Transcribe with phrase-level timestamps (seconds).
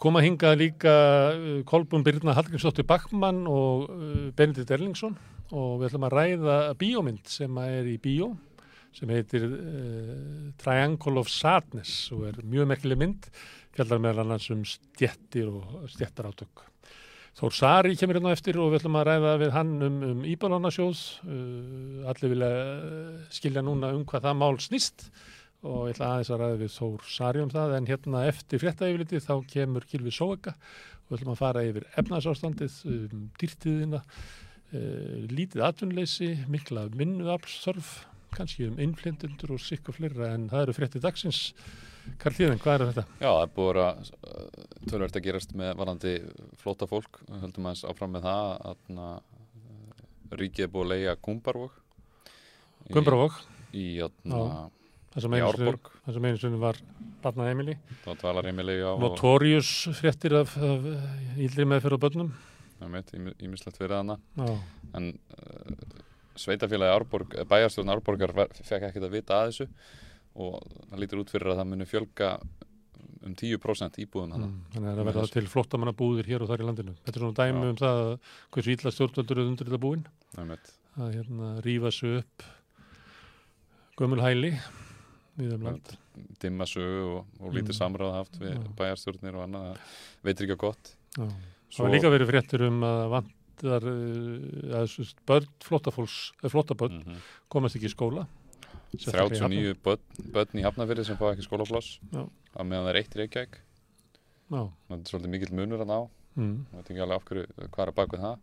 [0.00, 0.92] koma hingað líka
[1.34, 5.16] uh, Kolbún Birna Hallgrímsdóttir Backmann og uh, Benedikt Erlingsson
[5.50, 8.30] og við ætlum að ræða bíómynd sem er í bíó
[8.96, 13.28] sem heitir uh, Triangle of Sadness og er mjög merkileg mynd
[13.76, 16.64] fjallar meðal annars um stjettir og stjettar átök.
[17.38, 21.04] Þór Sari kemur hérna eftir og við ætlum að ræða við hann um, um Íbalónasjóð.
[21.22, 25.10] Uh, allir vilja uh, skilja núna um hvað það mál snýst
[25.60, 29.20] og ég ætla aðeins að ræða við Þór Sari um það en hérna eftir fréttaeyfiliti
[29.20, 35.66] þá kemur Kilvi Sóeka og við ætlum að fara yfir efnarsástandið, um, dýrtiðina, uh, lítið
[35.66, 37.92] atvinnleysi, mikla minnuaflsþörf,
[38.32, 41.42] kannski um innflindundur og sikk og fleira en það eru fréttið dagsins.
[42.22, 43.06] Karl Þíðan, hvað er þetta?
[43.20, 46.16] Já, það er búið að uh, tölverkt að gerast með varandi
[46.62, 49.14] flóta fólk, við höldum aðeins áfram með það að uh,
[50.40, 51.80] ríkið er búið að leia Kumbarvog
[52.90, 53.36] Kumbarvog
[53.74, 54.38] í, í, í
[55.14, 56.78] það sem einu sunni var
[57.24, 57.76] dvalarheimili
[59.02, 60.86] Notorious fréttir af, af
[61.40, 62.30] íldri meðferð á börnum.
[62.80, 64.16] Ímislegt fyrir hana.
[64.96, 65.98] En uh,
[66.38, 69.68] sveitafélagi Árborg bæjarstjórn Árborgar fekk ekkert að vita að þessu
[70.40, 72.34] og það lítur út fyrir að það muni fjölga
[73.26, 76.68] um 10% íbúðum mm, þannig að það verða til flottamanna búðir hér og þar í
[76.68, 76.94] landinu.
[77.04, 77.72] Þetta er svona dæmi Já.
[77.72, 77.98] um það
[78.54, 80.06] hversu ítla stjórnvöldur er undir þetta búin.
[81.00, 82.46] Að hérna rýfa sig upp
[84.00, 84.54] gömul hæli
[85.38, 85.92] um land.
[86.42, 87.78] Dimma sögu og, og lítið mm.
[87.78, 88.64] samráð haft við Já.
[88.80, 89.78] bæjarstjórnir og annað
[90.26, 90.92] veitir ekki að gott.
[91.70, 93.14] Svo var líka verið fréttur um að
[95.60, 97.16] flottafólks, flottabörn mm -hmm.
[97.48, 98.26] komast ekki í skóla.
[98.98, 100.00] 39 börn,
[100.32, 103.60] börn í Hafnafjörði sem fá ekki skólafloss að meðan það er eitt í Reykjavík.
[104.48, 106.66] Það er svolítið mikill munur að ná mm.
[106.70, 108.38] það veit ekki alveg af hverju hvað er að baka það.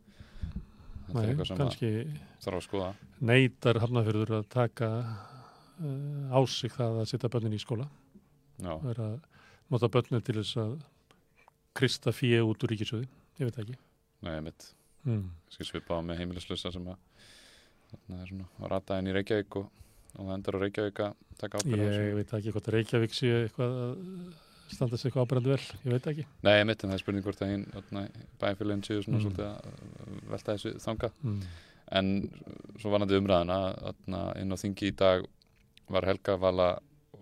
[1.07, 1.57] Þetta er eitthvað sem
[2.43, 2.93] þarf að skoða.
[3.19, 4.89] neytar Hafnafjörður að taka
[5.77, 7.87] á sig það að setja börnin í skóla.
[8.57, 9.17] Það er að
[9.73, 10.77] nota börnin til þess að
[11.77, 13.07] krista fíu út úr ríkisöði
[13.37, 13.75] ég veit ekki.
[14.25, 14.71] Nei, mitt
[15.05, 15.27] mm.
[15.53, 16.97] svipa á með heimilislusa sem að
[18.07, 19.67] það er svona að rata inn í Reykjavík og
[20.17, 23.75] og það endur á Reykjavík að taka ábyrða Ég veit ekki hvort Reykjavík sé eitthvað
[24.71, 26.25] standa sig eitthvað ábyrðandu vel, ég veit ekki.
[26.43, 27.65] Nei, ég mitt en það er spurning hvort að hinn
[28.41, 29.25] bæfélagin séu svona mm.
[29.25, 31.37] svolítið að velta þessu þanga mm.
[31.99, 32.11] en
[32.81, 33.59] svo var nættið umræðina
[33.91, 35.27] að inn á þingi í dag
[35.93, 36.69] var Helga Vala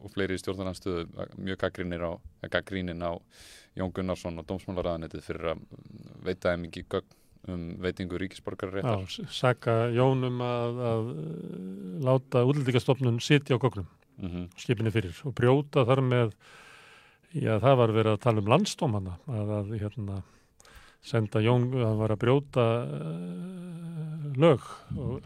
[0.05, 1.05] og fleiri í stjórnarnarstöðu
[1.37, 1.61] mjög
[2.51, 3.13] gaggríninn á
[3.75, 5.63] Jón Gunnarsson og Dómsmálaræðanetið fyrir að
[6.23, 7.21] veita þeim ekki gögn
[7.51, 9.05] um veitingu ríkisborgarréttar.
[9.05, 11.09] Já, saka Jónum að, að
[12.05, 13.85] láta útlýtikastofnun sitja á gognum
[14.17, 14.47] mm -hmm.
[14.57, 16.33] skipinni fyrir og brjóta þar með
[17.33, 20.23] já það var verið að tala um landstómanna að, að hérna
[21.01, 24.61] senda Jón að var að brjóta uh, lög
[24.97, 25.21] og,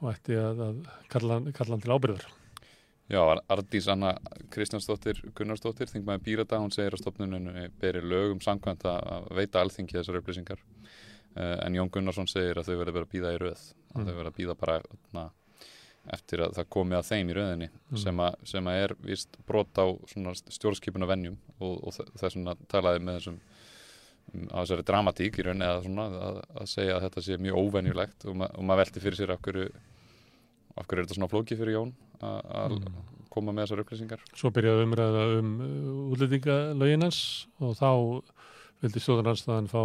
[0.00, 0.76] og ætti að, að
[1.08, 2.26] kalla, kalla hann til ábyrðar.
[3.06, 3.20] Já,
[3.52, 4.16] Ardís Anna
[4.50, 10.18] Kristjánsdóttir Gunnarsdóttir, þingmaður Bírata, hún segir að stofnuninu beri lögum samkvæmt að veita alþingi þessar
[10.18, 10.64] upplýsingar
[11.36, 13.96] Eh, en Jón Gunnarsson segir að þau verður að býða í röð mm.
[13.98, 14.76] að þau verður að býða bara
[15.12, 15.24] na,
[16.16, 17.98] eftir að það komi að þeim í röðinni mm.
[18.00, 19.84] sem, a, sem að er vist brot á
[20.54, 25.68] stjórnskipuna vennjum og, og þess að talaði með þessum um, á þessari dramatík í rauninni
[25.68, 29.04] að, svona, að, að segja að þetta sé mjög óvenjulegt og, ma og maður velti
[29.04, 29.68] fyrir sér af hverju,
[30.72, 31.92] af hverju er þetta svona flóki fyrir Jón
[32.24, 32.98] að mm.
[33.32, 37.20] koma með þessar upplýsingar Svo byrjaði umræða um uh, útlendingalöginans
[37.60, 37.90] og þá
[38.82, 39.82] vildi stjórnarnarstaðan fá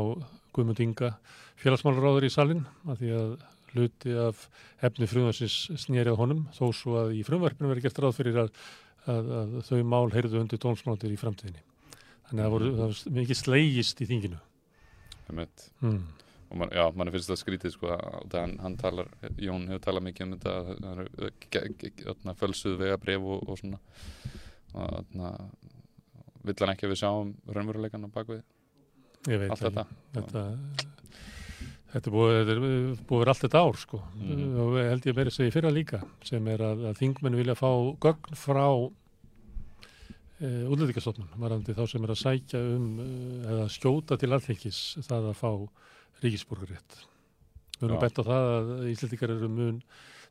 [0.52, 1.16] Guðmund Inga
[1.62, 3.34] félagsmálaráður í salin að því að
[3.72, 4.46] hluti af
[4.81, 8.50] hefni frumvarsins snýrið honum þó svo að í frumvarpinu verið gert ráð fyrir að,
[9.12, 11.64] að, að þau mál heyrðu undir tónsmáltir í framtíðinni.
[12.28, 14.41] Þannig að það voru mikið slegist í þinginu.
[15.28, 15.70] Það.
[15.86, 16.02] Mm.
[16.52, 19.08] Og man, já, mann finnst það skrítið sko að hann, hann talar,
[19.40, 20.56] Jón hefur talað mikið um þetta,
[22.40, 23.80] fölsuð vega bref og, og svona.
[24.72, 25.40] Og þannig að
[26.46, 28.42] vill hann ekki að við sjáum raunveruleikan á bakvið
[29.30, 29.84] allt þetta?
[30.16, 30.44] þetta,
[31.94, 32.54] þetta búið,
[33.09, 34.02] búið allt þetta ár sko.
[34.18, 34.47] Mm.
[34.64, 37.58] og held ég að vera að segja fyrra líka sem er að, að þingmenn vilja
[37.59, 37.70] fá
[38.08, 38.66] gögn frá
[40.42, 43.08] e, útlýtikastofnun varandi þá sem er að sækja um e,
[43.54, 45.52] eða skjóta til alþekis það að fá
[46.23, 46.97] ríkisborgarétt
[47.79, 49.79] við erum bett á það að Íslandikar eru mun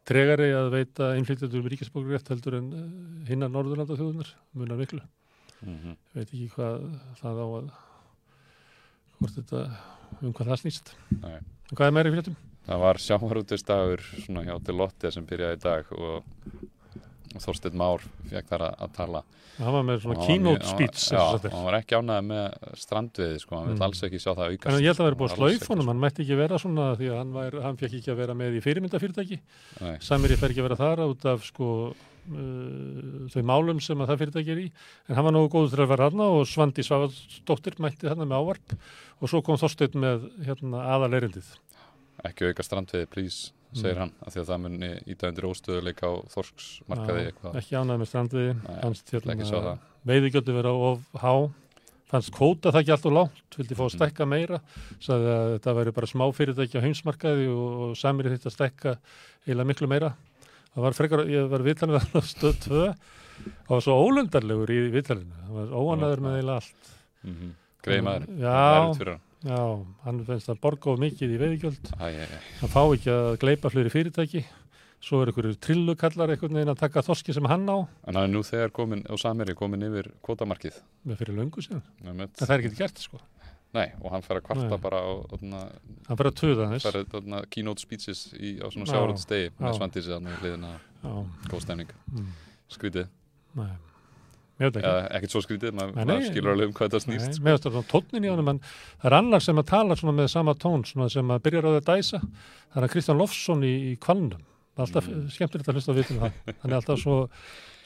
[0.08, 2.82] tregari að veita innflytjandur um ríkisborgarétt heldur en e,
[3.30, 5.96] hinnar Norðurlanda þjóðunar munar miklu mm -hmm.
[6.14, 6.86] veit ekki hvað
[7.20, 7.72] það á að
[9.18, 9.64] hvort þetta,
[10.22, 11.40] um hvað það snýst Nei.
[11.74, 12.36] hvað er meiri fréttum?
[12.66, 16.24] Það var sjávarútistagur svona hjá Delotte sem byrjaði í dag og
[17.38, 19.22] Þorstein Már fekk þar að, að tala.
[19.60, 21.20] Það var með svona keynote speech Já,
[21.52, 23.74] hann var ekki ánæðið með strandviði sko, hann mm.
[23.76, 24.68] vil alls ekki sjá það aukast.
[24.70, 27.18] En ég held að það er búið slaufunum, hann mætti ekki vera svona því að
[27.20, 29.40] hann, var, hann fekk ekki að vera með í fyrirmyndafyrirtæki.
[30.06, 34.14] Samir ég fer ekki að vera þar út af sko uh, þau málum sem að
[34.14, 34.68] það fyrirtæki er í.
[35.10, 38.38] En hann var nógu góður til að vera hann og Svandi Svavarsdóttir mætti hann með
[38.40, 38.78] ávarp.
[39.20, 41.52] Og svo kom Þorsteinn með hérna, aðal erindið
[42.28, 43.98] ekki auka strandveiði, please, segir Mm.
[44.00, 47.54] hann af því að það muni íta undir óstöðuleika á þorsksmarkaði eitthvað.
[47.60, 49.78] ekki ánægð með strandviði fannst hérna, það.
[50.06, 51.50] veiðigjöldin vera of há.
[52.10, 53.56] Fannst kvóta það ekki alltaf lágt?
[53.56, 53.96] Vildi fá að Mhm.
[54.00, 54.60] stekka meira?
[54.98, 58.96] Sagði að þetta væri bara smá fyrirtæki á heimsmarkaði og, og samir þetta að stekka
[59.46, 60.14] eiginlega miklu meira.
[60.74, 64.70] Það var frekar, ég var viðtalið við hann á stöð 2 það var svo ólundarlegur
[64.74, 65.38] í viðtalinu.
[65.46, 66.90] Það var óanaður með eiginlega allt.
[67.22, 67.52] Mm -hmm.
[67.84, 69.60] greið maður, það er já,
[70.04, 72.14] hann finnst að borga of mikið í æ.
[72.60, 74.44] hann fá ekki að gleipa fleiri fyrirtæki.
[75.00, 77.88] Svo er einhverju trillukallar einhvern veginn að taka þorski sem hann á.
[78.04, 80.76] En hann er nú þegar komin á Samiri komin yfir kvotamarkið
[81.08, 83.20] með fyrir löngu síðan, en það er ekki gert sko.
[83.72, 84.80] Nei, og hann fær að kvarta Nei.
[84.82, 85.60] bara á þarna,
[86.08, 88.92] hann fyrir að tuða þess fær þarna, keynote speeches í, á svona Já.
[88.92, 90.72] sjávarúndstegi með svandísi þarna í hliðina.
[91.00, 91.12] Já,
[91.46, 92.34] góð stemning, mm,
[92.76, 93.08] skrítið
[94.60, 97.44] ekkert svo skrítið, maður, maður skilur alveg um hvað þetta Nei, snýst sko.
[97.46, 98.60] Mér finnst það tónnin í honum, en
[99.00, 101.70] það er annar sem að tala svona með sama tón, svona sem að byrjar á
[101.70, 102.20] því að dæsa.
[102.70, 104.42] Það er að Kristján Lofsson í, í kvalnum.
[104.76, 105.16] Það er alltaf Mm.
[105.24, 105.30] mm.
[105.34, 106.32] skemmtilegt að hlusta á vitum það.
[106.62, 107.16] Hann er alltaf svo,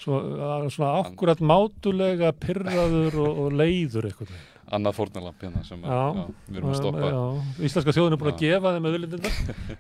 [0.02, 4.34] svo að- svona ákkurat mátulega pyrraður og, og leiður eitthvað.
[4.74, 6.14] annað fórnalamp hérna sem að, Já.
[6.14, 7.22] já, við erum að stoppa Já,
[7.68, 9.32] íslenska þjóðin er búin að gefa þeim auðlindina,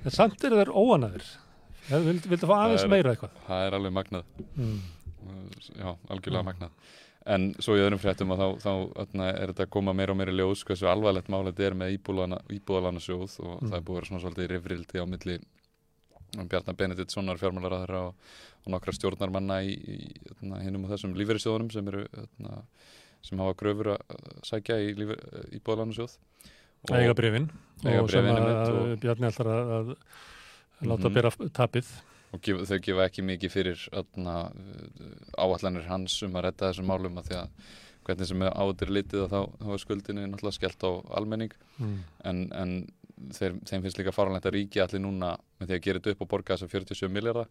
[0.04, 1.24] en samt eru þeir óanaðir.
[1.90, 3.30] Ég vildi, vildi fá aðeins Það er- meira eitthvað.
[3.48, 4.24] það er alveg magnað
[4.56, 4.76] Mm.
[5.78, 6.48] Já, algjörlega Mm.
[6.52, 6.70] magnað
[7.26, 8.72] en svo í öðrum fréttum að þá, þá
[9.04, 11.94] öðna, er þetta að koma meira og meira ljós hversu alvarlegt mál þetta er með
[11.98, 13.70] íbúðalana sjóð og Mm.
[13.70, 15.38] það er búið að vera svona svolítið rifrildi á milli
[16.34, 18.14] Bjarnar Benediktssonar fjármálaráðara og,
[18.66, 19.98] og nokkra stjórnarmanna í, í
[20.42, 22.64] hinnum og þessum lífeyrissjóðunum sem eru öðna,
[23.22, 24.00] sem hafa gröfur að
[24.42, 24.94] sækja í
[25.60, 26.16] íbúðalana sjóð
[26.92, 27.46] Eiga brefin
[27.86, 28.26] og sem
[29.00, 29.94] Bjarni ætlar að, að
[30.84, 31.14] láta Mhm.
[31.14, 31.86] bera tapið.
[32.34, 34.34] Og þau gefa ekki mikið fyrir öðna,
[35.38, 37.70] áallanir hans um að redda þessum málum að því að
[38.04, 41.94] hvernig sem áður litið þá, þá er skuldinni náttúrulega skellt á almenning Mm.
[42.30, 42.72] en, en
[43.34, 46.20] þeir, þeim finnst líka faranlegt að ríki allir núna með því að gera þetta upp
[46.22, 47.48] og borga þess að 47 miljardar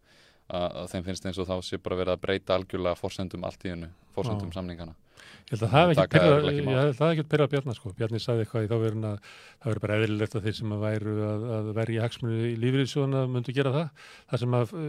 [0.49, 3.73] að, þeim finnst eins og þá sé bara verið að breyta algjörlega forsendum allt í
[3.73, 4.57] hennu, forsendum Já.
[4.59, 4.95] samningana
[5.43, 6.75] Ég held að það hef ekki Taka pyrrað, örugglega ekki ég mál.
[6.79, 7.91] held að það hef ekki pyrrað Bjarnar sko.
[7.97, 10.83] Bjarni sagði eitthvað í þá verðin að það verður bara eðlilegt að þeir sem að
[10.83, 14.07] væru að, að verja hagsmunni í lífriðsjóðuna myndu gera það.
[14.31, 14.87] Það sem að uh,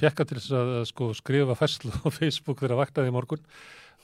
[0.00, 3.44] fjekka til þess að, sko, skrifa fæslu á Facebook þegar að vaknaði í morgun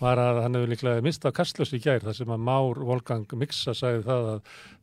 [0.02, 3.74] var að hann hefur líklega mistað kastlös í gær þar sem að Már Volgang Mixa
[3.78, 4.40] sagði það að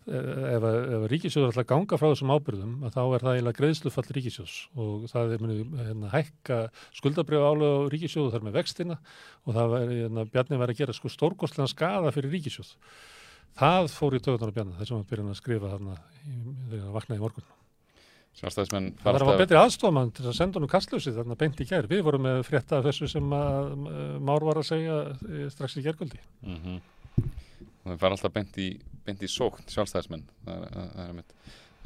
[0.09, 3.35] eh, ef, að- ef ríkisjóður ætla að ganga frá þessum ábyrðum að þá er það
[3.35, 6.59] eiginlega greiðslufall ríkisjóðs og það er muni hérna, hækka
[7.01, 8.99] skuldabrjöf álega á ríkisjóðu þar með vextina
[9.43, 12.73] og það var, hérna, Bjarni var að gera sko stórkostlega skada fyrir ríkisjóð.
[13.59, 17.19] Það fór í töðunar á Bjarni þessum að byrja að skrifa þarna þegar hann vaknaði
[17.19, 17.49] í morgun.
[18.37, 21.65] Sjálfstæðismenn Það var að hafa betri aðstofmann til að senda honum kastljósið þarna beint í
[21.67, 21.87] kær.
[21.91, 25.79] Við vorum með frétta af þessu sem að uh, Már var að segja eh, strax
[25.79, 26.21] í kærkvöldi.
[26.45, 26.79] mm -hmm.
[27.89, 28.69] þeir fara alltaf beint í,
[29.05, 31.23] beint í sókn sjálfstæðismenn það er, það er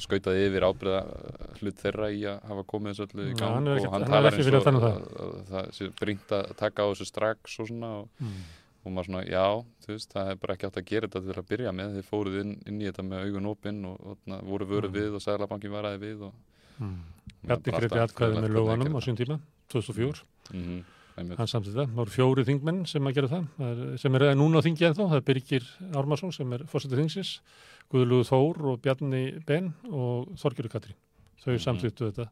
[0.01, 1.01] skautaði yfir ábyrða
[1.59, 4.11] hlut þeirra í að hafa komið þessu öllu í gang hann er og hann hann
[4.11, 7.07] talar ekki eins og um að, að, að það sé brínt að taka á þessu
[7.09, 8.41] strax og svona og, Mm.
[8.85, 9.45] Og maður svona, já,
[9.85, 12.07] þú veist, það er bara ekki átt að gera þetta til að byrja með, þeir
[12.09, 14.97] fóruð inn, inn í þetta með augun opinn og, og na, voru vöruð Mm.
[14.99, 15.21] við og
[16.01, 16.33] við og
[16.79, 16.97] Mm.
[17.43, 20.23] bara Bjarni greiti alltaf atkvæði eðlilegt með þeir á sín tíma, 2004.
[20.53, 20.83] mm -hmm.
[21.37, 21.87] Hann samtidig það.
[21.89, 24.85] Það voru fjóri þingmenn sem að gera það, það er, sem er núna á þingi
[24.87, 25.09] ennþá.
[25.09, 27.39] Það er Birgir Ármarsson sem er fórsetið þingsins,
[27.93, 30.95] Guðlúðu Þór og Bjarni Ben og Þorgjörður Katrín.
[31.45, 31.59] Þau Mhm.
[31.61, 32.29] samþýttu þetta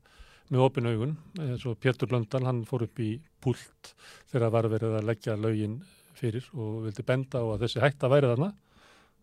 [0.49, 1.17] með opin augun.
[1.39, 3.93] Eins og Pétur Blöndal, hann fór upp í púlt
[4.33, 5.81] þegar var verið að leggja lögin
[6.17, 8.51] fyrir og vildi benda á að þessi hætta væri þarna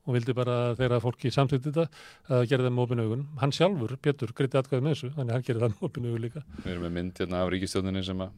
[0.08, 1.84] og vildi bara þegar fólki samþýtti þetta
[2.32, 3.24] að gera það með opin augun.
[3.42, 6.22] Hann sjálfur, Pétur, greiti atkvæði með þessu, þannig að hann gerir það með opin augun
[6.24, 6.42] líka.
[6.64, 8.30] við erum með mynd hérna af ríkistjóninni sem að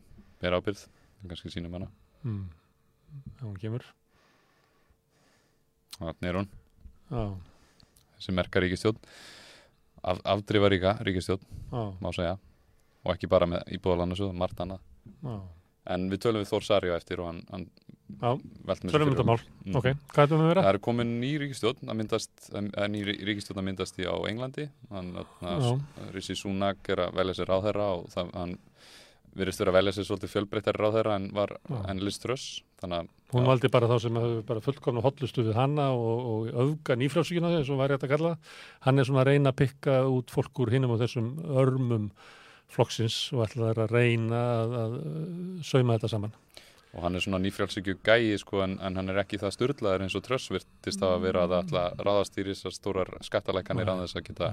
[0.43, 0.83] vera ábyrð,
[1.29, 1.91] kannski sínum hana
[2.25, 2.49] Mm.
[3.41, 3.85] Já, hún kemur.
[6.01, 6.49] þannig er hún,
[7.11, 7.23] Já,
[8.19, 8.99] þessi merka ríkistjón
[10.03, 11.41] af, afdrifaríka ríkistjón,
[11.73, 12.37] já, má segja
[13.05, 14.81] og ekki bara með íbúðalansjóð, margt annað
[15.25, 15.41] já.
[15.95, 17.67] en við tölum við Þór Sarjó eftir og hann, hann
[18.21, 18.31] Já,
[18.91, 19.39] Tölum þetta mál.
[19.65, 19.77] Mm.
[19.81, 20.65] Ok, hvað er það með að vera?
[20.65, 24.67] Það er komin ný ríkistjórn að myndast, að ný ríkistjórn að myndast í á Englandi
[24.91, 25.13] hann,
[25.45, 25.71] Já.
[26.15, 28.59] Rissi Sunak er að velja sér ráðherra og það, hann
[29.39, 31.79] virðist vera að velja sér svolítið fjölbreyttari ráðherra en var Já.
[31.93, 35.55] en Liz Truss þannig að Hún valdi bara þá sem hefur bara fullkomna hotlustu við
[35.55, 38.33] hanna og, og öfga nýfrjálsíkina eins og væri þetta að kalla.
[38.83, 41.29] Hann er svona að reyna að pikka út fólk úr hinum og þessum
[41.63, 42.09] örmum
[42.75, 44.97] flokksins og ætla þær að reyna að, að
[45.67, 46.35] sauma þetta saman.
[46.91, 50.17] Og hann er svona nýfrjálsíkju gæi sko en, en hann er ekki það styrlaður eins
[50.19, 54.51] og trössvirtist að vera að alltaf ráðast í þessar stórar skattalækanir að þess að geta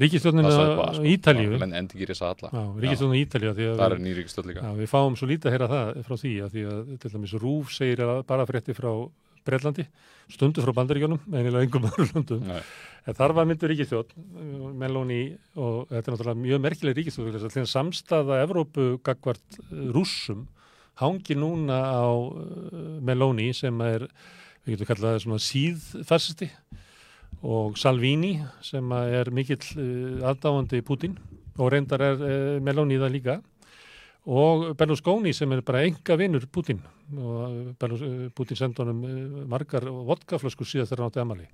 [0.00, 1.06] Ríkistjónin á allt, sko.
[1.06, 1.54] Ítalíu.
[1.62, 2.50] En endi ekki þess alla.
[2.50, 4.64] Já, ríkistjónin í Ítalíu að við, er nýríkistöld líka.
[4.64, 7.34] Já, við fáum svo lítið að heyra það frá því að því að til dæmis
[7.44, 8.90] Rúf segir að bara frétti frá
[9.46, 9.86] Breitlandi,
[10.28, 12.42] stundu frá Bandaríkjónum einilega engum öðrum löndum.
[12.48, 12.60] Nei.
[13.08, 15.22] en þar var myndur ríkistjón Meloni
[15.56, 17.00] og þetta er náttúrulega mjög merkileg
[17.40, 19.60] að samstaða Evrópu gagvart
[19.94, 20.44] rússum
[21.00, 24.06] hangi núna á uh, Meloni sem er,
[24.64, 26.50] við getum kallað svona síðfæsti
[27.40, 31.16] og Salvini sem er mikill uh, aðdáandi Putin
[31.58, 33.40] og reyndar er uh, Meloni það líka.
[34.30, 36.82] Og Berlusconi sem er bara enga vinnur Putin
[37.16, 37.72] og
[38.36, 39.00] Putin sendi honum
[39.48, 41.48] margar vodkaflöskur síðast þegar hann átti amali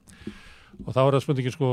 [0.85, 1.69] og þá er það spurningin sko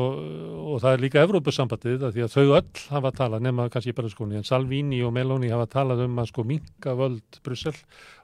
[0.73, 4.39] og það er líka Evrópusambandið að því að þau öll hafa talað nema kannski Berlusconi
[4.39, 7.75] en Salvini og Meloni hafa talað um að sko minka völd Brussel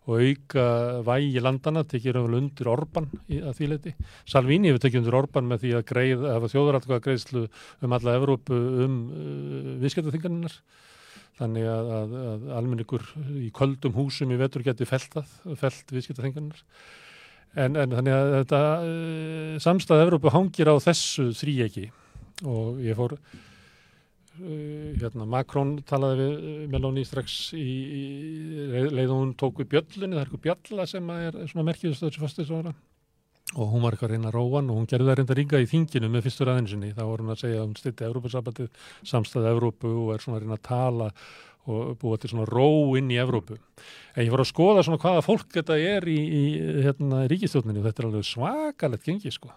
[0.10, 0.66] og auka
[1.06, 3.94] vægi landana tekið raunvel undir Orban að því leiti.
[4.30, 7.44] Salvini hefur tekið undir Orban með því að greið, hafa þjóðaratkvæða greiðslu
[7.86, 10.56] um alla Evrópu um uh, viðskiptaþinganinnar
[11.40, 13.06] þannig að, að, að almenningur
[13.40, 16.66] í köldum húsum í vetur geti felt það, felt viðskiptaþinganinnar
[17.56, 21.88] en, en þannig að þetta uh, samstæða Evrópu hangir á þessu þríegi
[22.48, 23.24] og ég fór uh,
[25.00, 28.04] hérna, Macron talaði við Meloni strax í, í
[28.70, 32.24] leið og hún tók við bjöllunni, það er eitthvað bjalla sem er svona merkjast þessu
[32.24, 32.76] fastisvara
[33.58, 35.62] og hún var eitthvað að reyna að róa hann og hún gerði það reynda ringa
[35.64, 39.54] í þinginu með fyrstur aðeinsinni þá var hún að segja að hún styrti Evrópusabbatið samstæða
[39.56, 41.08] Evrópu og er svona reyna að tala
[41.68, 43.58] og búa til svona ró inn í Evrópu.
[44.16, 46.44] En ég var að skoða svona hvaða fólk þetta er í, í
[46.86, 49.52] hérna, ríkistjóninni og þetta er alveg svakalegt gengi sko.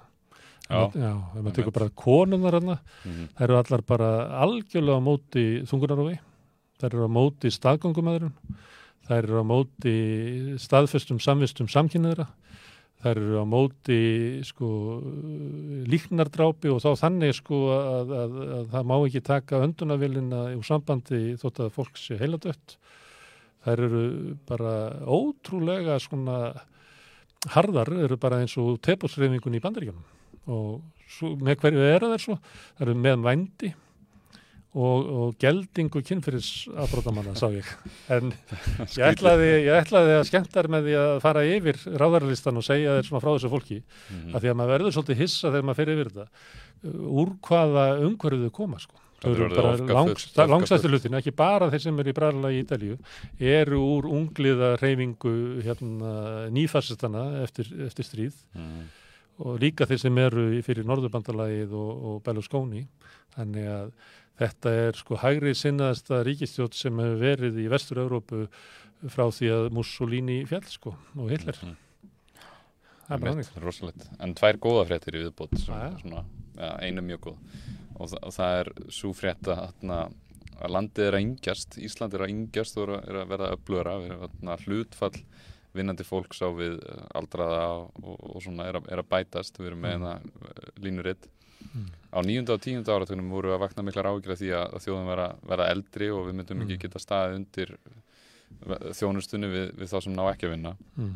[0.69, 0.91] Já.
[0.95, 3.29] Já, ef maður tekur bara konunnar hérna, Mhm.
[3.39, 4.11] þær eru allar bara
[4.43, 6.19] algjörlega á móti þungunarofi,
[6.81, 8.33] þær eru á móti staðgöngumæðurinn,
[9.09, 9.97] þær eru á móti
[10.59, 12.29] staðfestum samvistum samkynniðra,
[13.03, 13.99] þær eru á móti
[14.47, 14.69] sko
[15.91, 21.23] líknardrápi og þá þannig sko að, að, að það má ekki taka öndunavélina úr sambandi
[21.41, 22.77] þótt að fólk sé heiladött.
[23.63, 24.05] Þær eru
[24.47, 24.75] bara
[25.07, 26.39] ótrúlega svona
[27.53, 32.37] harðar, eru bara eins og tepusreifingun í bandaríkjunum og svo, með hverju er það svo?
[32.77, 33.73] Það eru með vændi
[34.75, 36.47] og, og geldingu kynfyrir
[36.81, 37.67] afbrótamanna, sá ég.
[38.09, 38.33] En
[38.97, 43.09] ég ætlaði, ég ætlaði að skemmtar með því að fara yfir ráðarlistan og segja þér
[43.11, 44.35] svona frá þessu fólki Mhm.
[44.35, 46.27] að því að maður verður svolítið hissa þegar maður fer yfir þetta.
[47.23, 48.99] Úr hvaða umhverfið þau koma, sko.
[49.23, 50.51] Það eru bara öfgafull- langs, öfgafull.
[50.51, 52.97] langstæstu hlutin, ekki bara þeir sem eru í bræðlega í Ítalíu,
[53.39, 58.83] eru úr ungliða reyfingu hérna, nýfassistana eftir, eftir stríð Mhm.
[59.47, 62.87] og líka þeir sem eru fyrir Norðurbandalagið og, og Berlusconi
[63.37, 63.93] þannig að
[64.41, 68.47] þetta er sko hægri sinnaðasta ríkistjótt sem hefur verið í vestur-Európu
[69.13, 71.77] frá því að Mussolini fjall sko og Hitler Mhm.
[73.09, 74.09] það er bara Einmitt, þannig rosalegt.
[74.21, 76.25] En tvær góða fréttir í viðbót svona,
[76.57, 77.39] ja, einu mjög góð
[77.99, 79.75] og, þa og það er svo frétt að,
[80.63, 83.53] að landið er að yngjast Ísland er að yngjast og er að, er að verða
[83.57, 85.23] upplöra við erum þarna, hlutfall
[85.75, 89.73] vinnandi fólks á við eh, aldraða og, og svona er að, er að bætast við
[89.73, 90.03] erum með Mm.
[90.07, 90.83] hérna mm.
[90.85, 91.29] línuritt
[91.75, 91.87] Mm.
[92.13, 95.29] á nýjunda og tíunda áratunum voru að vakna miklar af því að, að þjóðum vera,
[95.49, 96.83] vera eldri og við myndum ekki Mm.
[96.87, 97.77] geta staðið undir
[98.97, 101.15] þjónustunni við, við þá sem ná ekki að vinna mm.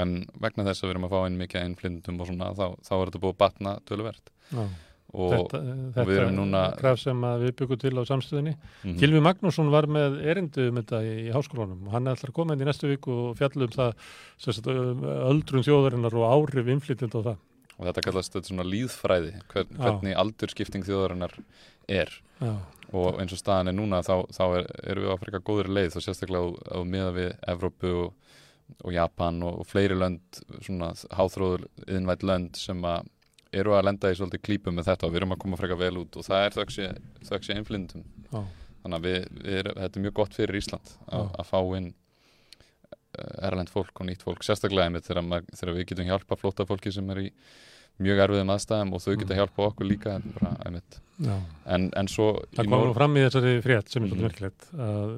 [0.00, 2.92] en vegna þess að við erum að fá inn mikið innflyndum og svona þá, þá
[3.00, 4.62] er þetta búið að batna töluvert Já,
[5.10, 5.60] og þetta,
[5.96, 8.96] þetta við erum núna- graf sem að við byggum til á samstöðinni Mhm.
[9.02, 12.54] Gilvi Magnússon var með erindu um þetta í, í háskólanum og hann er alltaf komið
[12.56, 13.94] inn í næstu viku og fjallum það
[14.38, 17.38] sem sagt, um, öldrun þjóðarinnar og áhrif innflytjandi á það
[17.80, 21.32] og þetta kallast þetta svona líðfræði hvern, hvernig aldurskipting þjóðarinnar
[21.88, 22.12] er.
[22.40, 22.52] Já,
[22.96, 25.96] og eins og staðan er núna þá, þá er, erum við á frekar góður leið
[25.98, 28.34] og sérstaklega á, á miða við Evrópu og,
[28.82, 33.08] og Japan og, og fleiri lönd svona háþróður innvætt lönd sem að
[33.60, 35.96] eru að lenda í svolítið klípu með þetta og við erum að koma frekar vel
[36.02, 36.52] út og það er
[37.56, 38.42] innflyndum já,
[38.82, 41.18] þannig að við, við erum, þetta er mjög gott fyrir Ísland Já.
[41.18, 46.10] að fá inn uh, erlend fólk og nýtt fólk sérstaklega einmitt þegar, þegar við getum
[46.10, 47.28] hjálpa flóta fólki sem er í
[48.00, 49.38] mjög erfiðum aðstæðum og þau geta Mm.
[49.40, 50.52] hjálpa okkur líka en, bara,
[51.66, 54.26] en, en svo Það kom nú fram í þessari frétt sem er svolítið Mhm.
[54.28, 55.10] merkilegt að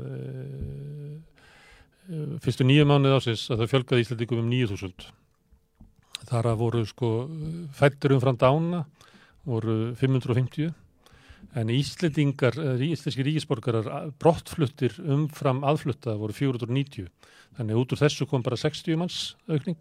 [2.12, 5.06] e, fyrstu nýju mánuð ásins að það fjölgaði Íslandingum um 9000
[6.28, 7.10] þar að voru sko
[7.74, 8.84] fættur umfram dána
[9.46, 10.72] voru 550
[11.58, 17.08] en Íslandingar, íslenski ríkisborgarar brottfluttir umfram aðflutta voru 490
[17.58, 19.76] þannig út úr þessu kom bara 60 manns aukning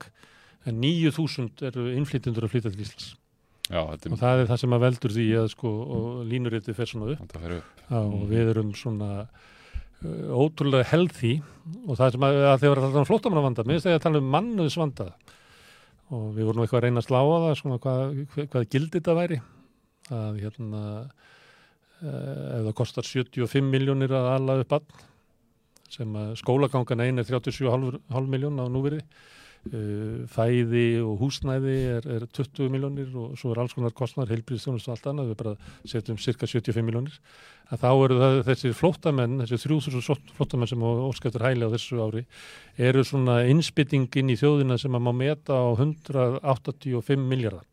[0.65, 3.10] en 9000 eru innflytjendur að flytja til Íslands.
[3.72, 7.13] Já, og það er það sem að veldur því að sko og línuriti fer svona
[7.13, 7.36] upp.
[7.38, 8.27] Já, og Mhm.
[8.30, 9.10] við erum svona
[10.03, 11.41] uh, ótrúlega healthy.
[11.88, 14.18] Og það sem að, að þeir var alltaf flóttamanna vanda, mér finnst þegar að tala
[14.22, 15.08] um mannuðs vanda
[16.12, 18.01] og við vorum eitthvað að reyna að slá á það svona hvað,
[18.34, 19.38] hvað, hvað gildi þetta væri.
[20.12, 20.82] Að hérna
[22.03, 24.86] uh, ef það kostar 75 miljónir að ala upp all
[25.91, 29.03] sem að skólagangan einn er 37,5 miljón á núverið
[29.62, 34.96] fæði og húsnæði er, er 20 miljónir og svo er alls konar kostnar, heilbríðstjónust og
[34.96, 35.53] allt annað, við bara
[35.86, 37.20] setjum cirka 75 miljónir
[37.70, 42.25] að þá eru það þessi flóttamenn, þessi 3000 flóttamenn sem óskæftur hæli á þessu ári
[42.89, 47.68] eru svona innspyttingin í þjóðina sem að má meta á 185 miljardar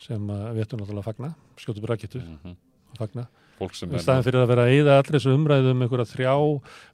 [0.00, 2.56] sem við ættum náttúrulega að fagna, skjótu brakettu mm -hmm.
[2.94, 3.28] að fagna.
[3.60, 6.34] Í staðin fyrir að vera að eyða allir þessu umræðu um einhverja þrjá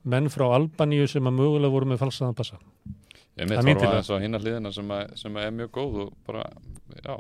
[0.02, 2.58] menn frá Albaníu sem að mögulega voru með falsaðan passa.
[3.36, 3.90] Ég mitt er tillaga.
[3.90, 6.46] aðeins á hinna hliðina sem, að, sem að er mjög góð og bara,
[7.02, 7.14] já,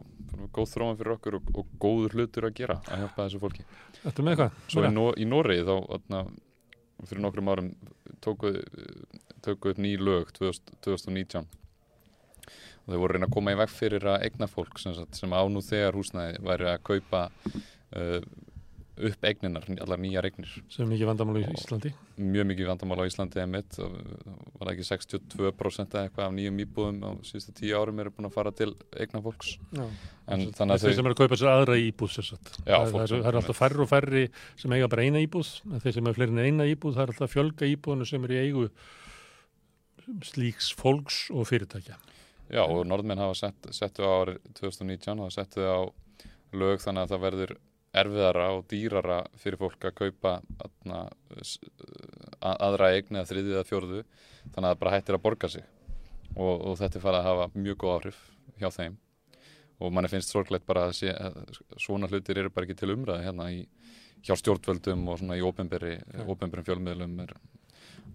[0.56, 3.66] góð þróan fyrir okkur og, og góður hlutur að gera að hjálpa þessu fólki
[4.00, 4.58] Þetta með eitthvað?
[4.72, 6.22] Svo í, Nó í Noregi þá atna,
[7.04, 7.70] fyrir nokkrum árum
[8.24, 8.62] tókuð
[9.46, 11.44] tóku upp ný lög 2000, 2019
[12.86, 15.42] og þau voru reyna að koma í veg fyrir að eigna fólk sem, sem á
[15.50, 18.20] nú þegar húsnæði væri að kaupa uh,
[18.96, 21.90] upp eigninar, allar nýjar eignir Sem mikið vandamál í Íslandi.
[22.16, 23.92] mjög mikið vandamál á Íslandi emitt og
[24.56, 28.28] var það ekki 62% eða eitthvað af nýjum íbúðum á síðustu tíu árum eru búin
[28.30, 29.84] að fara til eigna fólks Já.
[30.32, 32.16] en þannig að Þeir sem eru að kaupa sér aðra íbúð.
[32.16, 34.24] Já, það, fólk það, eru- það eru alltaf færri og færri
[34.56, 35.50] sem eiga bara eina íbúð.
[35.84, 38.42] Þeir sem eru fleiri en eina íbúð, það er alltaf fjölga íbúðinu sem eru í
[38.46, 38.66] eigu
[40.24, 41.96] slíks fólks og fyrirtækja.
[42.52, 45.82] Já, og norðmenn hafa sett, settu á árið 2019 og settu á
[46.54, 47.54] lög þannig að það verður
[47.96, 51.00] erfiðara og dýrara fyrir fólk að kaupa atna,
[52.40, 54.04] aðra eigni eða þriðið eða fjórðu.
[54.52, 55.66] Þannig að það bara hættir að borga sig.
[56.36, 58.22] Og, og þetta er farið að hafa mjög góð áhrif
[58.60, 58.96] hjá þeim.
[59.76, 61.36] Og manni finnst sorglegt bara að, sé, að
[61.80, 63.66] svona hlutir eru bara ekki til umræði hérna í,
[64.24, 67.36] hjá stjórnvöldum og svona í ópenberum fjölmiðlum er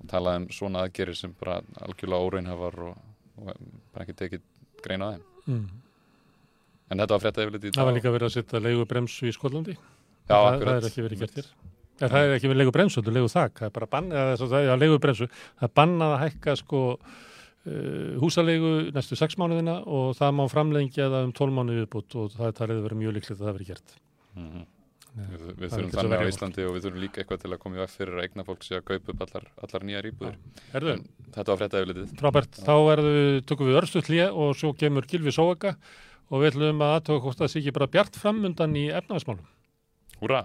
[0.09, 3.07] talað um svona aðgerir sem bara algjörlega óraunhafar og,
[3.37, 3.51] og
[3.93, 4.45] bara ekki tekið
[4.81, 5.25] greina á þeim.
[5.45, 5.90] Mm.
[6.91, 9.33] En þetta var frétta yfirleitt í Það var líka verið að setja leigu bremsu í
[9.35, 9.75] Skollandi.
[9.75, 10.71] Já, það, akkurat.
[10.71, 11.49] það er ekki verið gert hér.
[12.01, 13.59] Ja, það er ekki verið leigu bremsu, þetta er leigu þak.
[13.61, 14.11] Það er bara bann,
[15.61, 21.27] að bannað að hækka sko uh, húsalegu næstu sex mánuðina og það má framlengja það
[21.29, 23.73] um 12 mánuði viðbútt og það er talið að vera mjög líklegt að það verið
[23.73, 23.97] gert.
[24.37, 24.69] Mhm.
[25.11, 27.59] Nei, Við, við þurfum þannig á verra Íslandi og við þurfum líka eitthvað til að
[27.59, 30.37] koma í veg fyrir að eigna fólk sé að kaupa upp allar, allar nýjar íbúður.
[30.71, 32.13] Þetta var frétta yfirleitið.
[32.21, 32.75] frábært, þá
[33.49, 35.73] tökum við örstuð hlje og svo kemur Gilvi Sóaka
[36.31, 39.47] og við ætlum að aðtöka hvort það sé ekki bara bjart framundan í efnaðismálum.
[40.21, 40.41] Húra!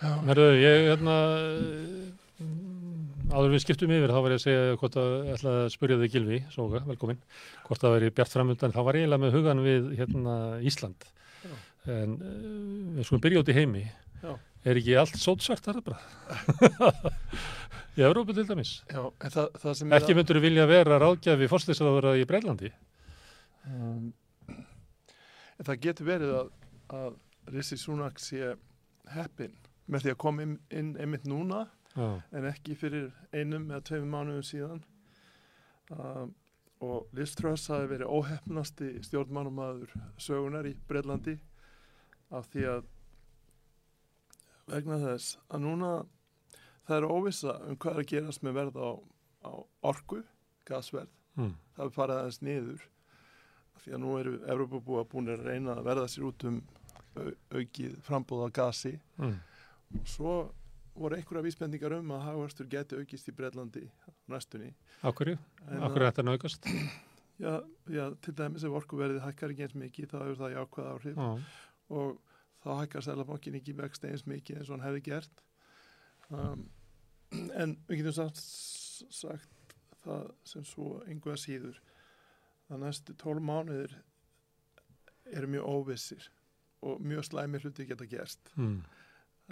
[0.00, 1.14] Herðu, ég hérna
[3.30, 5.14] áður við skiptum yfir þá var ég að segja hvort að
[5.50, 7.20] að spyrja þig Gilvi, Sóka, velkomin
[7.66, 10.36] hvort það væri bjart framundan, þá var ég eiginlega með hugan við hérna
[10.66, 11.08] Ísland.
[11.40, 11.52] Já.
[11.96, 13.84] en uh, við skulum byrja út í heimi.
[14.20, 14.32] Já.
[14.68, 16.00] er ekki allt sótsvart þar bara?
[17.96, 18.74] Í Evrópu til dæmis?
[18.88, 19.00] Já,
[19.32, 22.70] það, það ekki myndur vilja vera ráðgjafi fórstæðsraðura í Breilandi
[23.66, 24.12] um,
[25.64, 26.52] það getur verið að,
[27.00, 27.16] að
[27.56, 28.52] Rissi Súnak sé
[29.14, 29.56] heppin
[29.90, 31.64] með því að koma inn, inn einmitt núna
[31.96, 32.06] Já,
[32.38, 34.82] en ekki fyrir einum eða tveimum mánuðum síðan
[35.90, 36.28] um,
[36.80, 39.90] og Liz Truss hafi verið óheppnasti stjórnmánumæður
[40.22, 41.34] sögunar í Breitlandi
[42.30, 42.86] af því að
[44.70, 45.90] vegna þess að núna
[46.86, 48.90] það er óvissa um hvað er að gerast með verð á,
[49.46, 49.52] á
[49.90, 50.22] orku,
[50.68, 51.52] gasverð mm.
[51.76, 52.86] það er farið aðeins niður
[53.82, 56.58] því að nú eru Evrópabúa búin að reyna að verða sér út um
[57.18, 59.36] au- aukið frambúð á gasi Mm.
[60.06, 60.32] Svo
[60.94, 63.84] voru einhverja vísbendingar um að hagvöxtur geti aukist í Breitlandi
[64.30, 64.72] næstunni
[65.02, 65.38] Á hverju?
[65.68, 66.66] En Á hverju er þetta naukast?
[67.40, 67.54] Já,
[67.88, 71.30] já, til dæmis ef orkuverðið hækkar ekki eins mikið þá hefur það jákvæð áhrif Já.
[71.96, 72.18] og
[72.60, 75.44] þá hækkar Sælabankin ekki vexti eins mikið eins og hann hefði gert
[76.28, 76.66] um,
[77.62, 78.42] en við getum sagt,
[79.08, 81.80] sagt það sem svo einhverja síður
[82.70, 83.96] að næstu tólf mánuðir
[85.32, 86.28] eru mjög óvissir
[86.84, 88.82] og mjög slæmi hluti geta gerst Mm.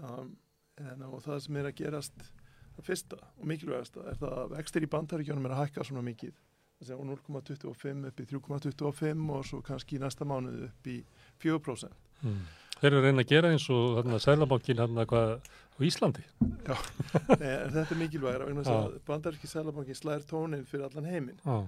[0.04, 0.34] Um,
[0.78, 2.28] en og það sem er að gerast
[2.76, 6.36] það fyrsta og mikilvægasta er það að vextir í bandaríkjónum er að hækka svona mikið
[6.78, 11.00] það sé á 0,25 upp í 3,25 og svo kannski í næsta mánuð upp í
[11.42, 12.46] 4% Mm.
[12.78, 16.24] Þeir eru að reyna að gera eins og þarna Sælabankin hann hvað á Íslandi.
[16.42, 17.98] Nei, en þetta
[18.32, 21.58] er að bandaríski sælabankin slæðir tónin fyrir allan heiminn Já.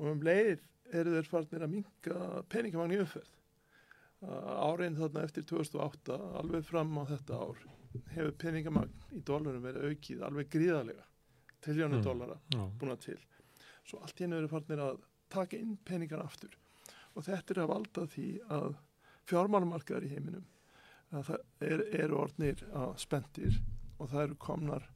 [0.00, 3.28] og um leið eru þeir farnir að minka peningamagn í umferð
[4.24, 7.58] Uh, árin þarna eftir 2008 alveg fram á þetta ár
[8.14, 11.04] hefur peningamagn í dólarum verið aukið alveg gríðarlega
[11.66, 12.04] triljónu Mm.
[12.06, 12.62] dólara Já.
[12.80, 13.18] búna til
[13.84, 16.56] svo allt hennu eru farnir að taka inn peningar aftur
[17.14, 18.74] og þetta er að valda því að
[19.28, 20.46] fjármálumarkaðar í heiminum
[21.12, 23.60] að það er, eru orðnir að spendir
[23.98, 24.88] og það eru komnar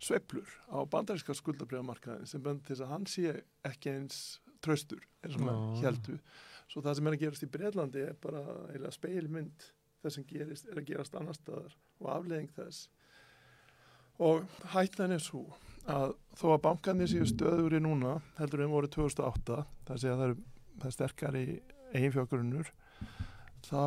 [0.00, 3.34] sveiflur á bandaríska skuldabriðamarkaðin sem bend til þess að hann sé
[3.68, 4.20] ekki eins
[4.64, 5.90] traustur eins og maður Já.
[6.70, 9.66] Svo það sem er að gerast í Breitlandi er bara eiginlega speilmynd
[10.00, 12.86] þess sem gerist er að gerast annar staðar og afleðing þess.
[14.20, 15.46] Og hættan er svo
[15.90, 20.20] að þó að bankanir séu stöður í núna heldur en voru 2008 það sé að
[20.20, 20.38] það eru
[20.80, 21.44] það er sterkari
[21.90, 22.70] eiginfjögrunnur
[23.66, 23.82] þá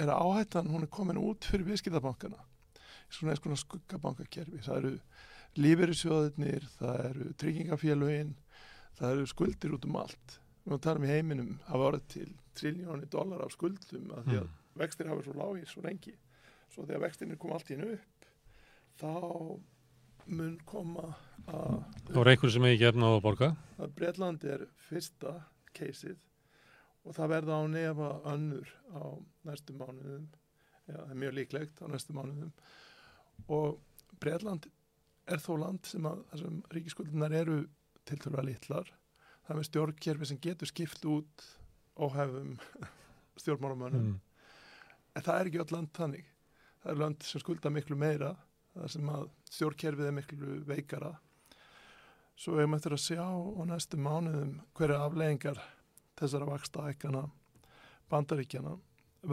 [0.00, 2.38] er að áhættan hún er komin út fyrir viðskiptabankana.
[3.10, 4.60] Svona eins konar skuggabankakerfi.
[4.64, 4.92] Það eru
[5.58, 8.36] lífeyrissjóðirnir það eru tryggingafélögin
[9.00, 10.38] það eru skuldir út um allt
[10.70, 12.28] við erum tala um í heiminum hafa orðið til
[12.60, 14.56] triljóni dólar af skuldum að því að Mm.
[14.80, 16.14] vextir hafa svo lágir svo lengi
[16.70, 18.26] svo þegar vextinir kom allt í hennu upp
[19.00, 19.10] þá
[20.30, 21.08] mun koma
[21.48, 23.48] að, Það voru einhverju sem ekki efna á að borga.
[23.80, 25.32] að Breitland er fyrsta
[25.74, 26.18] keisið
[27.04, 29.02] og það verða á nefa önnur á
[29.48, 30.28] næstu mánuðum
[30.86, 32.52] ja, það er mjög líklegt á næstu mánuðum
[33.48, 33.80] og
[34.20, 34.68] Breitland
[35.26, 36.22] er þó land sem að
[36.74, 37.62] ríkiskuldunar eru
[38.06, 38.92] tiltölulega litlar
[39.50, 41.46] það er með stjórnkerfi sem getur skipt út
[41.98, 42.58] óhefum
[43.42, 44.18] stjórnmálumönnum Mm.
[45.18, 46.26] En það er ekki öll land þannig.
[46.80, 48.28] Það er land sem skulda miklu meira,
[48.76, 51.10] það sem að stjórnkerfið er miklu veikara.
[52.38, 55.58] Svo við möttum að sjá á næstu mánuðum hverja afleggingar
[56.20, 57.24] þessara vaksta ekkana
[58.08, 58.76] bandaríkjana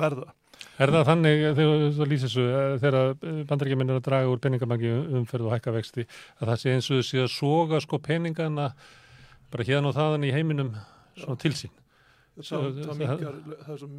[0.01, 0.33] verða.
[0.81, 4.93] Er það þannig, þegar þú lýsir þessu, eh, þegar bandaríkjuminn er að draga úr peningamangi
[5.21, 6.07] umferð og hækka vexti,
[6.41, 8.71] að það sé eins og þau sé að soga sko peningana
[9.51, 10.71] bara hérna og þaðan í heiminum
[11.17, 11.71] svona til sín.
[12.37, 13.93] Það, það, það- minkar þessum,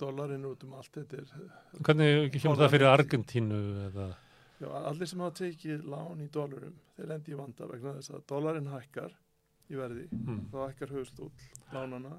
[0.00, 1.34] dólarinn út um allt þetta er,
[1.86, 4.06] Hvernig kemur það fyrir Argentínu eða?
[4.60, 8.24] já, allir sem hafa tekið lán í dólarum, þeir lendi í vanda vegna þess að
[8.32, 9.14] dólarinn hækkar
[9.70, 10.40] í verði Mm.
[10.50, 11.30] þá hækkar höfustóll
[11.72, 12.16] lánana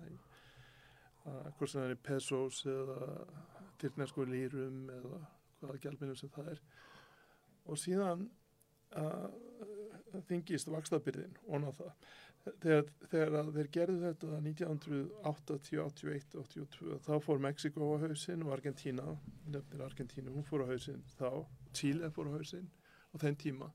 [1.57, 3.27] hvort sem það er í pesos eða
[3.81, 5.19] tyrknesku lýrum eða
[5.61, 6.61] hvaða gjaldminnum sem það er
[7.67, 8.29] og síðan
[8.95, 9.33] að,
[10.29, 11.91] þingist vakstabyrðin og það
[12.63, 18.53] þegar, þegar að þeir gerðu þetta 1980, 81, 82 þá fór Mexiko á hausinn og
[18.55, 19.05] Argentína,
[19.47, 21.29] nefnir Argentínu hún fór á hausinn þá,
[21.77, 22.67] Chile fór á hausinn
[23.13, 23.71] á þeim tíma.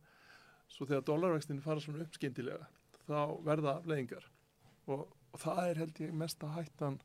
[0.72, 2.68] Svo þegar dólarvextin fara svona upp skyndilega
[3.06, 4.28] þá verða afleðingar
[4.86, 7.00] og, og það er held ég mesta hættan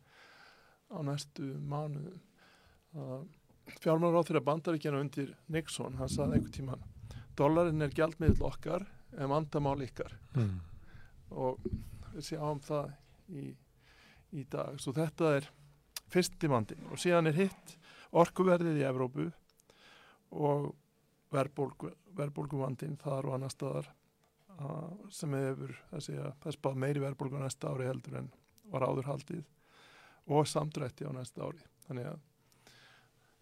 [0.87, 2.21] á næstu mánuðum.
[2.95, 3.25] Uh,
[3.81, 6.85] fjármálar á þeirra bandaríkjana undir Nixon, hann saði einhvern tíman
[7.37, 8.85] dólarinn er gjaldmiðl okkar
[9.17, 10.13] en vandamál ykkar.
[10.35, 10.57] Mm.
[11.31, 11.61] Og
[12.13, 12.91] við sjáum það
[13.29, 13.45] í,
[14.37, 14.77] í dag.
[14.81, 15.49] Svo þetta er
[16.11, 17.75] fyrsti vandin og síðan er hitt
[18.15, 19.27] orkuverðið í Evrópu
[20.31, 20.71] og
[21.33, 23.91] verðbólgu, verðbólguvandin þar og annar staðar
[25.13, 28.31] sem hefur þess báð meiri verðbólgu næsta ári heldur en
[28.71, 29.43] var áður haldið
[30.33, 31.61] og samdrætti á næsta ári.
[31.85, 32.23] Þannig að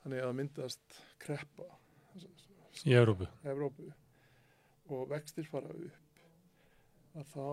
[0.04, 1.70] þannig að myndast kreppa
[2.84, 3.28] Í Európu.
[3.48, 3.88] Evrópu
[4.92, 6.05] og vextir fara upp
[7.16, 7.46] að þá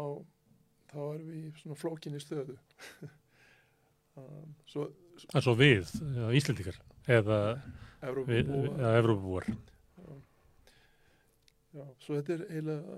[0.93, 2.57] þá erum við í svona flókinni stöðu
[4.21, 4.89] um, svo
[5.35, 7.39] er svo við, já, Íslendingar, eða
[8.03, 9.47] Evrópubúar.
[11.73, 12.97] já, svo þetta er eiginlega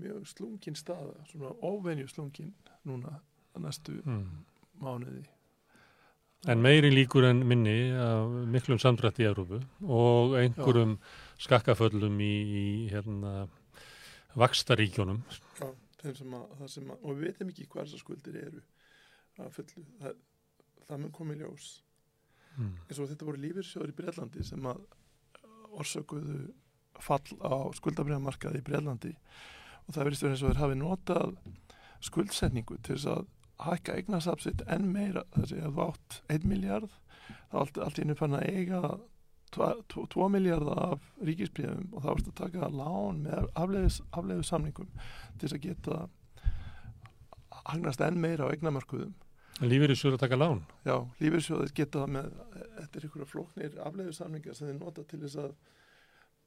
[0.00, 2.54] mjög slungin staða svona óvenju slungin
[2.88, 3.18] núna
[3.54, 4.40] að næstu Mm.
[4.80, 5.26] mánuði
[6.48, 10.94] En meiri líkur en minni af miklum samdrætti í Európu og einhverjum
[11.36, 12.30] skakkaföllum í,
[12.62, 13.42] í hérna,
[14.40, 15.18] vakstaríkjónum.
[15.60, 15.68] Já,
[16.20, 18.62] sem að, það sem að, og við veitum ekki hvað þessar skuldir eru
[19.40, 19.84] að fullu.
[20.00, 20.18] Það,
[20.88, 21.70] það mun komið ljós
[22.58, 22.76] Mm.
[22.88, 24.80] eins og þetta voru lífyrsjóður í Breitlandi sem að
[25.80, 26.38] orsökuðu
[27.00, 29.12] fall á skuldabriðamarkaði í Breitlandi
[29.86, 31.36] og það verðist verið eins og þeir hafi notað
[32.08, 36.90] skuldsetningu til þess að hækka eignasapsitt enn meira þessi að þú átt 1 miljard
[37.52, 38.82] þá allt, allt í að eiga
[39.54, 44.00] 2 miljard af ríkisbríðum og þá varst að taka lán með afleiðis
[44.50, 44.90] samningum
[45.38, 46.00] til þess að geta
[47.70, 48.52] hagnast enn meira á
[49.92, 50.62] er svo að taka lán.
[50.88, 52.28] Já, lífeyrissjóðir geta það með,
[52.78, 55.50] þetta er einhverja flóknir afleiðusamningar sem þeir nota til þess að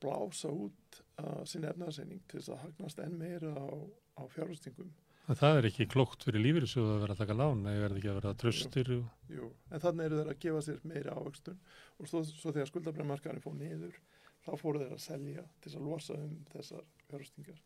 [0.03, 3.69] blása út uh, sinni efnaðseining til þess að hagnast enn meira á,
[4.17, 4.89] á fjárhustingum.
[5.31, 8.09] En það er ekki klókt fyrir lífið að vera að taka lán, eða verði ekki
[8.11, 8.89] að vera tröstir.
[8.97, 9.05] Og...
[9.31, 11.61] Jú, en þannig eru þeir að gefa sér meira ávöxtun
[11.95, 13.95] og svo, svo þegar skuldabræðmarkaðin fór niður,
[14.43, 17.63] þá fóru þeir að selja til að losa um þessar fjárhustingar.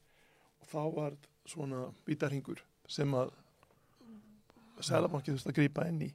[0.61, 1.17] Og þá var
[1.49, 3.33] svona vítarhingur sem að
[4.77, 6.07] Sælabankið þurfti að grípa inn í.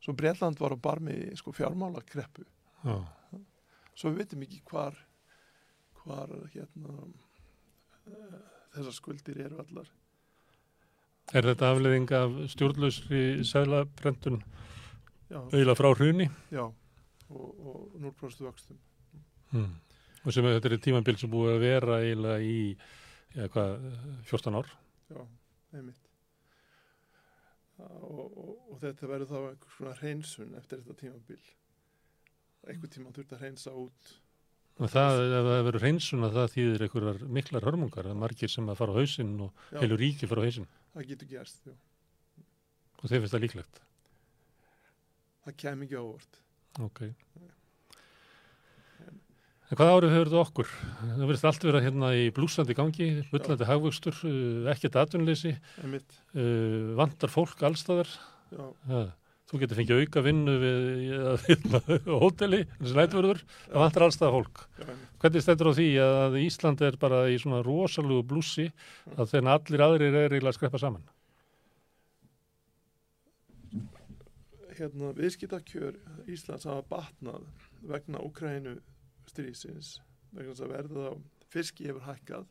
[0.00, 2.44] Svo Breitland var á barmi sko, fjármála kreppu.
[2.84, 2.94] Já.
[3.98, 4.94] Svo við veitum ekki hvar,
[6.04, 6.94] hvar hérna,
[8.06, 8.36] uh,
[8.76, 9.90] þessar skuldir eru allar.
[11.30, 14.40] Er þetta afleðing af stjórnlausri sælabrendun
[15.30, 16.26] Já, auðvitað frá hruni?
[16.50, 16.64] já
[17.30, 18.78] og, og 0% vöxtum.
[19.54, 19.74] Mm.
[20.24, 22.56] Og sem þetta er tímabil sem búið að vera eiginlega í,
[23.36, 23.86] ja, hvað,
[24.28, 24.72] 14 ár?
[25.10, 25.20] Já,
[25.78, 26.08] einmitt.
[27.80, 31.40] Og, og, og þetta verður þá einhvers svona hreinsun eftir þetta tímabil.
[32.68, 34.10] Einhver tíma þurft að hreinsa út.
[34.80, 38.48] Og það, ef það verður hreinsun að það þýðir einhverjar miklar hörmungar, það er margir
[38.52, 41.60] sem að fara á hausinn og Já, heilu ríki fara á hausinn það getur gerst,
[41.68, 41.74] já.
[43.02, 43.80] og þeir finnst það líklegt.
[45.44, 46.40] Það kem ekki ávort.
[46.80, 47.02] Ok.
[49.70, 50.70] En hvað árið hefur þetta okkur?
[50.98, 55.52] Það verðist allt vera hérna í blúsandi gangi, bullandi hagvöxtur, uh, ekkert atvinnleysi,
[55.86, 58.10] uh, vantar fólk allstaðar.
[58.50, 59.04] já, Ja,
[59.50, 60.98] þú getur fengið auka vinnu við,
[62.22, 64.60] hóteli, þessi nættvörður, það vantar allstaðar fólk.
[65.20, 68.68] Hvernig stendur á því að Ísland er bara í svona rosalugu blúsi
[69.16, 71.08] að þegar allir aðrir er eiginlega að skreppa saman?
[74.78, 75.98] Hérna, viðskiptakjör
[76.30, 77.42] Íslands hafa batnað
[77.90, 78.78] vegna Ukrænu
[79.28, 79.98] strísins,
[80.30, 81.14] vegna þess að verða á
[81.50, 82.46] fiski hefur hækkað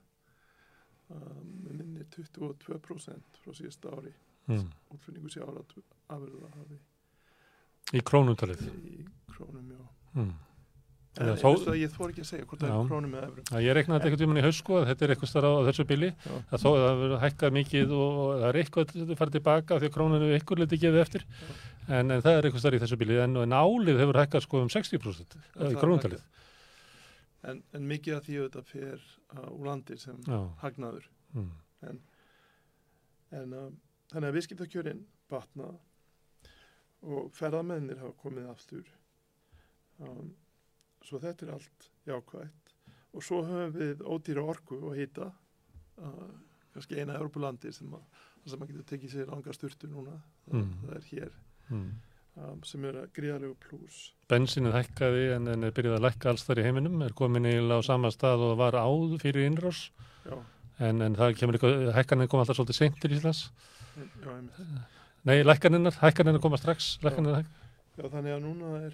[1.16, 4.14] um, minni 22% frá síðasta ári.
[4.50, 4.68] Mm.
[4.92, 5.64] Útflutningu sé ára
[6.10, 6.80] afurða hafi
[7.98, 8.60] Í krónutalið.
[8.86, 9.82] í krónum, já.
[10.20, 10.34] Mm.
[11.20, 13.46] En ég, þó- ég þór ekki að segja hvort það er krónum eða efrum.
[13.50, 15.68] Já, ég reiknaði þetta eitthvað tímann í haust sko, að þetta er eitthvað starf á
[15.68, 16.36] þessu bili, Já.
[16.54, 19.90] að þó að það verður hækkað mikið og, það er eitthvað að fara tilbaka því
[19.90, 21.26] að króninu eitthvað liti gefið eftir,
[21.90, 24.62] en, en það er eitthvað starf í þessu bili, en, en álið hefur hækkað sko
[24.64, 26.24] um 60% Já, í er krónutalið.
[27.50, 29.02] En, en mikið af því auðvitað fer
[29.34, 31.10] uh, úr landi sem Já, hagnaður.
[31.34, 31.52] mm.
[33.40, 33.68] En uh,
[34.14, 35.74] þannig að viðskiptakjörin batna
[37.04, 38.84] og ferðamennir hafa komið aftur.
[40.00, 40.34] Um,
[41.06, 42.74] svo þetta er allt jákvægt.
[43.16, 45.32] Og svo höfum við ódýra orku og hýta,
[45.98, 46.28] uh,
[46.74, 48.04] kannski eina Europalandi sem, að,
[48.46, 50.20] sem að getur tekið sér ánga sturtu núna.
[50.50, 50.76] Það, Mm.
[50.84, 51.32] það er hér
[51.70, 51.90] Mm.
[52.38, 54.14] um, sem er að gríðalegu pluss.
[54.30, 57.80] Bensinið hækkaði en, en er byrjað að lækka alls þar í heiminum, er komin eiginlega
[57.82, 59.90] á sama stað og var áður fyrir innrás,
[60.26, 60.38] Já,
[60.80, 63.52] en, en það kemur eitthvað, hækkanir kom alltaf svolítið seint til Íslands.
[63.98, 64.99] já, einmitt.
[65.28, 67.72] Nei, lækkaninnar, hækkaninnar koma strax, lækkaninnar hækka.
[67.98, 68.94] Já, þannig að núna er,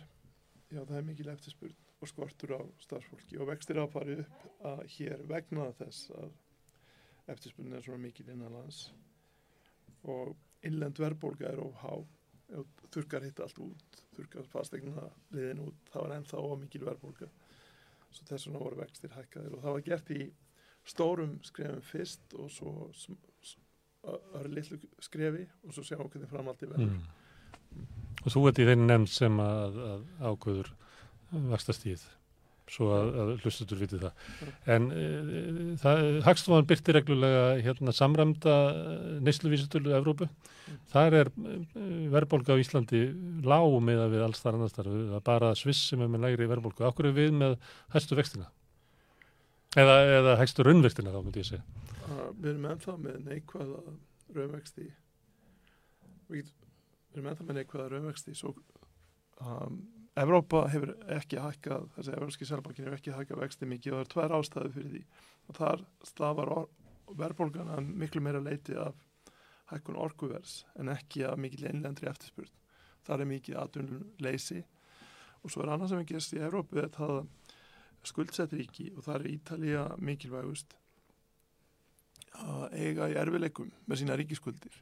[0.73, 4.81] já, það er mikil eftirspurn og skortur á starfsfólki og vextir að fara upp að
[4.95, 6.31] hér vegna þess að
[7.33, 8.87] eftirspurn er svona mikil innanlands
[10.09, 10.33] og
[10.65, 11.93] innlend verðbólga er of há
[12.93, 17.29] þurkar hitt allt út, þurkar fastegna liðin út, það var ennþá of mikil verðbólga
[18.09, 20.25] svo þess vegna voru vextir hækkaðir og það var gert í
[20.85, 22.75] stórum skrefum fyrst og svo
[24.07, 27.05] ö- öðru litlu skrefi og svo sjáum hvernig framaldi verður Mm.
[28.25, 30.69] Og þú ert í þeirri nefnd sem að, að ákvöður
[31.51, 32.05] vakstastíð
[32.71, 34.23] svo að, að hlustutur viti það.
[34.73, 35.03] En e,
[35.77, 38.55] það, Hagstofan byrti reglulega hérna, samræmda
[39.27, 40.25] neysluvísitölu Evrópu.
[40.89, 41.59] Þar er e,
[42.15, 43.03] verðbólga á Íslandi
[43.45, 44.89] lág með að við alls þar annars þar.
[44.95, 46.87] Það er bara Sviss sem er með lægri verðbólga.
[46.89, 47.57] Akkur er við með
[47.93, 48.49] hæstu vextina?
[49.75, 51.63] Eða, eða hæstu raunvextina þá myndi ég segja.
[52.39, 53.81] Við erum ennþá með neikvæða
[54.37, 54.85] raunvexti.
[56.31, 56.51] Við,
[57.15, 58.53] erum ennþá með neikvæða raunvexti svo
[59.41, 59.81] um,
[60.15, 64.11] Evrópa hefur ekki hækkað þessi Evrópski selbankin hefur ekki hækkað vexti mikið og það er
[64.13, 65.01] tvær ástæðu fyrir því.
[65.45, 66.51] Og þar stafar
[67.19, 68.95] verðbólgana miklu meira leiti af
[69.73, 72.53] hækkun orkuvers en ekki af mikil innlendri eftirspurn.
[73.05, 74.63] Þar er mikið atvinnuleysi.
[75.43, 77.25] Og svo er annað sem við gerst í Evrópu er það
[78.09, 80.75] skuldsett ríki og það er Ítalía mikilvægust
[82.35, 84.75] að eiga í erfileikum með sína ríkiskuldir.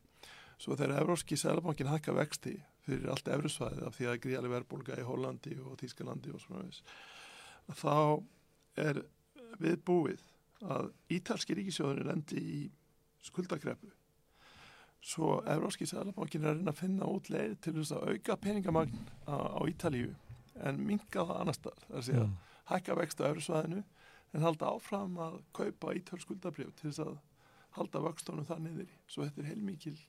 [0.58, 2.56] Svo þegar Evróski Sælabankin hækka vexti
[2.86, 6.94] fyrir allt efrisvæðið af því að gríðarlega verðbólga í Hollandi og Þýskalandi og svona veist
[7.80, 7.96] þá
[8.84, 9.04] er
[9.62, 10.24] við búið
[10.64, 12.62] að ítalski ríkisjóðunir endi í
[13.24, 13.92] skuldakreppu
[15.04, 19.08] svo Evróski Sælabankin er að reyna að finna út leið til þess að auka peningamagn
[19.28, 20.14] á, Ítalíu
[20.64, 22.40] en minga það annar stað það er að segja Mm.
[22.72, 23.84] Hækka vext á Evrósvæðinu
[24.34, 27.14] en halda áfram að kaupa ítal skuldabrjöf til þess að
[27.78, 30.00] halda vöxtónum það niður í svo þetta er heilmikil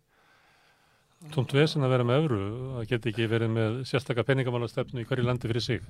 [1.32, 2.38] Tómt vesen að vera með öfru,
[2.76, 5.86] að geta ekki verið með sérstakka peningamálastefnu í hverju landi fyrir sig.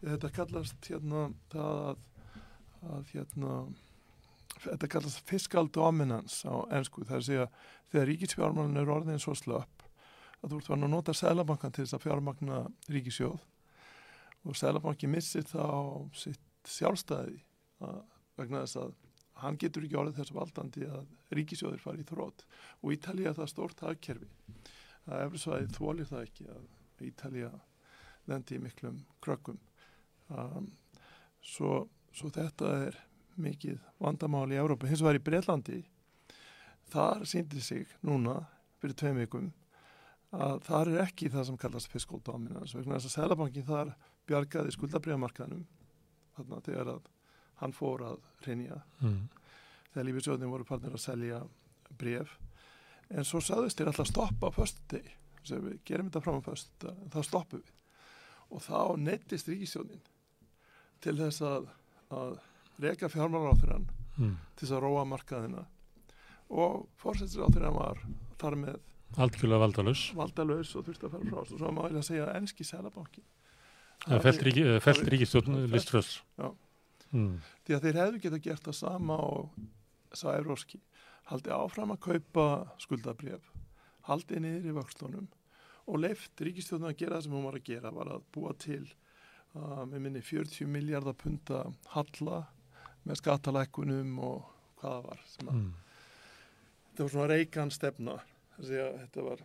[0.00, 2.00] þetta kallast hérna það að,
[2.88, 3.58] að hérna
[4.64, 7.46] þetta kallast fiscal dominance á ennsku, það er að segja
[7.92, 9.86] þegar ríkisfjármálun er orðin svo slöpp
[10.42, 13.38] að þú ert vann að nota Sælabankan til þess að fjármagna ríkisjóð
[14.46, 17.38] og Sælabanki missir þá sitt sjálfstæði
[17.84, 18.00] að,
[18.38, 18.96] vegna þess að
[19.42, 22.44] hann getur ekki orðið þessu valdandi að ríkisjóðir fari í þrótt
[22.82, 24.28] og Ítalía er það stórt hagkerfi.
[25.08, 27.52] Að efrisvæði þólir það ekki að Ítalía
[28.28, 29.60] lendi í miklum krökkum.
[30.28, 30.72] Um,
[31.40, 32.98] svo, svo þetta er
[33.38, 35.78] mikið vandamál í Európa hins vegar í Breitlandi
[36.92, 38.40] þar síndi sig núna
[38.82, 39.50] fyrir tveim vikum
[40.34, 43.94] að þar er ekki það sem kallast fiscal dominance vegna þess að Sælabankin þar
[44.28, 45.64] bjargaði skuldabriðamarkaðnum
[46.36, 47.08] þarna þegar að
[47.62, 49.28] hann fór að hreinja Mm.
[49.92, 51.40] þegar lífisjóðin voru parnir að selja
[51.98, 52.36] bref
[53.10, 55.14] en svo sagðist þér alltaf stoppa á föstu degi
[55.48, 57.72] sem við gerum þetta fram á föstu en þá stoppum við
[58.50, 60.00] og þá neittist ríkisjóðin
[61.00, 61.68] til þess að,
[62.10, 62.38] að
[62.84, 63.88] reka fjármálaráþurann
[64.18, 64.32] Mm.
[64.58, 65.60] til þess að róa markaðina
[66.50, 68.00] og fórsættisráþurann var
[68.40, 68.78] þar með
[69.16, 70.00] Algjörlega valdalus.
[70.18, 71.58] valdalaus og þurfti að fara frá og svo
[71.94, 73.37] ég að segja að enski selabanki Það
[74.24, 74.42] felt,
[75.12, 76.22] ríkistjórn liströðs.
[77.64, 79.50] Því að þeir hefðu geta gert það sama og
[80.16, 80.80] sá Evróski
[81.28, 82.44] haldi áfram að kaupa
[82.80, 83.50] skuldabref
[84.08, 85.26] haldi niður í vöxlunum
[85.88, 88.84] og leift ríkistjóðnum að gera það sem hún var að gera var að búa til
[89.54, 91.62] uh, með minni 40 miljardar punta
[91.94, 92.42] halla
[93.08, 94.48] með skattalækkunum og
[94.80, 95.68] hvað það var Mm.
[96.88, 98.16] þetta var svona reikan stefna
[98.58, 99.40] þetta var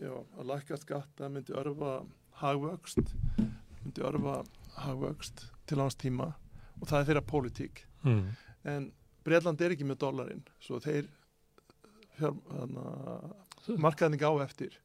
[0.00, 1.92] já, að lækka skatta myndi örfa
[2.40, 3.14] hagvöxt
[3.86, 4.40] myndi örfa
[4.82, 6.32] hagvöxt til hans tíma
[6.80, 7.84] og það er þeirra pólitík.
[8.06, 8.26] Mm.
[8.66, 8.90] en
[9.26, 11.08] Breitland er ekki með dólarinn svo þeir
[12.20, 12.84] hana,
[13.82, 14.76] markaðning á eftir.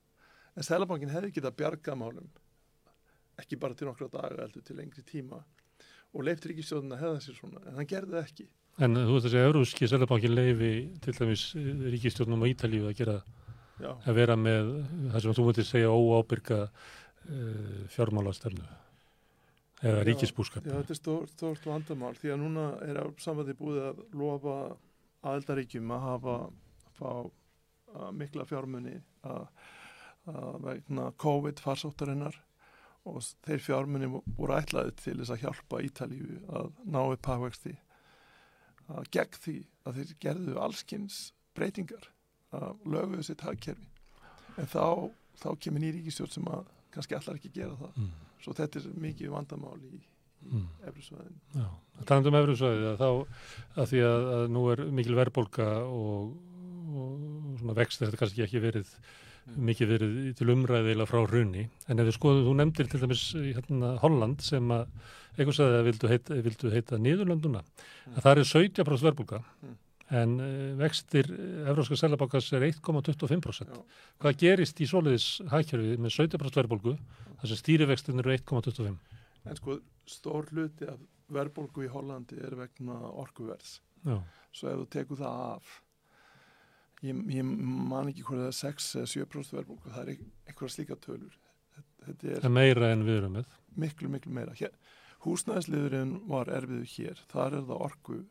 [0.57, 2.29] En Sælabankin hefði getað bjarga málum
[3.39, 5.43] ekki bara til nokkra daga heldur til lengri tíma.
[6.11, 8.47] Og leift ríkistjóðin að hefða sér svona en hann gerði það ekki.
[8.81, 12.97] En þú veist að segja, Európski Sælabankin leifi til dæmis eh, ríkistjórnum á Ítalíu að
[12.99, 13.17] gera,
[13.81, 14.73] Já, að vera með
[15.13, 18.80] það sem þú myndir segja óábyrga uh, fjármálastefnu
[19.81, 20.65] eða ríkisbúskap.
[20.65, 24.55] Já, þetta er stórt, stórt vandamál því að núna er samvæði búið að lofa
[25.21, 26.35] aðeldaríkjum að hafa
[26.97, 27.11] fá
[28.15, 28.95] mikla fjármunni
[29.27, 29.45] að,
[30.31, 32.37] að vegna COVID farsóttarinnar
[33.09, 37.73] og þeir fjármunni voru ætlaði til þess að hjálpa Ítalíu að ná upp hagvexti
[38.91, 39.55] að gegn því
[39.87, 41.21] að þeir gerðu allskins
[41.57, 42.09] breytingar
[42.55, 43.87] að löguðu sitt hagkerfi
[44.59, 45.09] en þá,
[45.41, 48.11] þá kemur nýri ríkistjórn sem að kannski allar ekki gera það Mm.
[48.41, 50.07] Svo þetta er mikið vandamál í, í
[50.41, 50.63] Mm.
[50.89, 51.65] efrisvæðin Já,
[52.09, 53.09] talandi um efriðsvæðið að þá
[53.77, 56.31] að því að, að nú er mikil verðbólka og,
[56.97, 58.89] og svona vext þetta kannski ekki verið
[59.69, 63.93] mikið verið til umræðilega frá hrunni en ef við skoðum, þú nefndir til dæmis hérna
[64.01, 64.87] Holland sem að
[65.37, 67.61] eitthvað sagði að vildu heita, vildu heita Niðurlönduna
[68.15, 69.77] að það er 17% verðbólka Mm.
[70.11, 71.29] En uh, vextir
[71.71, 73.79] Evróska Sælabankas er 1,25% Já.
[74.19, 78.99] hvað gerist í soliðis hækjörfi með 17% verðbólku þar sem stýrivextin eru 1,25
[79.47, 80.99] en sko stór hluti af
[81.31, 83.79] verðbólgu í Hollandi er vegna orkuverðs.
[84.05, 84.17] Já,
[84.55, 85.71] svo ef þú tekur það af
[87.05, 90.99] ég, ég man ekki hvort það er 6 eða 7% verðbólgu það er einhverja slíka
[91.05, 91.37] tölur.
[92.01, 93.55] Þetta, er meira en við erum með.
[93.77, 94.55] miklu miklu meira.
[94.57, 94.73] Hér,
[95.25, 97.25] húsnæðisliðurinn var erfiðu hér.
[97.31, 98.21] Þar er það orku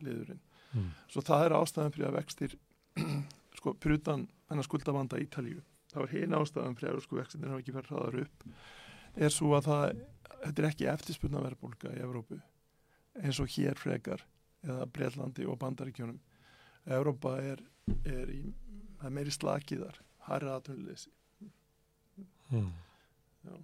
[0.00, 0.42] liðurinn
[0.76, 0.90] mm.
[1.12, 2.56] svo það er ástæðan fyrir að vextir
[3.58, 5.62] sko, fyrir utan hennar skuldavanda Ítalíu
[5.92, 8.46] það var hinn ástæðan fyrir að sko vextinir hafa ekki verið hraðar upp
[9.26, 10.04] er svo að það,
[10.44, 12.40] þetta er ekki eftirspunna verðbólka í Evrópu
[13.22, 14.24] eins og hér frekar
[14.66, 16.20] eða Breitlandi og Bandaríkjónum
[16.86, 17.60] Evrópa er,
[18.06, 18.42] er í,
[19.00, 21.10] það er meiri slakiðar hærra aðtunleysi
[22.52, 22.70] Mm.
[23.46, 23.54] Já.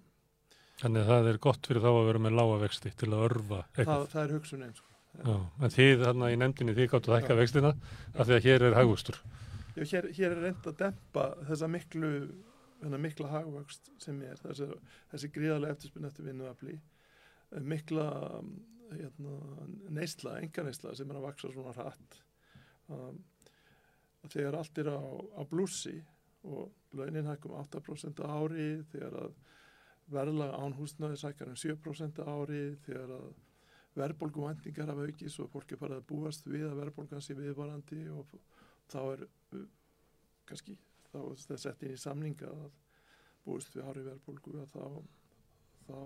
[0.81, 3.59] Þannig að það er gott fyrir þá að vera með lága vexti til að örfa
[3.59, 4.07] það, eitthvað.
[4.13, 4.83] það er hugsun eins
[5.13, 8.65] Já, en þið þarna í nefndinni þið gáttu að hækka vextina af því að hér
[8.67, 9.19] er hagvöxtur.
[9.75, 12.09] Já, hér, hér er reynd að dempa þessa miklu
[12.99, 14.67] mikla hagvöxt sem er þessi,
[15.11, 16.73] þessi gríðarlega eftirspunni eftir vinnuafli
[17.63, 18.07] mikla
[18.39, 18.49] um,
[18.91, 19.37] hérna,
[19.93, 22.19] neysla, enga neysla sem er að vaksa svona hratt
[22.91, 23.21] um,
[24.27, 24.99] þegar allt er á,
[25.37, 25.95] á blússi
[26.43, 29.37] og launin hækkum 8% á ári þegar að
[30.13, 33.29] verðlaga án húsnaði sækar um 7% á ári þegar að
[33.97, 38.03] verðbólgu vendingar hafa aukis og fólk er farið að búast við að verðbólgan sé viðvarandi
[38.13, 38.37] og
[38.91, 39.65] þá er uh,
[40.49, 40.77] kannski
[41.11, 42.71] þá er þetta sett inn í samninga að
[43.43, 44.87] búist við hári verðbólgu að þá
[45.83, 45.97] þá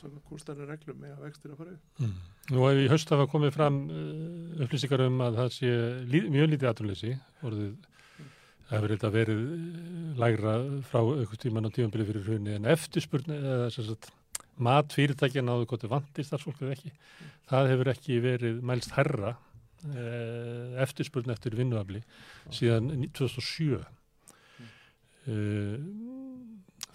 [0.00, 2.00] svona kúrstæri reglum með að vextir að fara upp.
[2.02, 2.14] Mm.
[2.50, 5.74] Nú hefur í haust hafa komið fram uh, upplýsingar um að það sé
[6.10, 7.12] lí, mjög lítið aturleysi
[7.46, 7.76] orðið
[8.70, 9.60] það hefur þetta verið uh,
[10.20, 10.56] lægra
[10.90, 14.10] frá aukvist tíman á tímanbili fyrir hrunni en eftirspurni eða sem sagt
[14.64, 16.92] mat fyrirtækja náðu gott vandi starfsfólkið ekki.
[17.50, 22.00] Það hefur ekki verið mælst herra uh, eftirspurni eftir vinnuafli
[22.54, 23.84] síðan 2007 uh,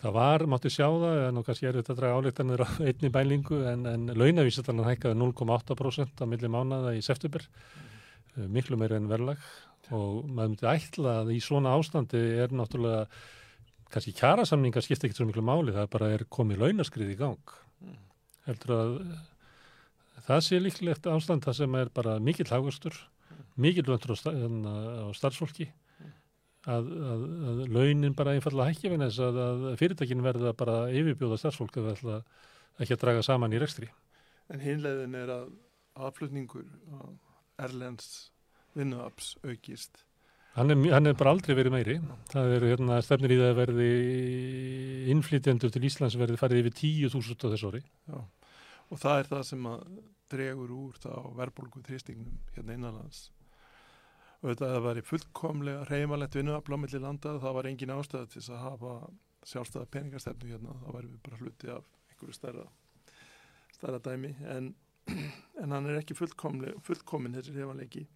[0.06, 3.62] Það var, mátti sjá það, en kannski er þetta að draga áleiktanir á einni bælingu
[3.72, 7.46] en, en launavísatalan hækkaði 0,8% á milli mánada í september,
[8.36, 8.52] mm.
[8.54, 9.42] miklu meira en verðlag
[9.94, 13.08] og maður myndi ætla að í svona ástandi er náttúrulega,
[13.94, 17.56] kannski kjærasamningar skipta ekkert svo miklu máli, það bara er komið launaskrið í gang.
[17.84, 17.98] Mm.
[18.48, 18.94] Heldur að
[20.26, 22.98] það sé líklegt ástand það sem er bara mikill hagustur,
[23.62, 25.70] mikill vöndur á, á starfsfólki
[26.66, 31.40] að, að, að launin bara einfallega hækja vegna þess að, að fyrirtækin verða bara yfirbjóða
[31.42, 32.18] starfsfólk að ætla
[32.82, 33.90] ekki að draga saman í rekstri.
[34.52, 35.54] En hinlegin er að
[35.96, 36.66] aðflutningur
[37.62, 38.10] Erlends
[38.76, 40.04] vinnuaps aukist.
[40.56, 41.94] Hann er, hann er bara aldrei verið meiri.
[42.32, 43.88] Það eru hérna stefnir í það að verði
[45.12, 46.76] innflytjendur til Íslands verði farið yfir
[47.12, 47.82] 10.000 á þessu ári.
[48.08, 48.20] Já,
[48.88, 49.84] og það er það sem að
[50.32, 53.26] dregur úr þá verðbólgu þrýstingnum hérna innanlands.
[54.46, 58.98] Það væri fullkomlega reymalegt vinnuafl á milli landa það var engin ástæða til að hafa
[59.52, 60.80] sjálfstæða peningastefnu hérna.
[60.88, 62.70] Væri við bara hluti af einhverju stærra
[63.76, 64.38] stærra dæmi.
[64.56, 64.76] En,
[65.62, 68.08] en hann er ekki fullkomin þessi reymalegi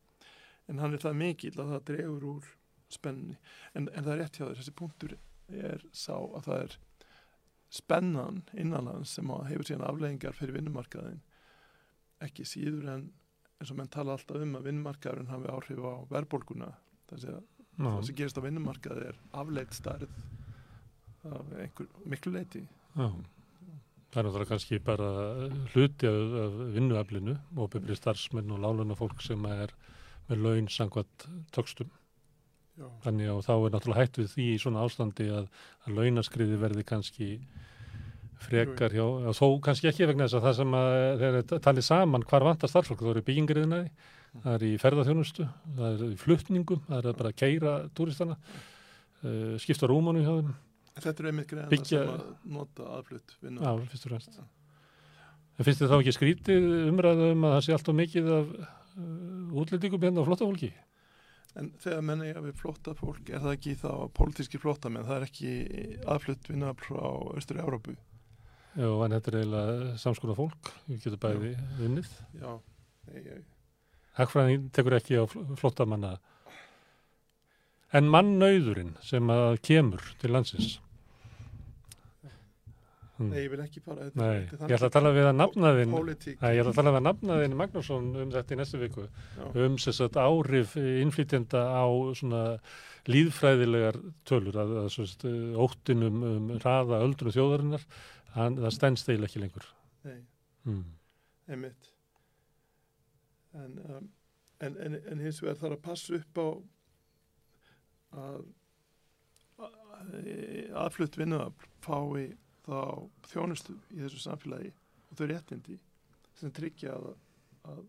[0.69, 2.51] en hann er það mikil að það dregur úr
[2.89, 3.37] spenninni
[3.73, 5.17] en, en það er rétt hjá þér, þessi punktur
[5.49, 6.77] er sá að það er
[7.79, 11.21] spennan innanlands sem hefur síðan afleggingar fyrir vinnumarkaðin
[12.25, 13.07] ekki síður en
[13.59, 16.69] eins og menn tala alltaf um að vinnmarkaðurinn hafi áhrif á verðbólguna.
[17.09, 17.25] Það
[18.07, 20.15] sem gerist á vinnmarkaði er afleitt starð
[21.27, 22.61] af einhver miklu leiti
[22.95, 23.07] Já.
[24.09, 25.09] Það er náttúrulega kannski bara
[25.73, 29.73] hluti af, af vinnuaflinu og byrjir starfsmenn og láluna fólk sem er
[30.29, 31.89] með laun sangvat tökstum
[32.79, 32.87] Já.
[33.03, 35.49] þannig að þá er náttúrulega hægt við því í svona ástandi að,
[35.85, 37.29] að launaskriði verði kannski
[38.39, 42.25] frekar hjá, og þó kannski ekki vegna þess að það sem að þeir talið saman
[42.29, 44.43] hvar vantar starfsfólk, þá eru byggingariðnaði mm.
[44.45, 45.47] það er í ferðarþjónustu,
[45.79, 48.37] það er í fluttningum, það er bara að keira túristana,
[49.25, 50.55] uh, skipta rúmanu hjá þeim.
[50.99, 52.05] Þetta er einmitt greina Byggja...
[52.05, 53.59] sem að nota aðflutt vinna.
[53.67, 54.41] Já, fyrst og fremst.
[55.59, 58.51] En finnst þið þá ekki skrítið umræðu um að það sé alltaf mikið af
[58.97, 60.71] útlendingum hérna á flottafólki?
[61.57, 65.07] En þegar menna ég að við flotta fólk, er það ekki þá politíski flotta menn,
[65.07, 65.53] það er ekki
[66.05, 67.01] aðflutt vinna frá
[67.39, 67.95] Östur-Európu?
[68.77, 71.53] Já, en þetta er eiginlega samskona fólk, við getum bæði
[71.87, 72.11] unnið.
[72.37, 72.51] Já,
[73.09, 73.39] nei, nei.
[74.19, 75.23] Hagfræðin tekur ekki á
[75.57, 76.17] flottamanna.
[77.97, 80.77] En mannauðurinn sem að kemur til landsins.
[83.19, 83.31] Hmm.
[83.33, 84.05] Nei, ég vil ekki bara...
[84.07, 86.93] Þetta, nei, þetta ég ætla að tala við að nafnaðinn, nei, ég ætla að tala
[86.93, 89.41] við að nafnaðinn Magnússon um þetta í næstu viku, Já.
[89.65, 92.43] um að árif innflytjenda á svona
[93.09, 93.99] líðfræðilegar
[94.29, 94.97] tölur, að, að,
[95.27, 97.83] að óttinum um raða öldru þjóðarinnar
[98.35, 99.67] Hann, það stennst eiginlega ekki lengur.
[100.05, 100.19] Nei,
[100.69, 100.83] mm.
[101.49, 101.89] einmitt.
[103.57, 104.09] En, um,
[104.65, 106.47] en, en, en hins vegar þarf að passa upp á
[108.19, 108.45] að
[110.79, 112.29] aðflutt vinnuðafl fái
[112.65, 112.79] þá
[113.31, 114.71] þjónustu í þessu samfélagi
[115.09, 115.77] og þau réttindi
[116.39, 117.09] sem tryggja að,
[117.71, 117.83] að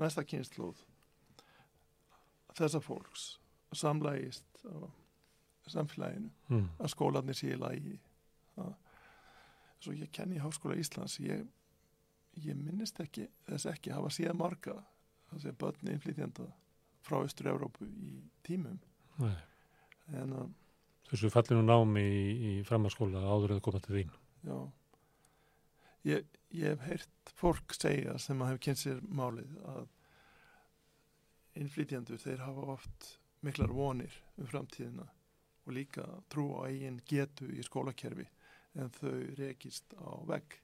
[0.00, 0.80] næsta kynnslóð
[2.58, 3.26] þessa fólks
[3.76, 4.90] samlægist á
[5.70, 6.68] samfélaginu mm.
[6.80, 7.96] að skólanir sé í lagi
[8.60, 8.72] að
[9.80, 11.44] svo ég kenni í Háskóla Íslands ég,
[12.36, 14.76] ég minnist ekki þess ekki hafa síðan marga
[15.30, 16.48] það sé börni innflytjanda
[17.06, 18.80] frá Östur-Európu í tímum
[19.20, 19.36] Nei.
[20.18, 20.50] en að
[21.10, 24.12] Þessu fallinu námi í, í framhanskóla áður eða koma til þín?
[24.46, 24.58] Já.
[26.08, 29.88] Ég, ég hef heyrt fólk segja sem að hef kynnt sér málið að
[31.60, 33.08] innflytjandur þeir hafa oft
[33.44, 35.06] miklar vonir um framtíðina
[35.66, 38.26] og líka trú á eigin getu í skólakerfi
[38.78, 40.60] en þau rekist á vegg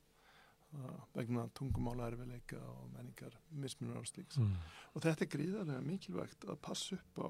[1.14, 4.56] vegna tungumála erfileika og menningar mismunur áslíks mm.
[4.94, 7.28] og þetta er gríðarlega mikilvægt að passa upp á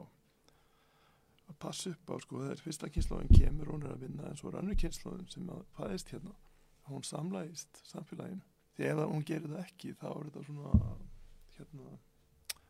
[1.47, 4.51] að passa upp á sko þegar fyrsta kynnslóðin kemur hún er að vinna en svo
[4.51, 6.35] er annu kynnslóðin sem að fæðist hérna
[6.91, 8.43] hún samlægist samfélaginu
[8.77, 10.73] því ef hún gerir það ekki þá er þetta svona
[11.57, 11.97] hérna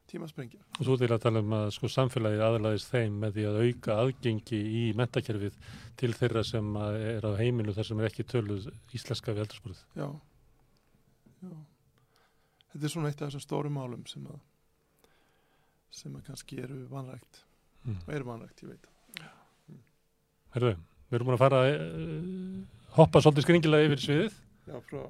[0.07, 0.61] tímasprengja.
[0.79, 3.97] Og þú til að tala um að sko samfélagið aðlaðist þeim með því að auka
[4.03, 5.57] aðgengi í mentakerfið
[5.99, 9.83] til þeirra sem er á heiminu þar sem er ekki töluð íslenska við eldursporið.
[9.99, 10.07] Já.
[11.43, 11.57] Já.
[12.71, 14.39] Þetta er svona eitt af þessum stórum málum sem að
[15.97, 17.46] sem að kannski eru vanrækt
[17.87, 17.99] Mm.
[18.03, 19.27] og eru vanrækt, ég veit það.
[20.57, 20.73] Herðu,
[21.07, 24.41] við erum búin að fara uh, hoppa svolítið skringilega yfir sviðið.
[24.67, 25.03] Já, frá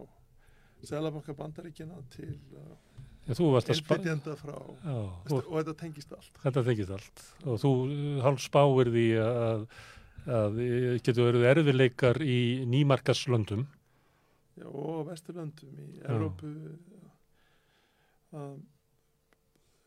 [0.86, 2.34] Sælabanka bandaríkjana til
[3.32, 3.96] að spá...
[3.96, 4.98] innflytjenda frá Já,
[5.30, 6.40] þú, og þetta tengist allt.
[6.44, 7.24] þetta tekist allt.
[7.46, 9.66] Og þú uh, hálf spáir því að,
[10.40, 10.60] að
[11.00, 13.64] getur verið erfileikar í nýmarkaslöndum.
[14.56, 16.10] Já, og Vesturlöndum í Já.
[16.12, 16.52] Evrópu
[18.36, 18.56] að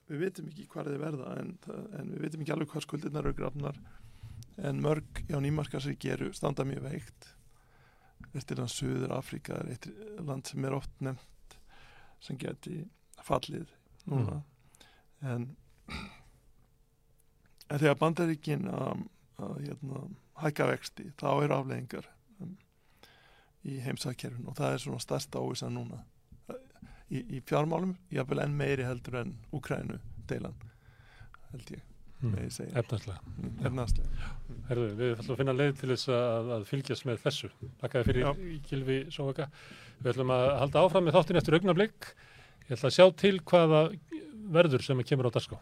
[0.09, 1.55] við vitum ekki hvað þið verða en,
[1.99, 3.81] en við vitum ekki alveg hvað skuldirnar eru grafnar
[4.65, 7.27] en mörg já nýmarkasríki eru standa mjög veikt.
[8.33, 9.87] Vesturland Suður Afríka er eitt
[10.25, 11.57] land sem er oft nefnt
[12.23, 12.81] sem geti
[13.23, 13.69] fallið
[14.09, 14.41] núna.
[15.21, 15.47] En,
[17.69, 19.05] en þegar bandaríkin að,
[19.39, 20.03] að hérna,
[20.43, 22.09] hækka vexti þá eru afleggingar
[22.43, 22.55] um,
[23.63, 26.03] í heimsækkerfin og það er svona stærsta óvisa núna
[27.11, 29.99] í, í fjármálum, jáfnvel enn meiri heldur en Ukrænu
[30.29, 30.55] deilan
[31.51, 31.85] held ég,
[32.19, 32.33] Mm.
[32.35, 33.19] ég segja Efnarslega.
[33.63, 34.31] efnaðslega
[34.67, 37.49] Herðu, við ætlum að finna leið til þess að, að fylgjast með þessu.
[37.79, 38.31] Takk fyrir Já.
[38.67, 39.45] Gilvi Sóvaka.
[40.03, 42.09] Við ætlum að halda áfram með þáttin eftir augnablik.
[42.67, 43.79] Ég ætla að sjá til hvaða
[44.51, 45.61] verður sem kemur á dagskrá.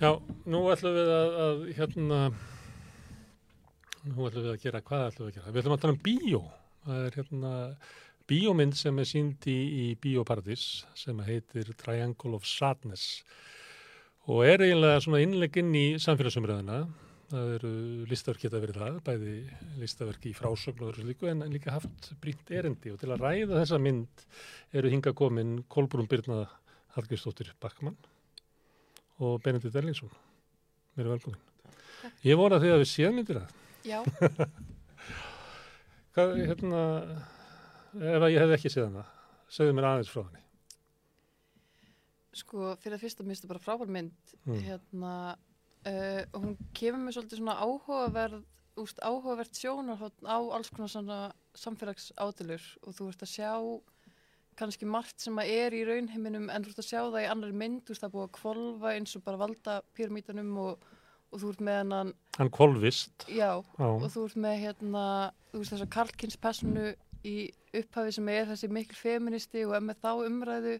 [0.00, 0.14] Já,
[0.50, 2.20] nú ætlum við að, að hérna,
[4.08, 5.52] nú ætlum við að gera, hvað ætlum við að gera?
[5.54, 6.40] Við ætlum að tala um bíó.
[6.86, 7.52] Það er hérna
[8.30, 10.64] bíómynd sem er sínd í, í Bíóparadís
[10.98, 13.24] sem heitir Triangle of Sadness
[14.30, 16.84] og er eiginlega svona innlegg inn í samfélagsumræðina.
[17.30, 17.72] Það eru
[18.10, 19.34] listaverk geta verið það, bæði
[19.78, 23.60] listaverk í frásögn og þessu líku en líka haft brýnt erindi og til að ræða
[23.60, 24.24] þessa mynd
[24.78, 26.42] eru hinga komin Kolbrún Byrna
[26.96, 27.98] Hallgrímsdóttir Backmann
[29.20, 30.10] og Benedikt Erlingsson.
[30.96, 31.40] Mér er velkomin.
[32.24, 33.56] Ég vona því að við séð myndir það.
[33.84, 34.00] Já,
[36.10, 36.78] Hvað, hérna,
[37.94, 39.04] ef að ég hefði ekki séð hana,
[39.52, 40.40] segðu mér aðeins frá henni.
[42.40, 44.60] sko, fyrir að fyrsta minnstu bara frábær mynd, Mm.
[44.64, 45.12] hérna,
[45.86, 48.44] uh, hún kemur með svolítið svona áhugaverð,
[48.80, 51.18] úst, áhugavert sjónarhótt á alls konar svona
[51.58, 53.50] samfélagsádilur og þú ert að sjá
[54.60, 57.56] kannski margt sem að er í raunheiminum en þú ert að sjá það í annari
[57.64, 60.88] mynd, þú veist það er búið að kvolfa eins og bara valda pyramítanum og,
[61.32, 63.26] og þú ert með hennan, Hann kolvist.
[63.28, 63.66] já, og
[64.04, 65.04] Já, þú ert með hérna,
[65.52, 66.90] þú veist þessa Karlkins personu
[67.26, 67.36] í
[67.76, 70.76] upphafi sem er þessi mikil feministi og er með þá umræðu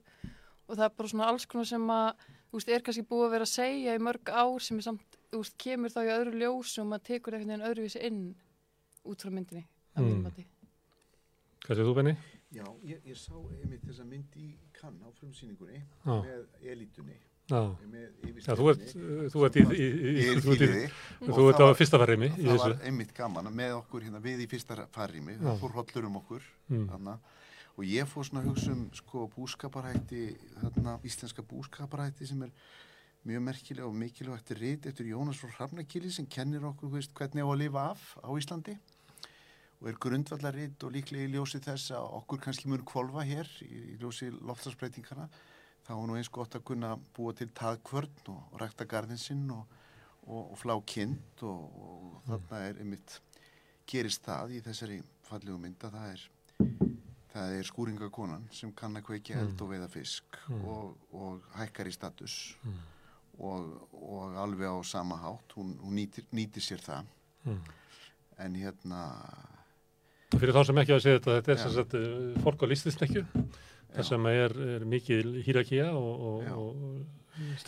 [0.71, 3.35] og það er bara svona alls konar sem að þú veist, er kannski búið að
[3.37, 6.33] vera að segja í mörg ár sem er samt, þú veist, kemur þá í öðru
[6.41, 8.23] ljósu og maður tekur einhvern veginn öðruvísi inn
[9.07, 9.67] út frá myndinni
[9.97, 10.25] að Mm.
[11.67, 12.15] hvað séð þú, Benni?
[12.51, 17.15] Já, ég, ég sá einmitt þessa mynd í kann á frumsýningunni Já, með elitunni
[17.51, 17.61] já.
[17.93, 18.83] með Já, þú ert,
[19.31, 20.97] þú ert í, í, í, þú ert,
[21.29, 22.65] þú ert á fyrsta farrimi í það þessu.
[22.65, 26.49] var einmitt gaman með okkur hérna við í fyrsta farrými það fór hollur um okkur
[26.71, 26.85] Mm.
[26.87, 27.17] þarna,
[27.75, 30.21] og ég fór svona að hugsa um sko búskaparhætti
[30.61, 32.53] þarna, íslenska búskaparhætti sem er
[33.27, 37.51] mjög merkilega og mikilvægt rít eftir Jónas frá Hrafnakili sem kennir okkur veist, hvernig á
[37.51, 38.77] að lifa af á Íslandi
[39.81, 43.97] og er grundvallarít og líklega í ljósi þess að okkur kannski mun kvolfa hér í,
[44.01, 45.29] ljósi loftarsbreytingana
[45.87, 49.65] þá er nú eins gott að kunna búa til taðkvörn og, rækta garðin sinn og,
[50.27, 53.21] og, og flá kind og, og þarna er einmitt
[53.91, 56.27] gerist það í þessari fallegu mynda það er
[57.31, 59.61] það er skúringakonan sem kann að kveiki eld Mm.
[59.65, 60.65] og veiða fisk Mm.
[60.67, 62.79] og, og hækkar í status Mm.
[63.39, 67.07] og, og alveg á sama hátt hún, hún nýtir, nýtir sér það
[67.47, 67.61] Mm.
[68.39, 69.01] en hérna
[70.37, 71.63] Fyrir þá sem ekki hafa séð þetta, þetta er Já.
[71.65, 73.47] sem sagt uh, fólk á listisnekju, já,
[73.97, 76.55] þar sem er, er mikið hýrakía og, og, Já.
[76.59, 77.01] og.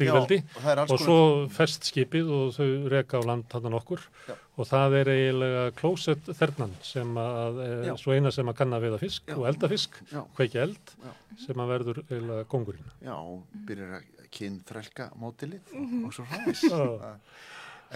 [0.02, 0.12] Já,
[0.60, 1.16] það svo
[1.52, 4.34] fest skipið og þau reka á land hann okkur Já.
[4.60, 7.92] og það er eiginlega klósett þernan sem að, Já.
[7.94, 9.36] er svo eina sem að kann að veiða fisk Já.
[9.38, 11.12] og elda fisk, já, kveikja eld Já.
[11.46, 12.92] sem að verður eiginlega kongurinn.
[13.00, 13.16] já,
[13.70, 15.72] byrjar að kynþrælka mótilið
[16.04, 17.14] og svo hræðis Já.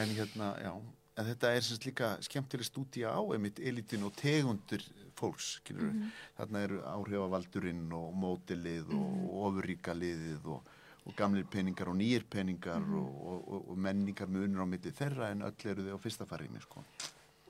[0.00, 0.72] en hérna, já
[1.16, 4.82] en þetta er semst líka skemmtileg stúdía á einmitt elitin og tegundur
[5.16, 6.10] fólks skilur Mhm.
[6.38, 10.62] þarna eru áhrifavaldurinn og mótilið og ofurríka liðið og,
[11.06, 15.30] og gamlir peningar og nýjir peningar og, og, og, og menningar munur á milli þeirra
[15.32, 16.84] en öll eru þau á fyrsta farinni sko.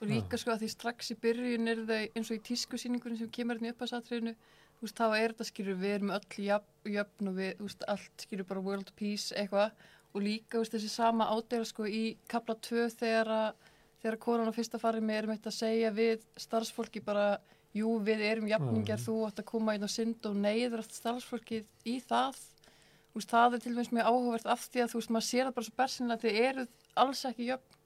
[0.00, 3.30] Og líka sko að því strax í byrjun eru þau eins og í tískusýningunni sem
[3.32, 4.34] kemur hérna upp að satriðinu,
[4.76, 7.86] þú veist, þá er þetta skilur við erum öll jöfn, jöfn og við, þú veist,
[7.88, 9.72] allt skilur bara world peace eitthvað
[10.16, 13.66] og líka, veist, þessi sama ádela sko í kapla 2 þegar að
[14.02, 17.38] þegar konan á fyrsta farið með erum eitt að segja við starfsfólki bara
[17.76, 19.04] jú, við erum jafningjar, Mm.
[19.06, 23.30] þú átt að koma inn á synd og neyður allt starfsfólkið í það þú veist,
[23.32, 25.66] það er til dæmis mjög áhugavert af því að þú veist, maður sér það bara
[25.66, 27.76] svo bersinlega þið eruð alls ekki jöfn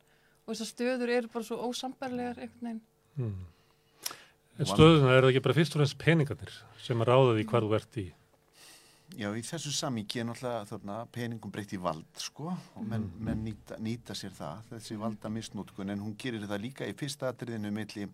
[0.47, 2.81] og þessar stöður eru bara svo ósambarlegar einhvern veginn.
[3.17, 3.47] Mm.
[4.61, 7.67] En stöðuna er það ekki bara fyrst og fremst peningarnir sem að ráða því hvað
[7.67, 8.07] þú ert í.
[9.19, 13.25] Já, í þessu samíki er náttúrulega þarna peningum breytt í vald, sko, og menn, Mm.
[13.25, 17.29] menn nýta, nýta sér það, þessi valda misnótkun, en hún gerir það líka í fyrsta
[17.33, 18.07] atriðinu milli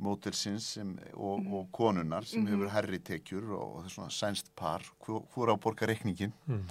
[0.00, 0.76] mótelsins
[1.14, 2.48] og, og konunar sem Mhm.
[2.54, 5.86] hefur herri tekjur og, og það er svona sænst par, hvor hvor á að borga
[5.86, 6.64] reikningin Mm.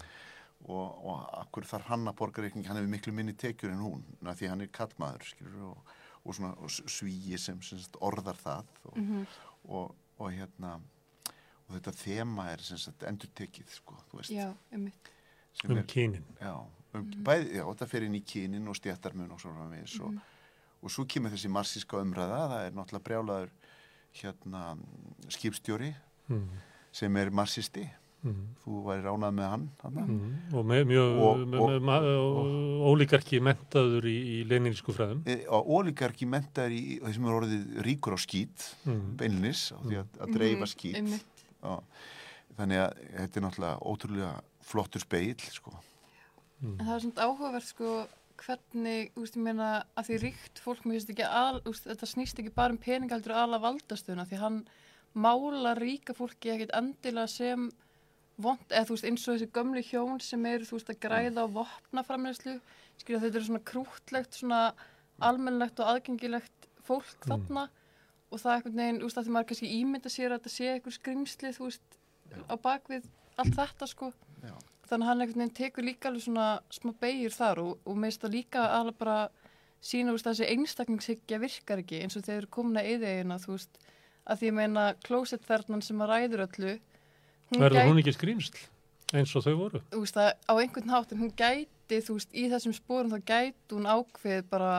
[0.67, 4.03] og, og akkur þarf hann að borga reikning, hann hefur miklu minni tekjur en hún,
[4.21, 5.77] na, því hann er kallmaður, skilur, og,
[6.25, 9.25] og svona svíi sem, sem sagt, orðar það og, Mm
[9.69, 10.79] og, og hérna,
[11.69, 16.23] og þetta þema er sem sagt endur tekið, sko, þú veist Já, Um er, kynin.
[16.41, 17.23] já, um, Mhm.
[17.23, 20.21] bæði, já, þetta fer inn í kynin og stjættarmun og svona við og, Mhm.
[20.83, 23.49] og svo kemur þessi marsíska umræða það er náttúrulega brjálaður
[24.13, 24.77] hérna
[25.29, 25.95] skipstjóri
[26.29, 26.47] Mm.
[26.91, 27.89] sem er marsisti
[28.25, 28.55] Mm.
[28.65, 30.07] þú væri ránað með hann þarna.
[30.07, 30.53] Mm.
[30.53, 35.21] Og með mjög Og- með- og- með og- ólíkarki mentaður í, í leninísku fræðum.
[35.27, 39.15] E, og ólíkarki mentaður í þessum er orðið ríkur á skít Mm.
[39.17, 40.67] beinlinis á því að, að dreifa Mhm.
[40.67, 41.19] Já.
[42.57, 44.31] Þannig að þetta er náttúrulega ótrúlega
[44.67, 45.73] flottur speill sko.
[46.61, 46.77] Mm.
[46.79, 47.91] En það er svona áhugavert sko
[48.37, 52.09] hvernig, þú veist, ég meina að því ríkt fólk, mér finnst ekki að, úst, þetta
[52.09, 54.59] snýst ekki bara um peningaldur aðla valdastöðuna því hann
[55.17, 57.69] mála ríka fólki ekkit endilega sem
[58.37, 61.47] vond, eða þú veist, eins og þessi gömlu hjón sem eru, þú veist, að græða
[61.49, 62.59] á vopnaframlegslu,
[63.01, 64.61] skilja þetta er svona krútlegt, svona
[65.25, 67.31] almennlegt og aðgengilegt fólk Mm.
[67.31, 67.63] þarna
[68.31, 70.53] og það er einhvern veginn, þú veist, að því maður kannski ímynda sér að þetta
[70.53, 72.39] sé einhver skrimsli, þú veist, Já.
[72.51, 73.05] á bakvið
[73.37, 74.09] allt þetta, sko
[74.43, 74.53] Já.
[74.89, 78.23] þannig að hann einhvern veginn tekur líka alveg svona smá beigur þar og, og meðist
[78.25, 79.17] það líka alveg bara
[79.87, 83.77] sína úr þessi einstaklingshyggja virkar ekki eins og þeir eru komin að eðeigina þú veist
[84.27, 86.73] að því ég meina klósettferðnan sem að ræður öllu
[87.53, 88.63] hún Verður gæti, hún ekki skrýmsl
[89.15, 89.81] eins og þau voru?
[89.93, 93.19] þú veist að á einhvern hátt en hún gæti þú veist í þessum spórum þá
[93.29, 94.71] gæti hún ákveð bara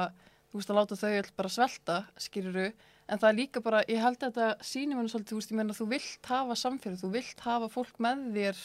[0.50, 2.66] þú veist, að láta þau öll bara svelta, skýruru,
[3.08, 5.58] en það er líka bara, ég held að þetta sýnir mér svolítið, þú veist, ég
[5.58, 8.62] meina, þú vilt hafa samfélag, þú vilt hafa fólk með þér,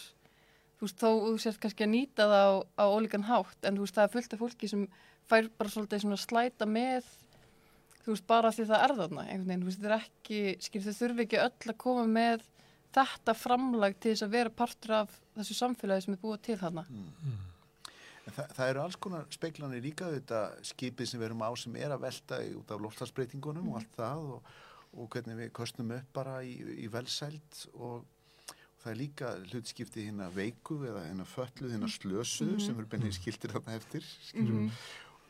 [0.77, 3.85] þú veist, þó þú sért kannski að nýta það á, á ólíkan hátt, en þú
[3.85, 4.87] veist, það er fullt af fólki sem
[5.31, 7.07] fær bara svolítið svona slæta með,
[8.03, 10.85] þú veist, bara því það er þarna, einhvern veginn, þú veist, þetta er ekki, skýr,
[10.87, 12.47] þau þurfi ekki öll að koma með
[12.93, 16.83] þetta framlag til þess að vera partur af þessu samfélagi sem er búið til þarna.
[16.91, 17.52] En
[18.25, 20.41] það, það eru alls konar speiklanir líka þetta
[20.73, 24.33] skipið sem við erum á sem er að velta út af loftslagsbreytingunum og allt það
[24.37, 24.51] og,
[24.93, 26.55] og hvernig við kostum upp bara í,
[26.85, 28.03] í velsælt og,
[28.83, 33.53] það er líka hlutskipti hérna veiku eða hérna fölluð, hérna slösuðu sem eru bennið skiltir
[33.55, 34.79] þarna eftir skilur.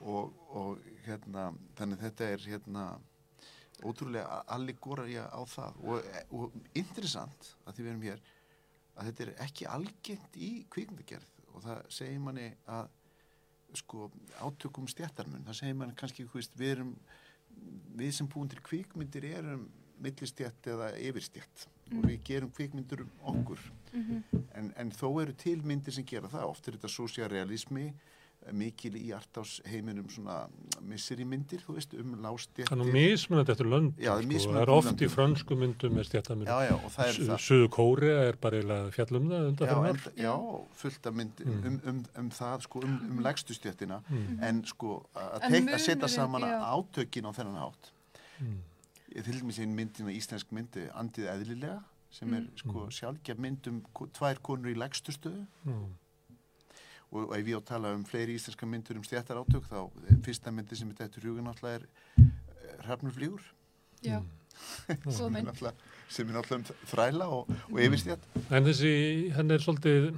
[0.01, 2.85] og, og hérna þannig þetta er hérna
[3.83, 5.77] ótrúlega allegóraja á það.
[5.83, 8.25] Og, og interessant að því við erum hér
[8.93, 12.89] að þetta er ekki algengt í kvikmyndagerð og það segir manni að
[13.77, 14.09] sko
[14.45, 16.91] átökum stjættarmun það segir manni kannski, þú veist, við erum
[17.97, 19.67] við sem búin til kvikmyndir erum
[20.03, 23.59] millistjætt eða yfirstjætt og við gerum kvikmyndur um okkur.
[23.93, 27.85] En, en þó eru til myndir sem gera það, oft er þetta sosiarealismi
[28.51, 30.47] mikil í artás heiminum svona
[30.81, 33.93] misseri myndir, þú veist, um Það er nú lástjættir mismunandi eftir lönd.
[33.97, 34.27] Já, er sko.
[34.33, 36.47] mismunandi Það er oft í frönsku myndum með stjættamyndum.
[36.51, 39.99] Já, já, og það er það Suðu Kórea er bara eiginlega fjallum það Já, en,
[40.17, 40.35] já,
[40.73, 41.65] fullt af mynd Mm.
[41.67, 44.43] um, um, um það, sko, um, um legstu stjættina Mm.
[44.43, 47.91] en sko að, að setja saman átökin á þennan hátt
[48.41, 48.57] Mm.
[49.15, 52.49] ég til dæmis einn myndin á íslensk myndi andið eðlilega sem er Mm.
[52.57, 53.81] sko sjálfgjaf mynd um
[54.13, 55.85] tvær konur í legstu stöðu Mm.
[57.13, 60.19] Og, ef ég á að tala um fleiri íslenska myndur um stjættar átök þá eh,
[60.25, 63.43] fyrsta myndi sem er þetta hugun náttúrulega er uh, Hrafnur
[64.03, 64.19] Já,
[65.05, 65.73] góð sem er
[66.11, 68.93] sem er náttúrulega um þræla og, og yfirstjætt En þessi,
[69.37, 70.09] hann er svolítið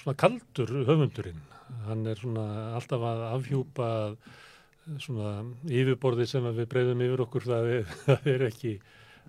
[0.00, 1.42] svona kaldur höfundurinn.
[1.88, 2.46] Hann er svona
[2.78, 3.88] alltaf að afhjúpa
[5.00, 5.36] svona
[5.68, 7.48] yfirborði sem við breyðum yfir okkur.
[7.50, 8.74] Það er, það er ekki,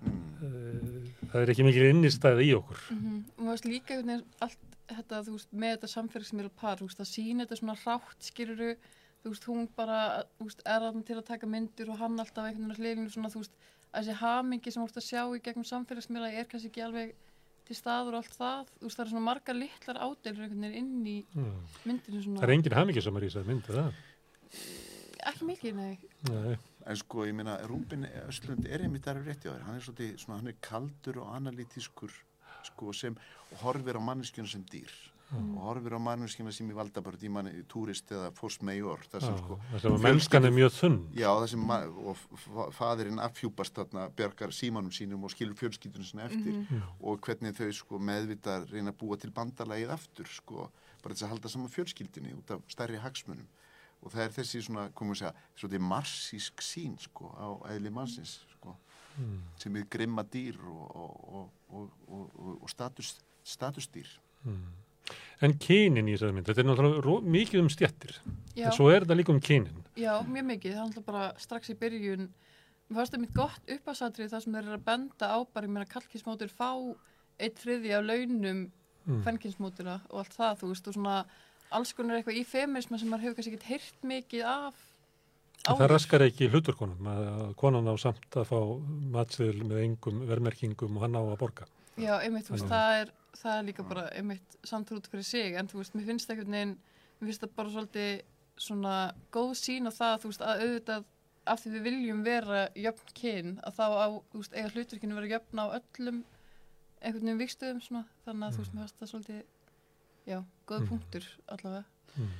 [0.02, 0.22] mm.
[0.46, 2.86] uh, það er ekki mikil innistæð í okkur.
[2.96, 3.20] Mhm.
[3.36, 4.00] og maður veist líka
[4.44, 8.18] allt þetta, þú veist, með þetta samfélagsmiðla par, þú veist, að sína þetta svona rátt,
[8.30, 8.70] skiluru,
[9.24, 10.00] þú veist, hún bara,
[10.38, 13.14] þú veist, er þarna til að taka myndir og hann alltaf einhvern veginn að hlýðinu
[13.16, 13.56] svona, þú veist,
[13.92, 17.14] að þessi hamingi sem þú ert að sjá í gegnum samfélagsmiðla er kannski ekki alveg
[17.66, 20.76] til staður og allt það, þú veist, það er svona margar litlar ádelur einhvern veginn
[20.78, 21.56] inn í Mm.
[21.84, 22.40] myndinu svona.
[22.40, 23.92] Það er engin hamingisamar í þessari myndi, það.
[25.26, 25.98] Ekki mikið, nei.
[26.30, 26.56] Nei.
[26.86, 29.64] En sko, ég meina, Rúbin Östlund er einmitt þar rétti á þér.
[29.66, 32.12] Hann er svolítið, svona, hann er kaldur og analítiskur,
[32.66, 33.16] sko, sem
[33.62, 34.90] horfir á manneskjuna sem dýr.
[35.34, 39.34] Og horfir á manneskjuna sem í valdabörð í manni, túrist eða fórst meior, þar sem,
[39.34, 40.98] Já, sko, það sem mennskan er mjög þunn.
[41.18, 46.28] já, það sem, og fa- faðirinn afhjúpast þarna, bjargar símanum sínum og skilur fjölskyldunum sinna
[46.28, 46.82] eftir Mhm.
[47.02, 50.70] og hvernig þau, sko, meðvitað reyna að búa til bandalagið aftur, sko,
[51.02, 53.46] bara þess að halda saman fjölskyldinni út af stærri hagsmunum.
[54.04, 57.90] Og það er þessi svona, komum við að segja, svolítið marsísk sín, sko, á eðli
[57.90, 58.76] mannsins, sko
[59.18, 59.40] Mm.
[59.58, 64.08] sem er grimma dýr og, og, og, og, og, og, og status, statusdýr.
[64.44, 64.64] Mm.
[65.46, 68.16] En kynin í þessari mynd, þetta er náttúrulega mikið um stjettir.
[68.56, 68.68] Já.
[68.70, 69.84] En svo er þetta líka um kynin.
[69.98, 70.72] Já, mjög mikið.
[70.72, 72.30] Það er alltaf bara strax í byrjun.
[72.88, 75.74] Mér fannst það mitt gott uppásatrið þar sem þeir eru að benda á bara, ég
[75.74, 76.70] meina, kalkinsmótur fá
[77.38, 78.66] eitt þriði af launum
[79.06, 79.20] Mm.
[79.22, 81.16] fenginsmótura og allt það, þú veist, og svona
[81.76, 84.80] alls konar eitthvað í feminisma sem maður hefur kannski ekkert heyrt mikið af
[85.72, 88.58] En það raskar ekki hluturkonum að konan á samt að fá
[89.16, 91.66] matsiðil með engum vermerkingum og hann á að borga.
[91.96, 93.10] Já, einmitt, þú veist, það er,
[93.40, 96.74] það er líka bara einmitt samtrút fyrir sig, en þú veist, mér finnst einhvern veginn,
[97.20, 98.14] mér finnst það bara svolítið
[98.66, 98.94] svona
[99.32, 101.04] góð sín á það, þú veist, að auðvitað
[101.46, 105.32] af því við viljum vera jöfn kyn, að þá á, þú veist, eiga hluturkinu vera
[105.36, 106.22] jöfn á öllum
[107.00, 109.42] einhvern veginn vikstöðum svona, þannig að þú veist, mér finnst það svolítið,
[110.26, 110.88] já, góð Mm.
[110.90, 111.84] punktur allavega.
[112.16, 112.30] Mm.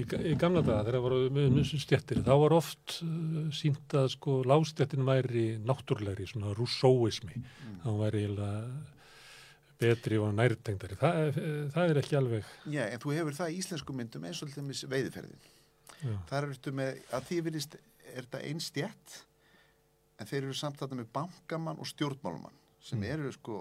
[0.00, 4.08] Í, í gamla daga þegar voru með mjög stjettir þá var oft uh, sínt að
[4.16, 7.36] sko lástjettin væri náttúrulegri, svona rússóismi.
[7.40, 7.78] Mm.
[7.84, 8.24] Það væri
[9.80, 10.96] betri og nærtengdari.
[11.00, 11.38] Það,
[11.72, 14.60] það er ekki alveg, Já, en þú hefur það í íslensku myndum eins og til
[14.60, 15.40] dæmis veiðiferðin.
[16.02, 17.76] já, Þar ertu með, að því vilist,
[18.10, 19.14] er þetta einstjætt,
[20.20, 23.08] en þeir eru samt þarna með bankamann og stjórnmálumann, sem Mm.
[23.14, 23.56] eru sko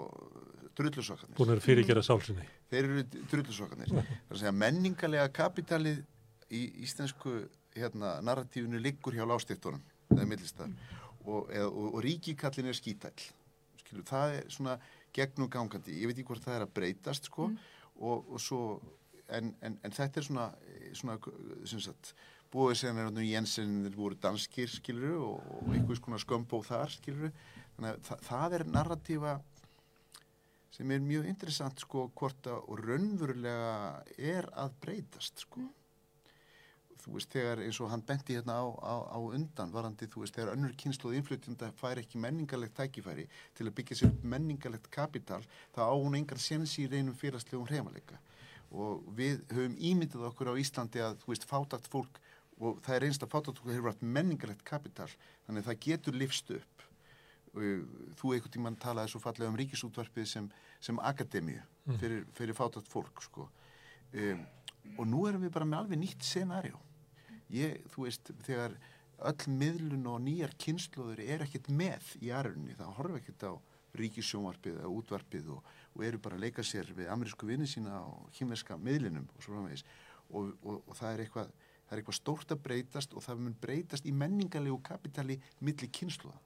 [0.75, 1.35] drullusokkarnir.
[1.39, 2.45] búin að fyrirgera sálsinni.
[2.69, 3.87] Þeir eru drullusokkarnir.
[3.95, 6.03] Það er að segja menningalega kapitalið
[6.51, 7.33] í íslensku
[7.75, 10.71] hérna, narratífinu liggur hjá lástiftunum, það er millistar,
[11.25, 13.27] og, eða- og, og ríkikallin er skítæll.
[13.83, 14.79] Skilur, það er svona
[15.13, 15.95] gegnum gangandi.
[16.01, 17.49] Ég veit ekki hvort það er að breytast, sko,
[17.99, 18.63] og, og svo,
[19.29, 20.49] en, en, en þetta er svona,
[20.93, 21.19] svona,
[21.69, 22.13] sem sagt,
[22.51, 27.33] búið sem er Jensen, voru danskir, skilur, og, og einhvers konar skömbó þar, skilur,
[27.77, 29.39] þannig að það, það er narratífa
[30.79, 33.71] sem er mjög interessant sko hvort að og raunverulega
[34.17, 35.65] er að breytast sko.
[37.09, 40.35] Þú veist, þegar eins og hann benti hérna á, á, á undan varandi, þú veist,
[40.37, 43.25] þegar önnur kynsluð innflytjunda fær ekki menningarlegt tækifæri
[43.57, 45.41] til að byggja sér upp menningarlegt kapital
[45.73, 48.19] þá á hún engar sensi í reynum félagslegum hreimaleika
[48.69, 52.19] og við höfum ímyndið okkur á Íslandi að, þú veist, fátagt fólk
[52.59, 55.09] og það er einst að fátagt fólk hefur haft menningarlegt kapital
[55.47, 56.83] þannig að það getur lifst upp.
[57.49, 61.63] Og þú einhvern tímann talaði svo fallega um ríkisútvarpið sem, sem akademíu
[61.97, 63.47] fyrir, fyrir fátagt fólk sko.
[64.13, 64.45] um,
[64.97, 66.77] og nú erum við bara með alveg nýtt scenarjó
[67.53, 68.75] ég, þú veist, þegar
[69.29, 73.53] öll miðlun og nýjar kynnslóður er ekkert með í aðrunni, það horfa ekkert á
[73.99, 78.07] ríkissjónvarpið eða útvarpið og, og eru bara að leika sér við amerísku vinni sína á
[78.37, 79.83] kýmverska miðlunum og svo framvegis.
[80.29, 81.49] Og, og, og það er eitthvað
[81.89, 86.37] það er eitthvað stórt að breytast og það mun breytast í menningarlegu kapitali milli kynnslóða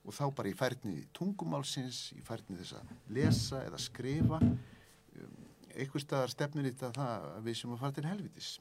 [0.00, 5.40] og þá bara í færni tungumálsins, í færni þess að lesa eða skrifa um,
[5.72, 8.52] eitthvað staðar stefnir þetta það að við sem að fara til helvitis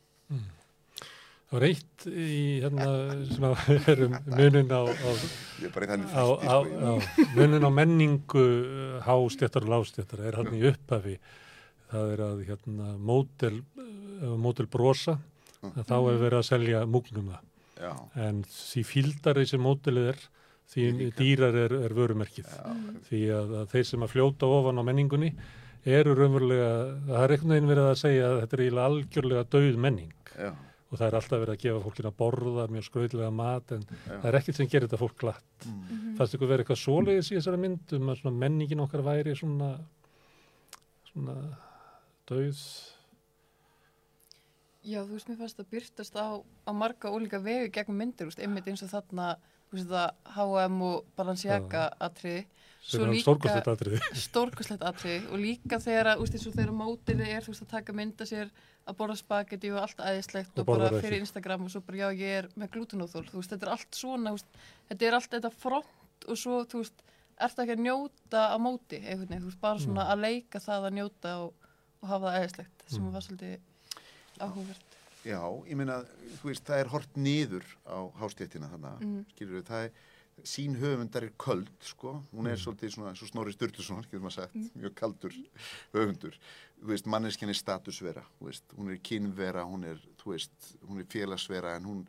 [1.50, 2.88] Það var eitt í hérna
[3.26, 5.14] sem að erum munin á, á, á,
[5.66, 6.58] sko, á
[7.34, 11.16] munin á menningu uh, hástjættar og lástjættar er hann í upphafi.
[11.90, 15.18] Það er að hérna mótel, uh, mótel brosa
[15.64, 17.50] að þá hefur verið að selja múgnum það.
[17.80, 17.92] Já,
[18.28, 20.24] en því fíldari sem mótelið er
[20.70, 22.54] því dýrar er, er vörumerkið.
[23.10, 25.34] Því að, að þeir sem að fljóta ofan á menningunni
[25.90, 26.72] eru raunverulega,
[27.10, 30.12] það er einhvern veginn verið að segja að þetta er algjörlega dauð menning.
[30.36, 30.52] Já,
[30.90, 34.16] og það er alltaf verið að gefa fólkinu að borða mjög skröðlega mat en Já.
[34.16, 35.68] það er ekkert sem gerir þetta fólk glatt.
[35.70, 39.36] Mm, fannst ykkur verið eitthvað svoleiðis í þessari mynd um að svona menningin okkar væri
[39.38, 39.74] svona
[41.10, 41.36] svona
[42.30, 42.62] dauð?
[44.80, 48.70] Já, þú veist, mér fannst að byrtast á, á marga ólíka vegu gegnum myndir, einmitt
[48.72, 49.34] eins og þarna,
[49.70, 52.46] þú veist, það H&M og Balenciaga atriði,
[52.80, 57.44] er stórkostlegt atriði stórkuslegt atriði og líka þegar, þú veist, eins og þegar mótilið er,
[57.46, 58.50] þú veist, að taka mynda sér
[58.90, 62.08] að borða spagetti og allt æðislegt Og og, bara fyrir Instagram og svo bara, já,
[62.18, 64.60] ég er með glútenóþól, þú veist, þetta er allt svona, þú veist,
[64.90, 67.04] þetta er allt þetta front og svo, þú veist,
[67.40, 70.12] ert ekki að njóta á móti, einhvern veginn, þú veist, bara svona Mm.
[70.12, 71.54] að leika það að njóta og,
[72.02, 73.12] og hafa það æðislegt, sem Mm.
[73.14, 73.60] var svolítið
[74.40, 74.86] áhugavert.
[75.26, 76.00] já, ég meina
[76.42, 79.26] þú veist, það er hort niður á hástéttina þannig, Mm.
[79.36, 79.92] skilur við, það er
[80.48, 82.24] sín höfundar er köld, sko.
[82.34, 82.64] Hún er Mm.
[82.64, 85.34] svolítið svona, svo Snorri Sturluson getur maður sagt, mjög kaldur
[85.94, 86.36] höfundur,
[86.82, 91.00] þú veist, manneskjan er statusvera þú veist, hún er kynvera hún er, þú veist, hún
[91.00, 92.08] er félagsvera en hún,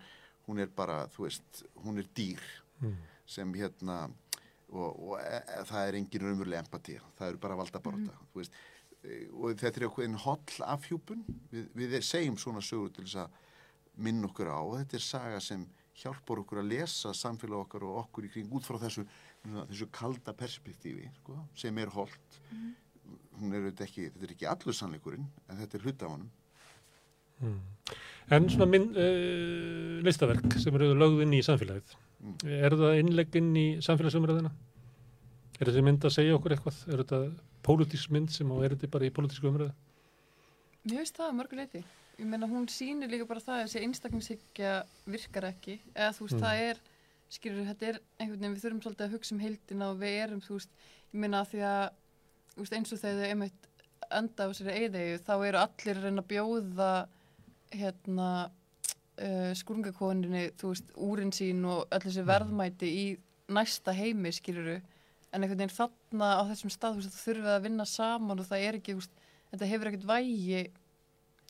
[0.48, 2.40] hún er bara, þú veist hún er dýr
[2.80, 2.96] Mm.
[3.26, 4.10] sem hérna
[4.72, 8.28] og, og e, e, það er engin raunveruleg empati það eru bara valdabarta mm.
[8.34, 8.52] veist,
[9.04, 11.24] e, og þetta er eitthvað holl afhjúpun.
[11.52, 13.30] Við, við segjum svona sögur til þess að
[13.96, 14.58] minna okkur á.
[14.60, 15.66] Og þetta er saga sem
[16.00, 19.04] hjálpar okkur að lesa samfélag okkar og okkur í kring út frá þessu,
[19.44, 22.40] þessu kalda perspektífi sko, sem er holdt
[23.40, 26.30] hún er auðvitað ekki, þetta er ekki allur sannleikurinn en þetta er hluta á honum
[27.40, 27.56] Mm.
[28.36, 32.34] En svona minn, uh, listaverk sem eru lögð inn í samfélagið, Mm.
[32.52, 34.50] er það innlegg inn í samfélagsumræðina?
[35.58, 36.82] Er þessi mynd að segja okkur eitthvað?
[36.92, 37.20] Er þetta
[37.64, 39.72] pólitísk mynd sem á erindi bara í pólitísku umræðu?
[40.84, 41.82] Mér finnst það að mörgu leiti.
[42.20, 44.72] Ég meina hún sýnir líka bara það að þessi einstaklingshyggja
[45.08, 45.78] virkar ekki.
[45.94, 46.42] Eða þú veist, Mm.
[46.44, 46.80] það er,
[47.30, 50.40] skilur, þetta er einhvern veginn, við þurfum svolítið að hugsa um heildina og við erum,
[50.44, 50.70] þú veist,
[51.14, 51.86] ég meina því að,
[52.54, 53.66] þú veist, eins og þegar þau einmitt
[54.10, 56.92] enda á þessari eyðegu, þá eru allir að reyna að bjóða,
[57.72, 58.28] hérna,
[59.20, 63.06] uh, skúringakoninni, þú veist, úrin sín og öll þessi verðmæti í
[63.48, 64.80] næsta heimi, skiluru.
[65.32, 68.46] En einhvern veginn þarna á þessum stað, þú veist, það þurfið að vinna saman og
[68.50, 69.14] það er ekki, þú veist,
[69.52, 70.62] þetta hefur ekkert vægi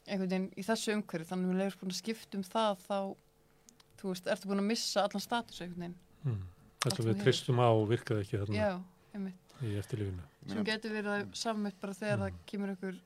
[0.07, 2.99] einhvern veginn í þessu umhverju þannig að við leiðum búin að skipta um það þá
[4.01, 6.41] þú veist, ertu búin að missa allan status einhvern veginn, Mm.
[6.81, 8.73] Það þú við tristum á virkaði ekki þarna já,
[9.17, 10.25] einmitt í eftirlífinu.
[10.49, 12.99] sem getur verið að sammitt bara þegar það kemur ykkur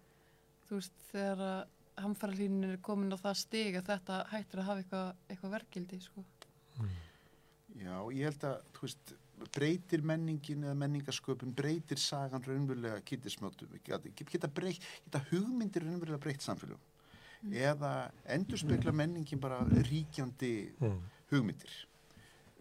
[0.69, 4.83] þú veist, þegar að hamfara er komin á það stig að þetta hættir að hafa
[4.83, 6.25] eitthvað, eitthvað verkildi sko.
[7.75, 9.15] Já, ég held að, þú veist,
[9.55, 16.43] breytir menningin eða menningasköpun, breytir sagan raunverulega kittismötum, geta, geta, breyt, geta hugmyndir raunverulega breytt
[16.45, 16.91] samfélagum
[17.53, 21.03] eða endurspegla menningin bara ríkjandi Mm.
[21.31, 21.75] hugmyndir.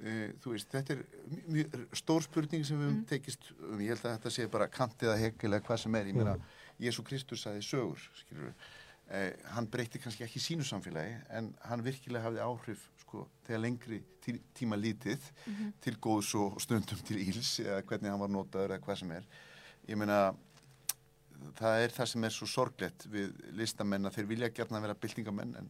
[0.04, 1.04] Uh, þú veist, þetta er
[1.48, 5.04] mjög stór spurning sem við höfum tekist um, ég held að þetta sé bara kant
[5.06, 6.34] eða hegg eða hvað sem er, ég meina,
[6.82, 8.66] Jésu Kristus sagði sögur, skilur við
[9.14, 14.00] uh, hann breytti kannski ekki sínu samfélagi en hann virkilega hafði áhrif sko, þegar lengri
[14.24, 15.22] tí tíma lítið
[15.84, 19.28] til góðs og stundum til íls eða hvernig hann var notaður eða hvað sem er.
[19.86, 20.18] Ég meina
[21.60, 25.54] það er það sem er svo sorglegt við listamenn að þeir vilja gerna vera byltingamenn
[25.60, 25.70] en,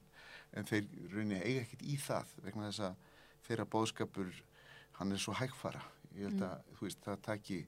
[0.54, 3.12] en þeir rauninni eiga ekkert í það vegna þess að
[3.48, 4.34] þeirra bóðskapur
[5.00, 5.82] hann er svo hægfara.
[6.14, 7.60] Ég held að þú veist það taki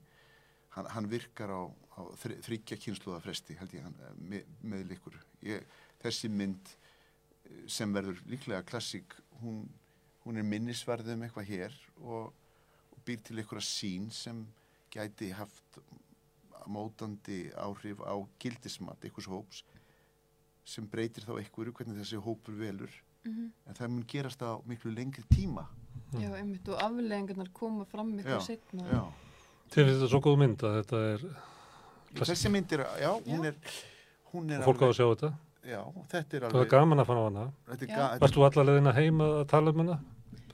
[0.76, 1.62] hann, hann virkar á,
[1.98, 5.66] á þryggja kynsluða fresti held ég hann, með, með líkur ég,
[6.00, 6.76] þessi mynd
[7.70, 9.68] sem verður líklega klassík hún,
[10.24, 11.72] hún er minnisverð um eitthvað hér
[12.02, 12.32] og,
[12.92, 14.44] og býr til einhverja sín sem
[14.90, 15.80] gæti haft
[16.66, 19.62] mótandi áhrif á gildismat einhvers hóps
[20.66, 23.50] sem breytir þá einhverju hvernig þessi hópur velur Mhm.
[23.66, 25.64] en það mun gerast á miklu lengri tíma
[26.14, 28.84] Já, einmitt, og afleðingarnar koma fram Já, miklu setna.
[29.68, 31.24] finnst þetta svo góð mynd að þetta er,
[32.20, 33.48] þessi mynd er, já, hún Já.
[33.48, 33.56] er
[34.30, 35.32] hún er og fólk á að sjá þetta.
[35.66, 35.80] Já,
[36.12, 37.44] þetta er Það er alveg gaman að fara á hana.
[37.74, 39.98] er ga- Varst þú allar leðina heim að tala um hana?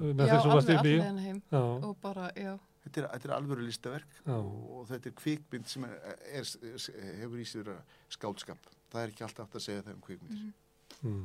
[0.03, 2.55] Með Já, þessu varst í alveg afleðina heim Já, og bara, já,
[2.87, 5.95] þetta er, þetta er alvöru listaverk já, og, þetta er kvikmynd sem er,
[6.33, 7.71] er, er, hefur í sér
[8.09, 10.51] skáldskap það er ekki alltaf átt að segja það um kvikmyndir
[11.03, 11.23] mm.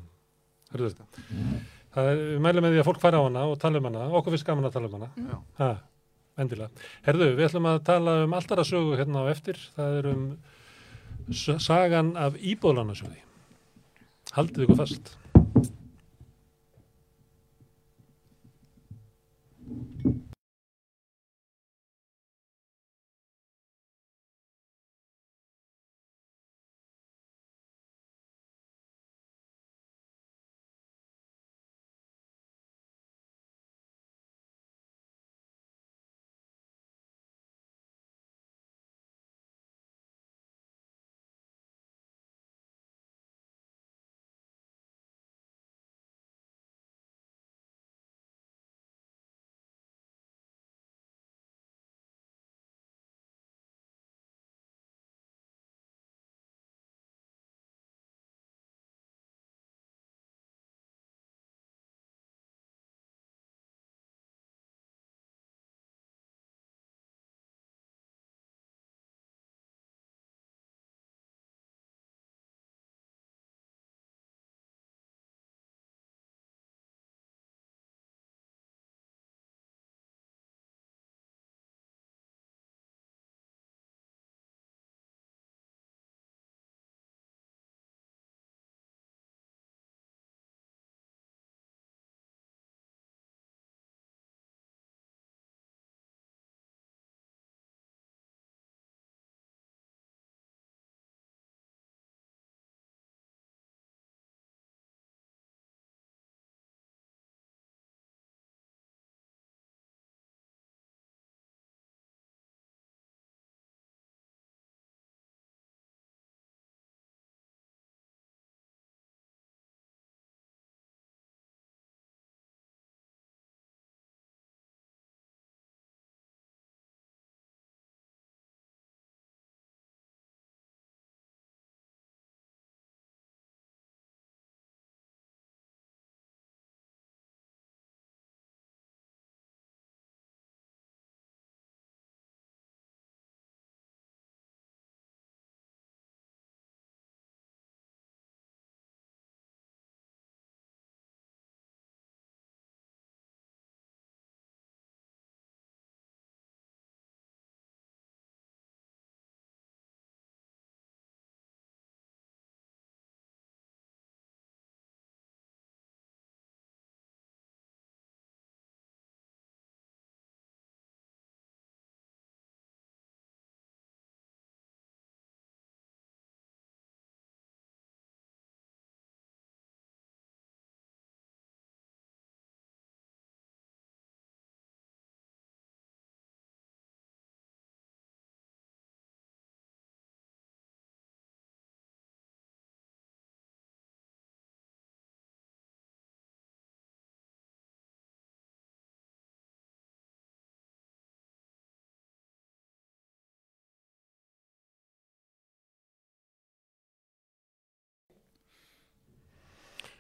[0.68, 1.24] Hörðu þetta.
[1.96, 4.02] Það er, við mælum með því að fólk fara á hana og tala um hana.
[4.20, 5.08] Okkur finnst gaman að tala um hana.
[5.16, 5.70] já, Ha,
[6.44, 6.84] endilega.
[7.06, 9.62] Herðu, við ætlum að tala um alltara sögu hérna á eftir.
[9.78, 10.26] Það er um
[11.64, 13.22] sagan af íbóðlánasjóði.
[14.36, 15.14] Haldið ykkur fast.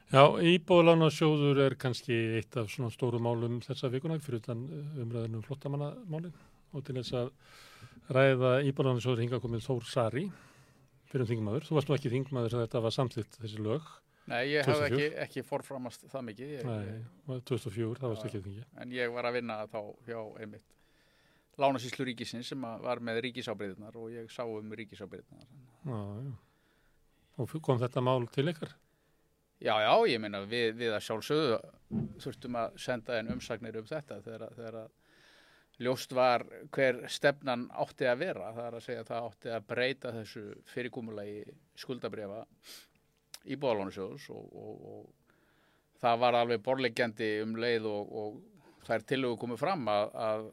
[0.07, 5.41] Já, íbúðlánasjóður er kannski eitt af svona stóru málum þessa vikuna fyrir utan eh, umræðinu
[5.41, 6.37] um flottamannamálin
[6.71, 7.31] og til þess að
[8.15, 10.23] ræða íbúðlánasjóður hinga komið Þór Sari
[11.11, 11.67] fyrir um þingmaður.
[11.67, 13.91] Þú varst nú ekki þingmaður þegar þetta var samþýtt þessi lög.
[14.31, 14.87] Nei, ég hef 2004.
[14.87, 18.65] ekki, ekki forframast það mikið, ég, Nei, var 2004, það varst ekki þingi.
[18.83, 20.73] en ég var að vinna þá hjá einmitt
[21.57, 25.47] Lánasýslu ríkisins sem var með ríkisábyrðunar og ég sá um ríkisábyrðunar.
[25.87, 26.35] Já, já.
[27.41, 28.75] Og kom þetta mál til ykkar?
[29.57, 31.59] Já, já, ég meina við, við að sjálfsögðu
[32.21, 34.91] þurftum að senda inn umsagnir um þetta þegar, þegar að
[35.81, 38.51] ljóst var hver stefnan átti að vera.
[38.53, 40.43] Það er að segja að það átti að breyta þessu
[40.73, 42.43] fyrirkomulagi skuldabrefa
[43.47, 45.33] í bóðalónusjóðs og, og, og
[46.01, 50.47] það var alveg borlegjandi um leið og, og þær tillögu komið fram að, að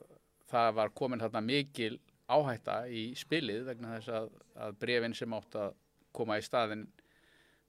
[0.53, 1.95] það var komin þarna mikil
[2.33, 4.29] áhætta í spilið vegna þess að,
[4.65, 5.75] að brefin sem átt að
[6.15, 6.87] koma í staðin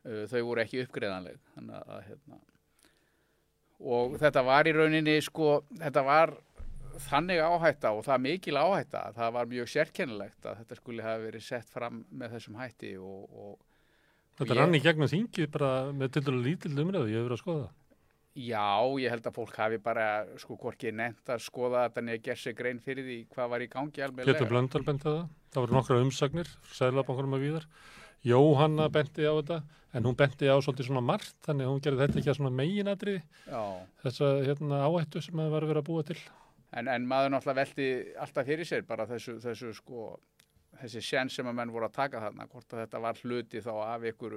[0.06, 2.40] þau voru ekki uppgreðanleg að, hérna,
[3.86, 6.36] og þetta var í rauninni sko, þetta var
[7.06, 11.24] þannig áhætta og það mikil áhætta að það var mjög sérkennilegt að þetta skuli hafa
[11.26, 13.56] verið sett fram með þessum hætti og, og
[14.36, 17.36] Þetta Ég- rann í gegnum þingið bara með til dælu lítill umræðu, ég hefur verið
[17.38, 17.76] að skoða það.
[18.36, 18.64] Já,
[19.00, 20.08] ég held að fólk hafi bara
[20.42, 23.64] sko hvorki nefnt að skoða þetta niður að gera sig grein fyrir því hvað var
[23.64, 25.22] í gangi alveg Blöndal benti á það,
[25.56, 27.70] það voru nokkra umsagnir, sæðlabankunum að víðar.
[28.26, 29.60] Jóhanna benti á þetta,
[29.96, 32.54] en hún benti á svolítið svona margt, þannig að hún gerði þetta ekki að svona
[32.58, 33.62] meginadriði, Já,
[34.04, 36.18] þessa hérna, áhættu sem að var verið að búa til.
[36.76, 40.08] en, en maður náttúrulega velti alltaf fyrir sér bara þessu, þessu sko
[40.82, 43.74] þessi sjens sem að menn voru að taka þarna hvort að þetta var hluti þá
[43.96, 44.34] af ykkur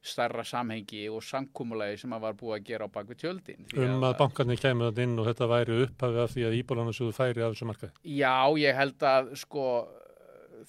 [0.00, 4.14] starra samhengi og samkúmulagi sem að var búið að gera á bakvið tjöldin Um að
[4.22, 7.68] bankarnir kemur þetta inn og þetta væri upphafi af því að íbúlanasjóðu færi af þessu
[7.68, 7.92] markaði.
[8.14, 9.64] Já, ég held að sko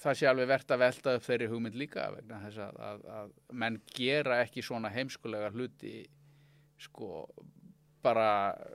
[0.00, 3.32] það sé alveg verðt að velta upp þeirri hugmynd líka vegna þess að, að, að
[3.62, 5.96] menn gera ekki svona heimskulega hluti
[6.82, 7.26] sko
[8.02, 8.28] bara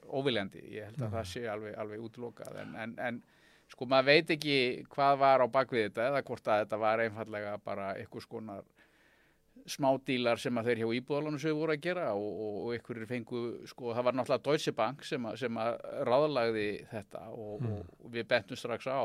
[0.08, 3.20] óviljandi, ég held að það sé alveg, alveg útlokað en, en, en
[3.68, 4.58] sko maður veit ekki
[4.94, 8.68] hvað var á bakvið þetta eða hvort að þetta var einfallega bara eitthvað skonar
[9.68, 13.42] smádílar sem að þeir hjá íbúðalunum sem voru að gera og, og, og ykkur fengu,
[13.68, 15.74] sko, það var náttúrulega Deutsche Bank sem að, sem að
[16.08, 17.66] ráðlagði þetta og,
[17.98, 19.04] og við bentum strax á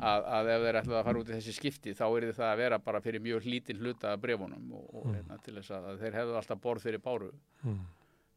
[0.00, 2.62] að, að ef þeir ætlaði að fara út í þessi skipti þá er það að
[2.62, 6.18] vera bara fyrir mjög hlítinn hluta af brefunum og, og hérna, til þess að, þeir
[6.20, 7.30] hefðu alltaf borð fyrir báru.
[7.64, 7.84] Mm.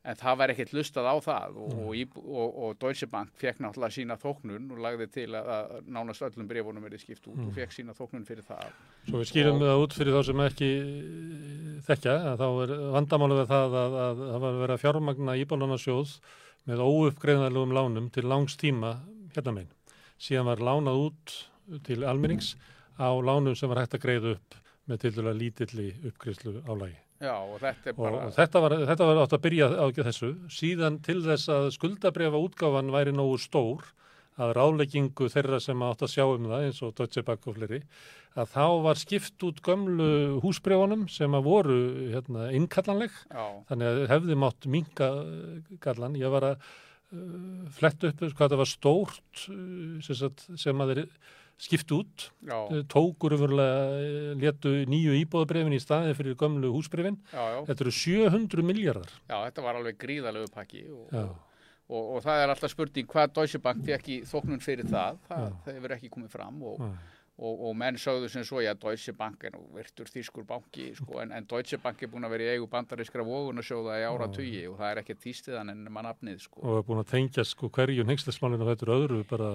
[0.08, 3.58] en það var ekkert lustað á það og, og, íb- og, og Deutsche Bank fekk
[3.60, 7.52] náttúrulega sína þóknun og lagði til að, að nánast öllum brefunum verið skipt út og
[7.58, 8.70] fekk sína þóknun fyrir það.
[9.10, 13.42] Svo við skýrum það út fyrir þá sem ekki eh, þekkja, að þá er vandamálið
[13.42, 16.16] við það að, að það var að fjármagna íbúlanasjóð
[16.72, 18.96] með óuppgreiðanlegum lánum til langs tíma
[19.36, 19.77] hérna megin.
[20.22, 21.36] Síðan var lánað út
[21.88, 22.56] til almennings
[22.98, 24.58] á lánum sem var hægt að greiða upp
[24.88, 26.98] með til dæla lítilli uppgreiðslu álægi.
[27.18, 30.32] Já, og þetta er bara og þetta, var, þetta var átt að byrja á þessu.
[30.54, 33.88] Síðan til þess að skuldabrefa útgáfan væri nógu stór
[34.38, 37.82] að ráðleggingu þeirra sem átt að sjá um það eins og Deutsche Bank og fleiri
[38.38, 40.10] að þá var skipt út gömlu
[40.44, 41.78] húsbrefunum sem að voru
[42.14, 45.08] hérna, innkallanleg já, þannig að hefði mátt minka
[45.82, 46.20] gallan.
[46.22, 46.68] Ég var að
[47.14, 51.04] uh, fletta upp hvað það var stórt uh, sem, sagt, sem að þeir
[51.58, 52.58] skipt út já,
[52.94, 58.66] tókur umverulega letu nýju íbúðabrefin í staði fyrir gömlu húsbrefin já, já, Þetta eru 700
[58.68, 59.14] miljardar.
[59.26, 61.24] já, þetta var alveg gríðalegu pakki og, Já.
[61.90, 65.58] og, og það er alltaf spurning hvað Deutsche Bank fekk í þóknun fyrir það, það,
[65.72, 66.86] hefur ekki komið fram og.
[67.38, 71.20] Og, og menn sögðu sem svo, já, Deutsche Bank er nú virtur þýskur banki, sko,
[71.24, 74.08] en, en Deutsche Bank er búin að vera í eigu bandarískra vógun að sjóða í
[74.08, 76.64] ára tugi og það er ekki týstiðan en mann afnið, sko.
[76.64, 79.52] Og er búin að tengja sko hverju neykslismálinu og þetta eru öðru bara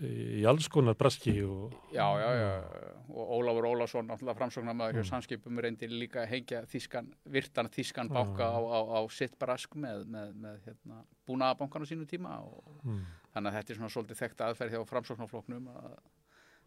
[0.00, 2.50] í alls konar braski og Já, já, já,
[3.12, 8.48] og Ólafur Ólafsson, náttúrulega framsóknarmaður hjá Sannskipum reyndi líka að hengja þískan, virtan þískan banka
[8.48, 13.02] á, á, á sitt brask með, með, með hérna, búnaðabankan á sínu tíma og mm.
[13.34, 15.98] þannig að þetta er svona svolítið þekkt aðferð hjá framsóknarfloknum að,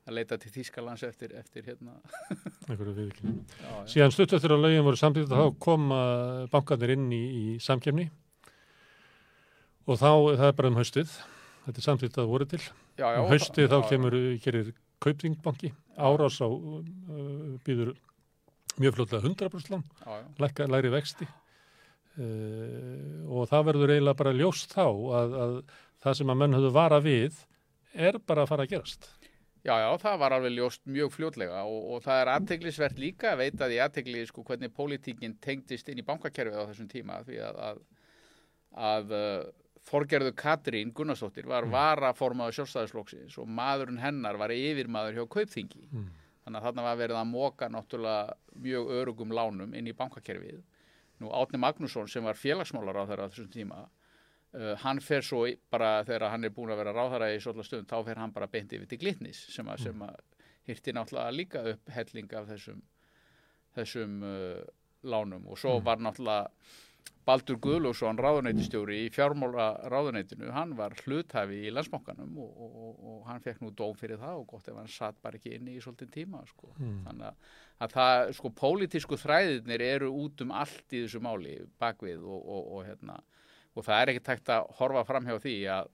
[0.04, 1.95] að leita til Þískalands eftir, eftir hérna,
[2.68, 5.99] já, já, Síðan stutt eftir að lögin voru samtíð þá koma
[6.51, 8.10] bankarnir inn í, í samkemni
[9.88, 11.14] og þá, það er bara um haustið,
[11.68, 12.62] þetta er samtíð að voru til.
[12.99, 14.74] já, Um haustið þá kemur, gerir
[15.04, 16.84] kauptingbanki, árás á uh,
[17.68, 17.94] býður
[18.80, 19.88] mjög fljótlega 100% lán.
[20.03, 21.27] já, já, lækka, læri vexti.
[22.14, 25.57] Uh, og það verður eiginlega bara ljóst þá að, að
[26.03, 27.40] það sem að menn höfðu vara við
[27.94, 29.10] er bara að fara að gerast.
[29.64, 33.44] Já, já, það var alveg ljóst mjög fljótlega og, og það er aðteglisvert líka að
[33.45, 37.61] veita því aðtegli sko hvernig pólitíkin tengdist inn í bankakerfið á þessum tíma því að,
[37.69, 37.80] að,
[38.90, 39.45] að uh,
[39.88, 45.88] Þorgerður Katrín Gunnarsdóttir var varaformaður sjálfstæðisflokksins og maðurinn hennar var yfirmaður hjá Kaupþingi.
[45.91, 46.06] Mm.
[46.44, 50.61] Þannig að þarna var verið að móka náttúrulega mjög örugum lánum inn í bankakerfið.
[51.23, 53.84] Nú Átni Magnússon sem var félagsmálar á þessum tíma,
[54.53, 57.89] uh, hann fer svo bara þegar hann er búin að vera ráðara í svolítið stund,
[57.89, 60.21] þá fer hann bara beint yfir til Glitnis sem að, sem að
[60.69, 62.81] hirti náttúrulega líka upp helling af þessum,
[63.75, 64.63] þessum uh,
[65.03, 66.49] lánum og svo var náttúrulega
[67.23, 73.21] Baldur Guðlússon, ráðuneytistjóri í fjármála ráðuneytinu, hann var hluthafi í landsbankanum og, og, og, og
[73.30, 75.84] hann fekk nú dóm fyrir það og gott ef hann satt bara ekki inni í
[75.84, 76.73] svolítið tíma sko.
[76.81, 76.97] Mm.
[77.05, 77.53] þannig að,
[77.85, 82.67] að það, sko, pólitísku þræðirnir eru út um allt í þessu máli bakvið og, og,
[82.75, 83.15] og hérna
[83.76, 85.91] og það er ekki tækt að horfa fram hjá því að,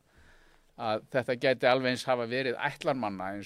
[0.90, 3.44] að þetta gæti alveg eins hafa verið ætlanmanna en,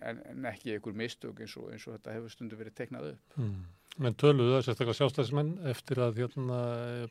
[0.00, 3.36] en, en ekki einhver mistök eins og, eins og þetta hefur stundu verið teiknað upp.
[3.40, 3.60] Mm.
[4.00, 6.60] menn töluðu að sérstaklega sjálfstæðismenn eftir að hérna,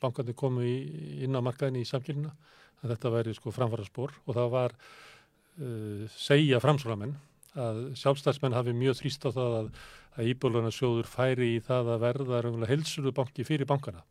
[0.02, 0.78] bankarnir komu í,
[1.26, 2.34] inn á markaðinni í samkynna
[2.80, 7.18] að þetta væri sko framfæra spór og það var uh, segja framsvöramenn
[7.60, 9.70] að sjálfstæðismenn hafi mjög þrýst á það að,
[10.16, 14.06] að íbúlunarsjóður færi í það að verða heilsulu banki fyrir bankana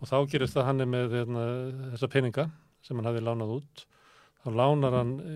[0.00, 1.48] og þá gerist það hann er með hérna,
[1.94, 2.46] þessa peninga
[2.84, 3.84] sem hann hafi lánað út.
[4.44, 5.34] Þá lánar hann e,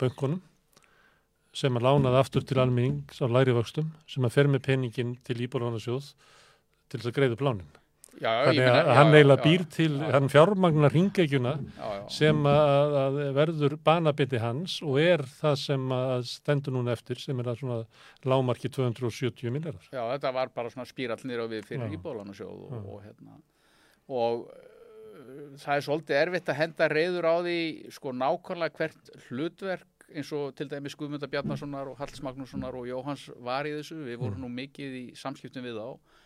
[0.00, 0.40] bönkunum
[1.56, 5.40] sem hann lánaði aftur til almennings á læri vöxtum sem hann fer með peningin til
[5.46, 6.12] íbúlunarsjóð
[6.88, 7.76] til þess að greiða upp lánin.
[8.18, 11.52] Já, þannig að já, hann eiginlega býr til, já, hann fjármagnar ringekjuna
[12.10, 17.38] sem að, að verður banabiti hans og er það sem að stendur núna eftir sem
[17.38, 17.76] er að svona
[18.26, 19.86] lámarki 270 miljardar.
[19.92, 21.94] Já, þetta var bara svona spírall niður á við fyrir Já.
[21.94, 23.38] íbóðlansjóð og, og hérna
[24.08, 27.58] og uh, það er svolítið erfitt að henda reyður á því
[27.94, 33.26] sko nákvæmlega hvert hlutverk eins og til dæmis Guðmunda Bjarnasonar og Halls Magnússonar og Jóhans
[33.44, 36.16] var í þessu, við vorum nú mikið í samskiptum við þá.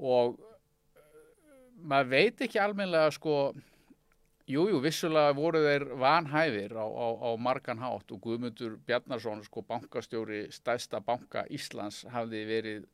[0.00, 1.04] Og uh,
[1.76, 3.36] maður veit ekki almennilega sko
[4.50, 8.10] Jú, jú, vissulega voru þeir vanhæfir á, á, á margan hátt.
[8.10, 12.88] Og Guðmundur Bjarnarsson, sko bankastjóri stæðsta banka Íslands, hafði verið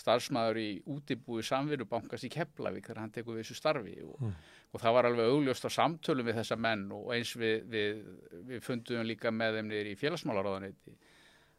[0.00, 4.34] starfsmæður í útibúi samvinubankast í Keflavík þegar hann tekur við þessu starfi og, Mm.
[4.72, 8.04] og það var alveg augljóst á samtölum við þessa menn og eins við, við,
[8.48, 10.96] við fundum líka með þeim niður í félagsmálaráðaneyti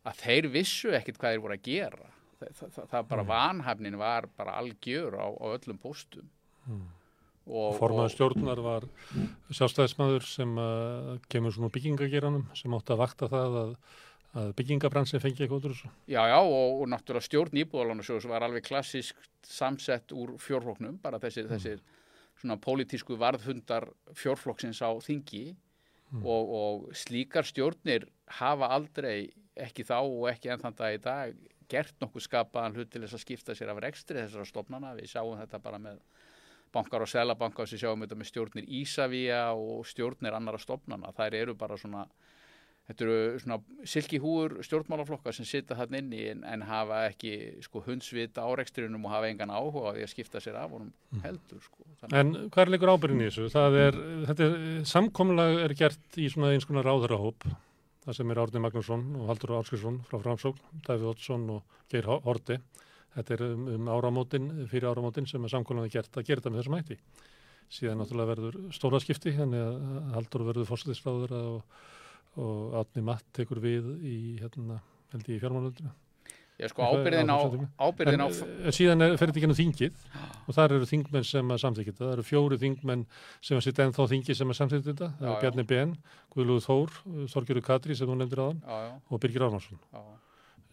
[0.09, 2.09] að þeir vissu ekkit hvað þeir voru að gera.
[2.41, 6.30] Það, það, það, það bara vanhæfnin var bara algjör á, á öllum póstum.
[6.65, 6.88] Mm.
[7.51, 8.85] Og, Formaður stjórnar var
[9.49, 13.72] sjálfstæðismæður sem uh, kemur svona byggingageranum sem átti að vakta það að,
[14.38, 15.90] að byggingabransin fengi eitthvað út úr þessu.
[16.08, 21.49] Já, já, og, og náttúrulega stjórn íbúðalánasjóðs var alveg klassísk samsett úr fjórfloknum, bara þessir,
[21.52, 21.82] þessir
[22.40, 25.52] svona pólitísku varðhundar fjórflokksins á þingi
[26.24, 28.08] og, og slíkar stjórnir
[28.40, 31.36] hafa aldrei, ekki þá og ekki enn þann dag í dag,
[31.72, 34.95] gert nokkuð skapaðan hlut til þess að skipta sér af rekstri þessara stofnana.
[34.98, 36.02] Við sjáum þetta bara með
[36.76, 41.14] bankar og selabanka og við sjáum þetta með stjórnir Ísavía og stjórnir annara stofnana.
[41.16, 42.03] Þær eru bara svona
[42.90, 47.34] Þetta eru svona silkihúur stjórnmálaflokka sem sita þarna inni en, en hafa ekki
[47.64, 51.62] sko, hundsvita árekstrinum og hafa engan áhuga á því að skipta sér af honum heldur.
[51.64, 51.86] Sko.
[52.02, 53.45] Þannig, En hvað er leikur ábyrðin í þessu?
[53.86, 53.99] Er,
[54.32, 54.58] þetta er,
[54.91, 57.45] samkomlag er gert í svona eins konar ráðurahóp,
[58.08, 62.26] það sem er Árni Magnússon og Haldur Áskilsson frá Framsókn, Davíð Oddsson og Geir Hor-
[62.28, 62.58] Horti.
[63.16, 66.64] Þetta er um, um áramótin, fyrir áramótin sem er samkomlag gert að gera þetta með
[66.64, 66.99] þessum hætti.
[67.72, 71.82] Síðan náttúrulega verður stóra skipti, þannig að Haldur verður fórsættisráður og,
[72.38, 74.80] og Átni Matt tekur við í, hérna,
[75.12, 75.91] held ég, í fjármálöldinu.
[76.62, 77.38] ég sko ábyrðin á,
[77.82, 80.03] ábyrðin á, En eh, síðan er, fer þetta ekki ennum þingið
[80.48, 82.06] og þar eru þingmenn sem að samþykja þetta.
[82.06, 83.06] Það eru fjóri þingmenn
[83.41, 85.10] sem að sitja ennþá á þingi sem að samþykja þetta.
[85.18, 85.41] Það Já, er já.
[85.41, 85.95] Bjarni Ben,
[86.36, 86.94] Guðlúð Þór,
[87.34, 89.82] Þorgjörður Katri sem þú nefndir aðan já, já, og Birgir Árnarsson.
[89.91, 90.02] já,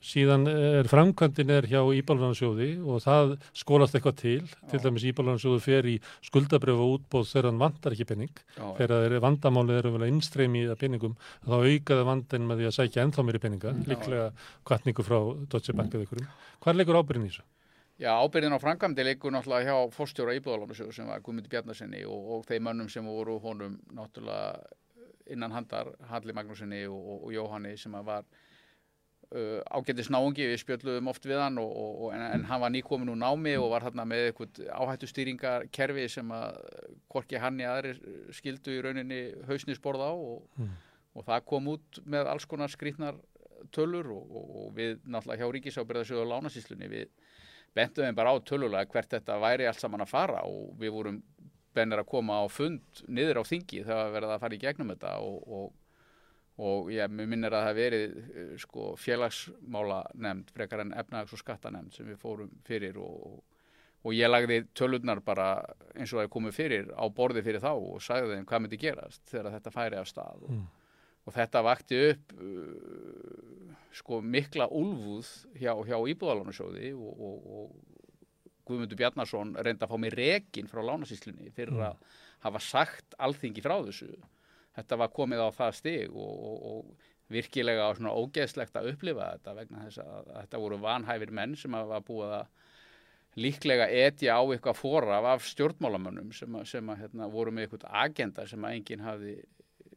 [0.04, 4.38] Síðan er framkvæmdin er hjá Íbálanarsjóði og það skólast eitthvað til.
[4.70, 4.84] Til Já.
[4.86, 5.96] dæmis Íbálanarsjóði fer í
[6.28, 8.42] skuldabröfu útbóð þegar hann vantar ekki penning.
[8.56, 12.76] Þegar er vandamálið eru vel að innstreymi að penningum þá aukaði vandin með því að
[12.78, 13.76] sækja ennþá meiri penninga.
[13.90, 14.32] Líklega
[14.68, 15.20] kvartningu frá
[15.50, 16.34] Deutsche Bank eða ykkurum.
[16.58, 17.46] Hvað er leikur ábyrðin í þessu?
[17.98, 22.44] já, ábyrðin á framkvæmdi leikur náttúrulega hjá fórstjóra íbúðalánasjóð sem var Guðmundi Bjarnasinni og, og
[22.46, 24.68] þeim mönnum sem voru honum náttúrulega
[25.28, 28.24] innan handar, Halli Magnúsinni og, og, og Jóhanni sem var
[29.34, 32.72] uh, ágættis náungi, við spjöldluðum oft við hann og, og, og, en, en hann var
[32.74, 36.60] nýkomin úr námi og var þarna með eitthvað áhættustýringarkerfi sem að
[37.12, 37.94] hvorki hann í aðri
[38.36, 40.70] skildu í rauninni hausnisborð á og, Mm.
[41.18, 43.16] og það kom út með alls konar skrýtnar
[43.74, 47.08] tölur og, og, og við náttúrulega hjá ríkisábyrðarsjóðu og lánasýslunni við
[47.74, 51.18] bentum þeim bara á tölulega hvert þetta væri allt saman að fara og við vorum
[51.74, 54.92] bennir að koma á fund niður á þingi þegar var verið að fara í gegnum
[54.94, 55.42] þetta og,
[56.58, 61.42] og, ég minnir að það hafi verið eh, sko, félagsmála nefnd frekar en efnags og
[61.42, 63.38] skattanemnd sem við fórum fyrir og,
[64.02, 65.50] og ég lagði tölurnar bara
[65.94, 68.80] eins og það er komið fyrir á borði fyrir þá og sagði þeim hvað myndi
[68.82, 70.66] gerast þegar þetta færi af stað og, Mm.
[71.28, 75.28] og þetta vakti upp uh, sko mikla úlfúð
[75.58, 81.52] hjá, hjá íbúðalánasjóði og, og, og Guðmundur Bjarnason reyndi að fá mig rekin frá lánasýslunni
[81.56, 82.02] fyrir að
[82.44, 84.10] hafa sagt alþingi frá þessu
[84.78, 89.54] þetta var komið á það stig og, og, og virkilega svona ógeðslegt að upplifa þetta
[89.58, 92.52] vegna þess að, að þetta voru vanhæfir menn sem að var búið að
[93.38, 97.90] líklega etja á eitthvað fóraf af stjórnmálamönnum sem, að, sem að, hérna, voru með eitthvað
[98.04, 99.34] agenda sem að enginn hafði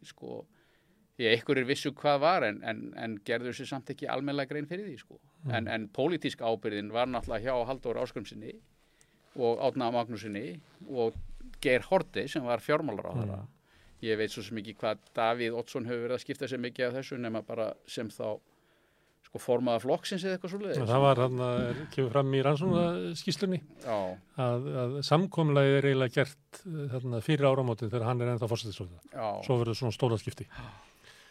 [0.06, 0.42] sko,
[1.22, 4.90] ég einhverjir vissu hvað var en, en, en gerðu sér samt ekki almennilega grein fyrir
[4.90, 5.22] því sko.
[5.50, 8.58] en, en pólitísk ábyrðin var náttúrulega hjá Halldór Áskrumsinni
[9.40, 10.60] og Átna Magnúsinni
[10.92, 11.16] og
[11.64, 13.42] Geir Horti sem var fjármálar á þeirra
[14.06, 17.20] ég veit svo ekki hvað Davíð Oddsson hefur verið að skipta sér mikið af þessu
[17.22, 18.40] nema bara sem þá
[19.32, 20.80] sko formaða flokksins eða eitthvað svo leiðis.
[20.90, 24.00] Það var hann að kemur fram í rannsónaskíslunni Já,
[24.44, 29.04] að, að samkomlega er eiginlega gert eh, þarna, fyrir áramótin þegar hann er ennþá fórsættisvölda.
[29.14, 29.28] já.
[29.48, 30.50] Svo verður svona stóra skipti.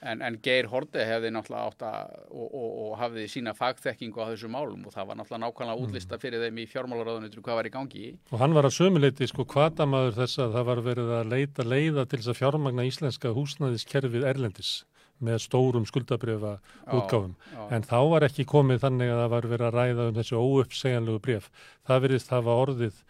[0.00, 4.32] En, en Geir Horde hefði náttúrulega átt að og, og, og hafði sína fagþekkingu á
[4.32, 7.72] þessu málum og það var náttúrulega nákvæmlega útlista fyrir þeim í fjármálaráðunitur hvað var í
[7.74, 8.06] gangi.
[8.32, 12.06] Og hann var að sömuleiti sko kvatamaður þess að það var verið að leita leiða
[12.06, 14.72] til þess að fjármagna íslenska húsnæðiskerfið Erlendis
[15.20, 16.54] með stórum skuldabrifa
[16.88, 17.34] útgáfum.
[17.52, 20.40] Já, En þá var ekki komið þannig að það var verið að ræða um þessu
[20.40, 21.50] óuppsegjanlegu bref.
[21.84, 23.04] Það verið það var orðið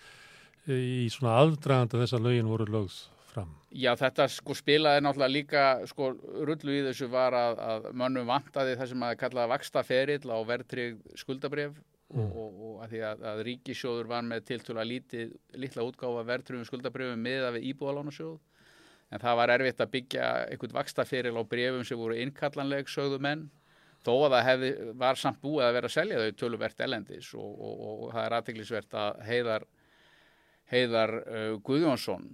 [0.75, 2.99] í svona aðdraganda þess að lögin voru lögð
[3.35, 3.55] fram.
[3.71, 6.11] Já, þetta sko spilaði náttúrulega líka sko
[6.49, 10.39] rullu í þessu var að, að mönnum vantaði það sem að kallaði vaksta ferill á
[10.49, 11.79] verðtrygg skuldabref
[12.11, 16.67] og, og, og að því að, að ríkisjóður var með tiltúlega lítið, litla útgáfa verðtryggum
[16.67, 18.39] skuldabrefum miða við íbúðalánasjóð
[19.11, 23.19] en það var erfitt að byggja einhvern vaksta feril á brefum sem voru innkallanleg sögðu
[23.23, 23.49] menn
[24.05, 24.71] þó að það hefði,
[25.03, 28.37] var samt búið að vera að selja þau töluvert elendis og, og, og, það er
[28.39, 29.67] aðteglisvert að heiðar
[30.71, 32.29] heiðar uh, Guðjónsson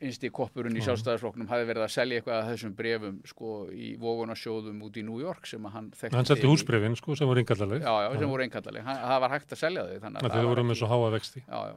[0.00, 3.88] innst í koppurinn í sjálfstæðarflokknum hafi verið að selja eitthvað af þessum brefum sko í
[3.98, 7.42] vogunarsjóðum út í New York sem að hann þekkti Hann seldi húsbrefin sko sem voru
[7.42, 7.82] yngallarleg.
[7.82, 8.84] Já, já, sem voru einkallarleg.
[8.86, 9.98] Hann- Það var hægt að selja þau.
[10.04, 11.42] þannig að var voru með svo háa vexti.
[11.48, 11.76] Já, já.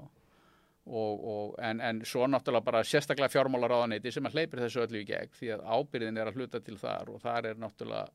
[0.91, 5.05] Og, og, en, en svo náttúrulega bara sérstaklega fjármálaráðaneyti sem að hleypir þessu öllu í
[5.05, 8.07] gegn því að ábyrðin er að hluta til þar og þar er náttúrulega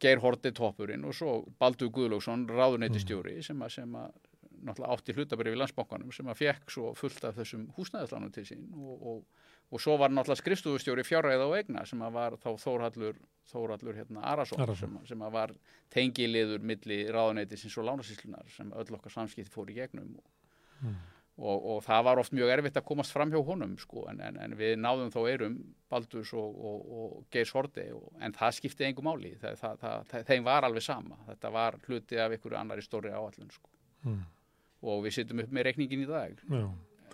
[0.00, 4.10] Geir Horti toppurinn og svo Baldur Guðlóksson ráðuneytistjóri sem að, sem að
[4.64, 8.64] náttúrulega átti hlutabrif í landsbankanum sem að fekk svo fullt af þessum húsnæðislánum til sín
[8.74, 13.20] og, og, og svo var náttúrulega skrifstofustjóri fjárræða og eigna sem að var þá Þórhallur,
[13.52, 14.96] Þórhallur hérna Arason, Arason.
[14.96, 15.54] Sem, sem að var
[15.94, 20.30] tengiliður milli ráðuneytisins og lánasýslunar sem öll okkar samskipti fór í gegnum og,
[21.38, 24.38] og, og það var oft mjög erfitt að komast fram hjá honum sko, en, en,
[24.42, 25.58] en við náðum þó eirum
[25.90, 30.08] Baldurs og, og, og Geirs Horti og, en það skipti engu máli það, það, það,
[30.10, 33.70] það, þeim var alveg sama þetta var hluti af einhverju annari stóri áallun sko.
[34.06, 34.24] Mm.
[34.82, 36.66] Og við sittum upp með reikningin í dag Já.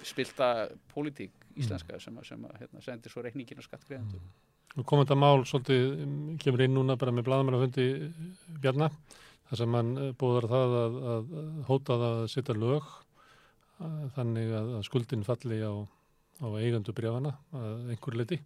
[0.05, 0.49] spilta
[0.93, 4.21] pólitík íslenska sem, að- sem að, hérna, sendir svo reikningin á skattgreðendur
[4.75, 7.85] Nú kom þetta mál svolítið, um, kemur inn núna bara með blaðamennafundi
[8.61, 8.89] Bjarna,
[9.47, 11.29] þar sem hann eh, boðar það að, að
[11.69, 12.89] hóta það að setja lög
[13.79, 15.73] að, þannig að, að skuldin falli á,
[16.43, 18.41] á eigandu brefana að einhver leiti.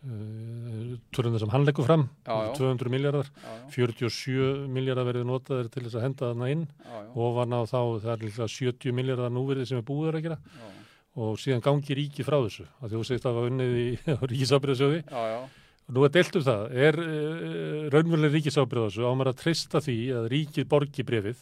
[0.00, 2.52] Törnum sem hann leggur fram, Já, já.
[2.56, 6.62] 200 miljardar, já, já, 47 miljardar verið notaðir til þess að henda þarna inn.
[6.80, 10.24] Já, já, ofan á þá það er líklega 70 miljardar núverið sem er búið að
[10.28, 10.38] gera.
[11.20, 13.86] Og síðan gangi ríki frá þessu að þú segist að það var unnið í
[14.32, 15.00] ríkisábyrðasjóði
[15.90, 16.60] og nú er deilt um það.
[16.86, 19.04] Er uh, raunveruleg ríkisábyrð á þessu?
[19.04, 21.40] Á maður að treysta því að ríkið borgi brefið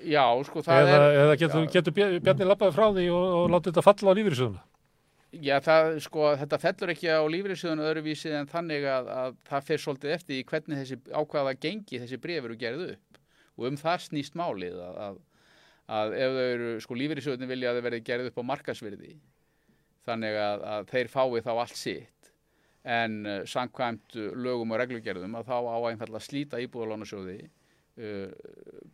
[0.00, 3.50] já sko það eða, er eða getur, getur Bjar- Bjarni lappaði frá því og, og
[3.52, 4.62] látið þetta falla á lífyrirsjóðuna
[5.30, 9.82] Já, það, sko, þetta fellur ekki á lífriðsjóðinu öðruvísi en þannig að, að það fer
[9.84, 13.20] svolítið eftir í hvernig þessi ákvaða gengi þessi bref eru gerð upp.
[13.54, 15.20] Og um það snýst málið að, að,
[16.00, 19.14] að ef þau eru, sko, lífriðsjóðinu vilja að þau verði gerð upp á markasvirði
[20.10, 22.34] þannig að, þeir fái þá allt sitt.
[22.90, 28.30] En uh, samkvæmt uh, lögum og reglugerðum að þá á að slíta íbúðalánasjóði uh,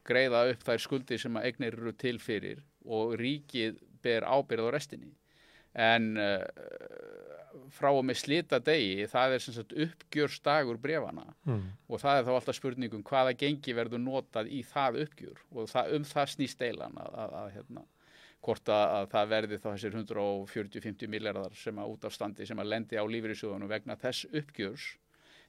[0.05, 4.75] greiða upp þær skuldir sem að eignir eru til fyrir og ríkið ber ábyrð á
[4.75, 5.15] restinni
[5.77, 6.45] en uh,
[7.77, 11.63] frá og með slita degi það er sem sagt uppgjörsdagur brefana mm.
[11.89, 15.93] og það er þá alltaf spurningum hvaða gengi verður notað í það uppgjör og það,
[15.99, 17.85] um það snýst deilan að, að, að hérna,
[18.47, 22.63] hvort að, að það verði þá þessir 140-50 miljardar sem að út af standi sem
[22.63, 24.91] að lendi á lífeyrissjóðunum vegna þess uppgjörs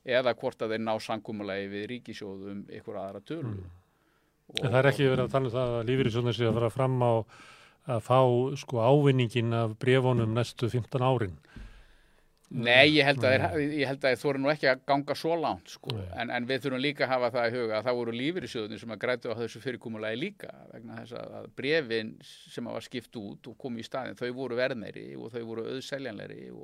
[0.07, 3.59] eða hvort að þeir ná sangumulegi við ríkisjóðum ykkur aðra tölu
[4.47, 4.63] Mm.
[4.63, 6.93] en það er ekki verið að tala um það að lífyrirsjóðuna sé að fara fram
[7.03, 7.11] á
[7.87, 8.19] að fá
[8.59, 11.37] sko ávinningin af brefunum næstu 15 árin.
[12.47, 15.35] Nei, ég held að þeir, ég held að þeir þóru nú ekki að ganga svo
[15.35, 15.91] langt sko.
[16.15, 18.93] En, en við þurfum líka að hafa það í huga að það voru lífyrirsjóðunir sem
[18.95, 23.49] að grætu á þessu fyrirkomulagi líka vegna þess að- brefin sem að var skipt út
[23.51, 26.63] og komið í staðin þau voru verðmeiri og þau voru auðseljanleiri og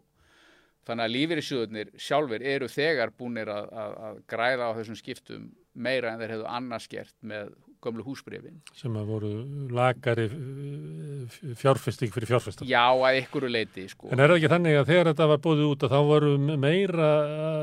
[0.87, 6.13] þannig að lífyrirsjóðunir sjálfur eru þegar búnir að, að, að græða á þessum skiptum meira
[6.15, 7.51] en þeir hefðu annars gert með
[7.83, 8.57] gömlu húsbrefin.
[8.77, 9.31] sem að voru
[9.73, 14.09] lagari uh, fjárfesting fyrir fjárfestar Já, að ykkuru leiti sko.
[14.11, 16.33] En er það ekki þannig að þegar þetta var búið út að þá voru
[16.65, 17.09] meira,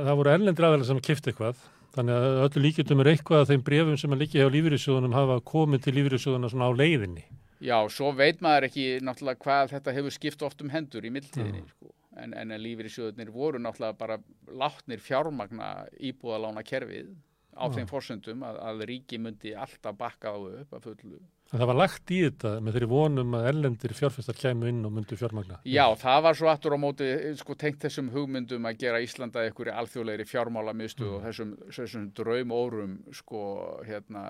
[0.08, 1.62] það voru erlendri aðeins sem kipta eitthvað,
[1.96, 5.38] þannig að öllu líkjöndum er eitthvað að þeim brefum sem að líka hjá lífyrirsjóðunum hafa
[5.52, 7.24] komið til lífyrirsjóðuna svona á leiðinni.
[7.60, 11.66] Já, svo veit maður ekki náttúrulega hvað þetta hefur skipt oft um hendur í mildtíðinni,
[11.74, 11.90] sko.
[12.20, 14.16] En, en lífeyrissjóðunir voru náttúrulega bara
[14.48, 17.10] látnir fjármagna íbúðalána kerfið
[17.56, 21.20] á þeim fórsendum að, að ríki myndi alltaf bakka á upp að fullu.
[21.50, 24.92] En það var lagt í þetta með þeirri vonum að erlendir fjárfestar kæmu inn og
[24.94, 25.58] myndu fjármagna.
[25.66, 27.08] Já, það var svo aftur á móti
[27.40, 32.94] sko, tengt þessum hugmyndum að gera Íslanda einhverju alþjóðlegri fjármála miðstu og þessum, þessum draumórum
[33.18, 33.42] sko,
[33.88, 34.28] hérna,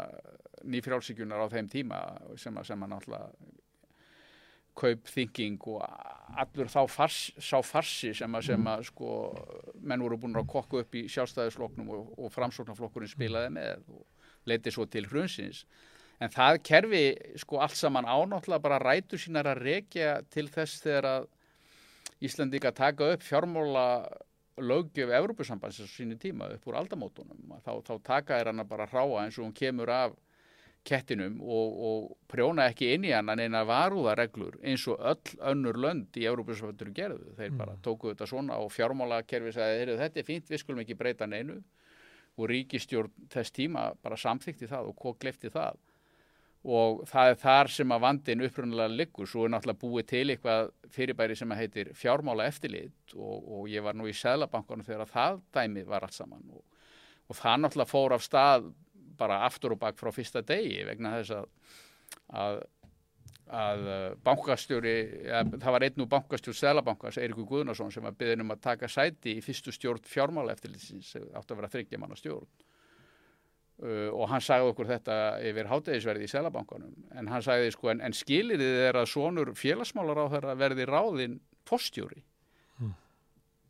[0.64, 2.00] nýfrjálsíkjunar á þeim tíma
[2.40, 3.58] sem að, sem að náttúrulega
[4.78, 5.82] kaupþynging og
[6.40, 9.10] allur þá fars, sá farsi sem að, sem að sko,
[9.82, 14.04] menn voru búin að kokka upp í sjálfstæðisflokknum og, og framsóknarflokkurinn spilaði með og
[14.48, 15.64] leiti svo til hrunsins.
[16.20, 17.04] En það kerfi
[17.40, 21.28] sko allt saman ánáttúrulega bara rætur sínar að rekja til þess þegar að
[22.20, 23.84] Íslandika taka upp fjármála
[24.60, 27.54] löggjöf Evrópusambandsins á sínu tíma upp úr aldamótunum.
[27.64, 30.16] Þá, þá taka er hana bara hráa eins og hún kemur af
[30.86, 36.16] kettinum og, og prjóna ekki inn í hana neina varúðareglur eins og öll önnur lönd
[36.16, 37.34] í Evrópusambandur gerðu.
[37.36, 40.96] Þeir bara tóku þetta svona og fjármálakerfi sagði "Heyrðu, þetta er fínt, við skulum ekki
[40.98, 41.60] breyta neinu.
[42.38, 45.76] Og ríkistjórn þess tíma bara samþykti það og hvað glefti það.
[46.60, 50.72] Og það er þar sem að vandin upprunalega liggur, svo er náttúrulega búið til eitthvað
[50.92, 55.14] fyrirbæri sem að heitir fjármála eftirlit og, og ég var nú í Sæðlabankanum þegar að
[55.14, 56.44] það dæmi var allt saman.
[56.52, 56.64] Og,
[57.28, 58.68] og það náttúrulega fór af stað
[59.20, 61.76] bara aftur og bak frá fyrsta degi vegna þess að,
[62.42, 62.60] að,
[63.60, 64.94] að uh, bankastjóri,
[65.28, 68.90] ja, það var einn úr bankastjór Sæðlabankars, Eirikur Guðnarsson sem var byggðin um að taka
[68.90, 72.48] sæti í fyrstu stjórn fjármála eftirlitsins, átti að vera þryggja manna stjórn.
[73.80, 75.14] Uh, og hann sagði okkur þetta
[75.48, 80.20] yfir hátegisverði í Selabankanum en hann sagði sko en, en skilirðið er að sonur félagsmálar
[80.20, 82.20] á þeirra verði ráðinn postjóri
[82.80, 82.94] Mm.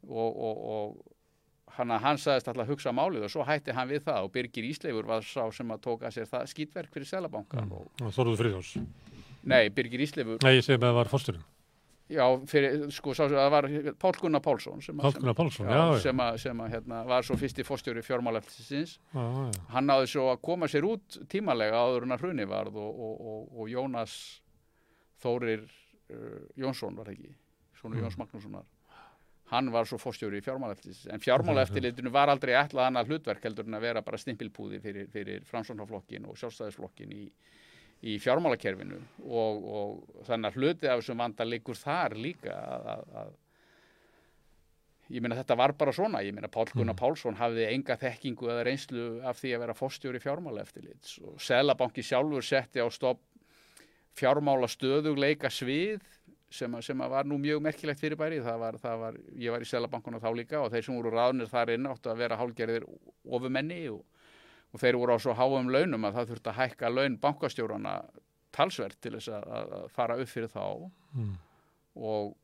[0.08, 1.16] og, og, og
[1.76, 4.64] hann, hann sagðist alltaf að hugsa málið og svo hætti hann við það og Birgir
[4.70, 7.86] Ísleifur var sá sem að tóka sér það skýtverk fyrir Selabankan og,
[8.16, 8.74] Þorður Friðjóns.
[9.44, 11.46] nei, Birgir Ísleifur Nei, ég segi með að það var fórsturinn.
[12.10, 13.68] já, fyrir, sko, sá, það var
[14.02, 17.22] Pál Gunnar Pálsson sem, að- Gunnar Pálsson, já, já, sem, að, sem að, hérna, var
[17.22, 19.50] svo fyrsti fórstjóri fjármáleftisins Já, já.
[19.76, 23.20] hann náði svo að koma sér út tímalega áður en að hruni varð og, og,
[23.20, 24.16] og, og Jónas
[25.22, 25.62] Þórir
[26.10, 27.30] uh, Jónsson var ekki,
[27.80, 28.02] svona Mm.
[28.04, 28.64] Jóns Magnússonar
[29.50, 33.78] hann var svo fórstjóri í fjármálaeftis en fjármálaeftilitinu var aldrei ætlað annað hlutverk heldur en
[33.78, 37.24] að vera bara stimpilpúði fyrir, fyrir framsóknarflokkin og sjálfstæðisflokkin í,
[38.06, 39.00] í fjármálakerfinu.
[39.26, 43.32] Og, og þannig að hluti af þessum vanda liggur þar líka að, að, að
[45.10, 48.66] ég meina þetta var bara svona, ég meina Pál Gunnar Pálsson hafði enga þekkingu eða
[48.68, 53.24] reynslu af því að vera fórstjóri fjármála eftirlits og Selabanki sjálfur setti á stopp
[54.18, 56.02] fjármála stöðugleika svið
[56.50, 58.40] sem, að- sem að var nú mjög merkilegt fyrirbæri.
[58.42, 61.50] Það var, það var, ég var í Selabankuna þá líka og þeir sem voru ráðnir
[61.52, 62.86] þar inn áttu að vera hálgerðir
[63.30, 64.02] ofumenni og,
[64.74, 67.94] og þeir voru á svo háum launum að það þurfti að hækka laun bankastjórana
[68.50, 70.64] talsvert til þess að, að fara upp fyrir þá.
[71.14, 71.34] Mm.
[72.00, 72.36] og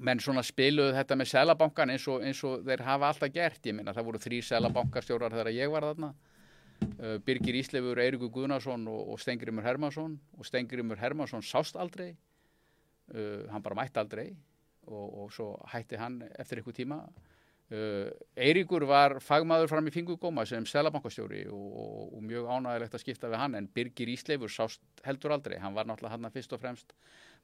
[0.00, 3.60] menn svona spiluðu þetta með selabankan eins og, eins og þeir hafa alltaf gert.
[3.68, 6.12] Ég minna það voru þrý selabankastjórar þegar ég var þarna.
[6.82, 12.14] Uh, Birgir Íslefur, Eirikur Guðnarsson og, og Stengrimur Hermansson og Stengrimur Hermansson sást aldrei
[13.14, 14.30] uh, hann bara mætti aldrei
[14.86, 16.98] og, og svo hætti hann eftir einhver tíma.
[17.72, 23.04] Uh, Eirikur var fagmaður fram í fingugóma sem selabankastjóri og, og, og mjög ánægilegt að
[23.04, 25.56] skipta við hann en Birgir Íslefur sást heldur aldrei.
[25.62, 26.92] Hann var náttúrulega hann fyrst og fremst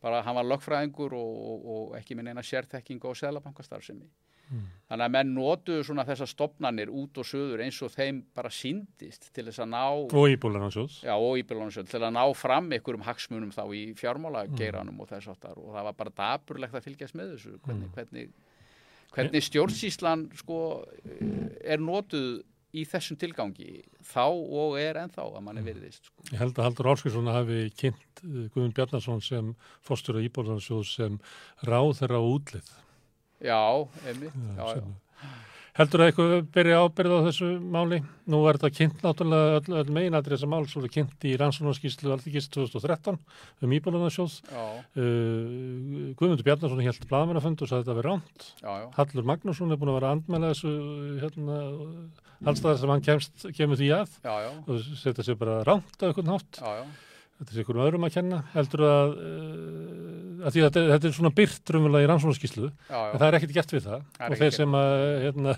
[0.02, 4.10] bara hann var lögfræðingur og, og, og ekki minn eina sérþekkingu á selabankastarfsemi
[4.88, 9.30] þannig að menn notuðu svona þessar stopnarnir út og söður eins og þeim bara síndist
[9.36, 9.82] til þess að ná
[10.16, 11.00] Og íbúlanarsjóðs.
[11.04, 15.32] Já, og íbyrlónusjöld til að ná fram einhverjum hagsmunum þá í fjármála geiranum og þess
[15.34, 18.30] áttar og það var bara daburlegt að fylgjast með þessu hvernig, hvernig,
[19.16, 20.60] hvernig stjórnsýslan sko
[21.04, 22.40] eh, er notuð
[22.76, 26.26] í þessum tilgangi þá og er ennþá að manni virðist sko.
[26.32, 29.54] Ég held að Haldur Álskilsson hafi kynnt uh, Guðun Bjarnason sem
[29.84, 31.16] fórstur og íbúlanarsjóðs sem
[31.68, 32.70] ráð þeirra á útlið.
[33.44, 33.60] Já,
[34.06, 34.82] einmitt já, já.
[35.78, 38.00] Heldur að eitthvað byrja ábyrð á þessu máli?
[38.26, 42.48] Nú var þetta kynnt náttúrulega öll, öll meginatri þessa mál svo kynnt í rannsóknarskíslu Alþingis
[42.50, 43.14] 2013
[43.62, 44.40] um íbúlanarsjóð.
[44.50, 44.64] Já,
[44.98, 48.48] Uh, Guðmundur Bjarnason held blaðmennafund og sagði þetta verið ránt.
[48.58, 50.72] já, Hallur Magnússon er búin að vera andmæla þessu
[51.22, 51.58] hérna,
[52.42, 56.10] allstaðar sem hann kemst, kemur því að já, já, og setja sér bara ránt á
[56.10, 56.58] einhvern hátt.
[57.38, 58.38] Þetta er einhverjum öðrum að kenna.
[58.54, 62.10] Heldur að, uh, að því að þetta, þetta er svona byrt raunverulega í
[62.90, 63.12] já.
[63.12, 64.94] en það er ekkert gert við það Það og þeir sem að,
[65.26, 65.54] hérna,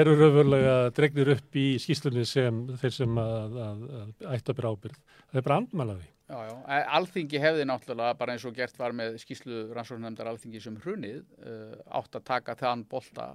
[0.00, 3.86] eru raunverulega dregnir upp í skýslunni sem þeir sem að, að,
[4.36, 5.00] ættu að byrja ábyrð.
[5.30, 6.06] Það er bara andmælaði.
[6.26, 6.54] Já, já.
[6.74, 11.20] E- Alþingi hefði náttúrulega bara eins og gert var með skýslu rannsóknarnefndar Alþingi sem hrunið
[11.40, 13.32] uh, átt að taka þann bolta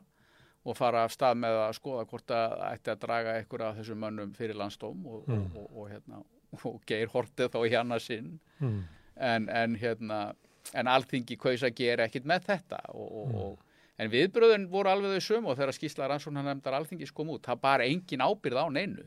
[0.62, 4.04] og fara af stað með að skoða hvort að ætti að draga einhver af þessum
[4.04, 5.48] mönnum fyrir landstóm og, Mm.
[5.56, 6.20] og, og, og, hérna,
[6.54, 8.84] og geir hortið þá hana sinn Mm.
[9.18, 10.34] en, en, hérna,
[10.74, 13.36] en Alþingi kaus að gera ekkit með þetta og, og, Mm.
[13.46, 13.60] og
[14.02, 17.86] En viðbröðin voru alveg þau sömu og þegar skýrsla rannsóknarnefndar alþingis kom út, það bara
[17.86, 19.04] engin ábyrð á neinu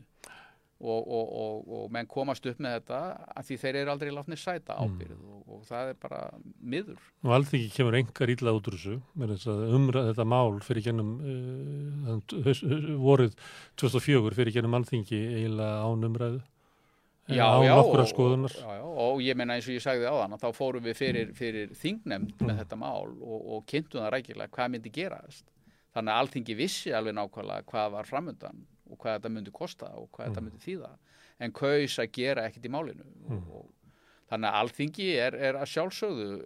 [0.79, 2.99] og, og, og, og menn komast upp með þetta
[3.35, 6.21] að því þeir eru aldrei látnir sæta ábyrð og, og það er bara
[6.61, 7.01] miður.
[7.27, 8.95] Og alþingi kemur engar ítla út úr þessu,
[9.75, 13.35] umræða þetta mál fyrir gennum uh, vorið
[13.81, 16.41] 2004 fyrir gennum alþingi eiginlega án umræðu.
[17.27, 18.53] Já, já, og- skoðunar.
[18.53, 21.33] Já, já, og ég meina eins og ég sagði á þann þá fórum við fyrir,
[21.33, 22.59] fyrir þingnemnd með Mm.
[22.59, 25.45] þetta mál og, og kynntum það rækilega hvað myndi gerast.
[25.95, 30.09] Þannig að alþingi vissi alveg nákvæmlega hvað var framundan og hvað þetta myndi kosta og
[30.11, 30.45] hvað þetta Mm.
[30.51, 30.91] myndi þýða.
[31.39, 33.05] En kaus að gera ekkert í málinu.
[33.29, 33.31] Mm.
[33.31, 33.65] Og, og,
[34.29, 36.45] þannig að alþingi er, er að sjálfsögðu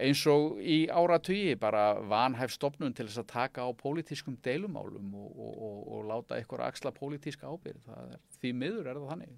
[0.00, 5.32] eins og í áratugi bara vanhæf stopnum til þess að taka á pólitískum deilumálum og,
[5.36, 7.82] og, og, og láta ykkur axla pólitíska ábyrð.
[7.86, 9.36] Það er, því miður er það þannig.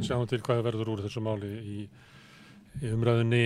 [0.00, 1.78] Sjáum til hvað verður úr þessu máli í,
[2.80, 3.42] í umræðinni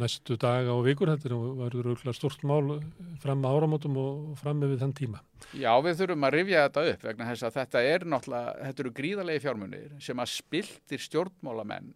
[0.00, 1.12] næstu daga og vikur.
[1.14, 2.80] Þetta er- verður auðvitað stort mál
[3.22, 5.20] fram að áramótum og fram með þann tíma.
[5.54, 8.94] Já, við þurfum að rifja þetta upp vegna þess að þetta er náttúrulega, þetta eru
[9.02, 11.94] gríðarlegi fjármunir sem að spiltir stjórnmálamenn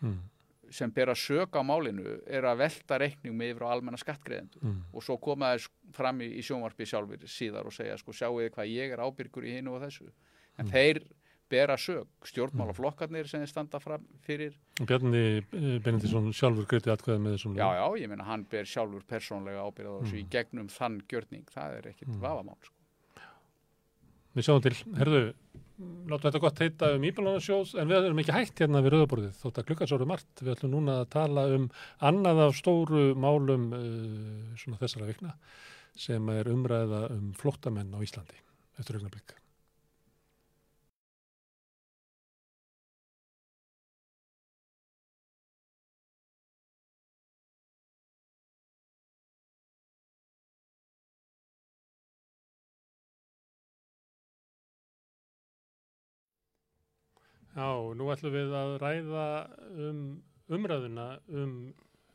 [0.00, 0.16] Mm.
[0.70, 4.82] Sem bera sök á málinu er að velta reikningum yfir á almenna skattgreðendur Mm.
[4.94, 8.50] og svo koma þeir fram í, í sjónvarpi sjálfur síðar og segja sko sjáu þið
[8.54, 10.06] hvað ég er ábyrgur í hinu og þessu
[10.58, 10.70] en Mm.
[10.72, 11.02] þeir
[11.50, 17.18] bera sök, stjórnmálaflokkarnir sem þeir standa fram fyrir Og Bjarni eh, Benediktsson sjálfur greiti atkvæði
[17.24, 20.22] með þessum já, já, ég meina hann ber sjálfur persónlega ábyrð á þessu Mm.
[20.22, 22.20] í gegnum þann gjörning, það er ekkit Mm.
[22.22, 22.74] vafamál sko.
[24.36, 25.34] Við sjáum til, herðu,
[26.10, 29.60] látum þetta gott heita um Íbjörnarnarsjóð, en við erum ekki hægt hérna við rauðaborðið, þótt
[29.62, 30.30] að klukkasóru margt.
[30.42, 31.68] Við ætlum núna að tala um
[32.10, 35.36] annað af stóru málum uh, svona þessara vikna,
[35.98, 38.40] sem er umræða um flóttamenn á Íslandi,
[38.78, 39.39] eftir augnablik.
[57.50, 59.28] Já, nú ætlum við að ræða
[59.88, 60.02] um
[60.50, 61.54] umræðuna um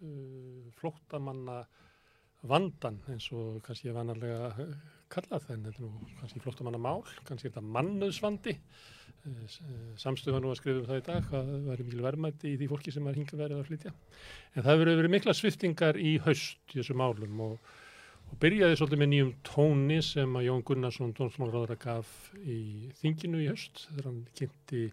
[0.03, 1.63] uh, flóttamanna
[2.45, 4.73] vandan eins og kannski ég vanarlega eh,
[5.11, 8.53] kallað þenn, þetta er nú kannski flóttamanna mál, kannski er þetta mannuðsvandi.
[9.97, 12.69] Samstöð var nú að skrifa um það í dag, hvað var mikil verðmætti í því
[12.69, 13.93] fólki sem er hingað verið að flytja.
[14.53, 17.71] En það hefur verið mikla sviftingar í haust í þessu málum og,
[18.29, 22.13] og byrjaði svolítið með nýjum tóni sem að Jón Gunnarsson, dómsmálráðara, gaf
[22.45, 22.59] í
[23.01, 24.85] þinginu í haust þegar hann kynnti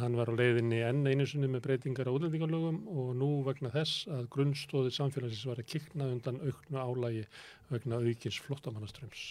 [0.00, 4.06] hann var á leiðinni enn einu sinni með breytingar á útlendingarlögum og nú vegna þess
[4.08, 7.26] að grunnstóðið samfélagsins var að kikna undan auknu álægi
[7.68, 9.26] vegna aukins flottamannaströms.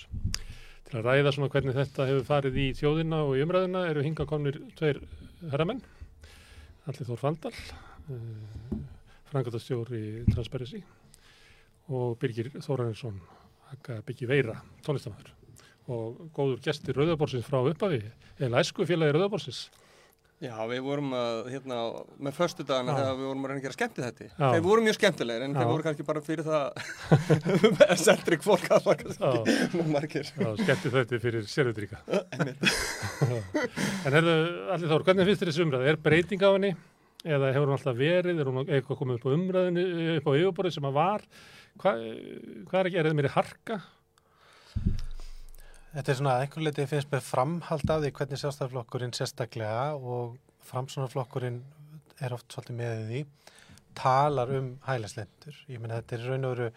[0.85, 4.27] Til að ræða svona hvernig þetta hefur farið í þjóðina og í umræðina eru hinga
[4.29, 5.01] komnir tveir
[5.49, 5.81] herramenn,
[6.85, 7.53] Allir Þór Fandal,
[8.13, 8.79] uh,
[9.33, 10.81] frangatastjóri Transparency
[11.89, 13.21] og Birgir Þórarinsson,
[13.71, 15.37] Haka Byggi Veira, tónlistamæður
[15.91, 18.03] og góður gestir Rauðaborsins frá uppafi,
[18.37, 19.65] eða æsku félagi Rauðaborsins.
[20.41, 21.75] Já, við vorum að, hérna,
[22.25, 24.29] með förstu dagana þegar við vorum að reyna að gera skemmti þetta.
[24.39, 25.57] Þeir voru mjög skemmtilegir en Já.
[25.59, 26.63] þeir voru kannski bara fyrir það
[27.95, 29.29] essentrik fólk að var kannski
[29.77, 30.25] nú margir.
[30.33, 31.97] Já, skemmti þetta fyrir sérutríka.
[34.07, 34.33] en herðu,
[34.73, 35.85] allir Þór, hvernig finnst þér þessi umræð?
[35.93, 36.73] Er breyting á henni?
[37.21, 38.35] Eða hefur hún alltaf verið?
[38.41, 39.85] Er hún eitthvað komið upp á umræðinu,
[40.17, 41.21] upp á yfirborðið sem að var?
[41.77, 41.93] Hva,
[42.65, 43.77] hvað er ekki, er það meiri harka?
[45.91, 50.37] Þetta er svona að einhver leiti finnst með framhald af því hvernig sjálfstæðarflokkurinn sérstaklega og
[50.69, 51.57] framsónarflokkurinn
[52.23, 53.23] er oft svolítið með því
[53.99, 55.57] talar um hælaslendur.
[55.67, 56.67] Ég meina þetta er raun og veru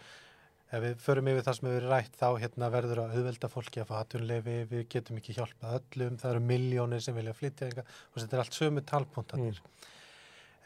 [0.75, 3.81] ef við förum yfir það sem hefur verið rætt þá hérna verður að auðvelda fólki
[3.81, 7.85] að fá atunleifi, við getum ekki hjálpað öllum, það eru miljónir sem vilja flytja enga
[7.85, 9.61] og þetta er allt sömu talpuntanir.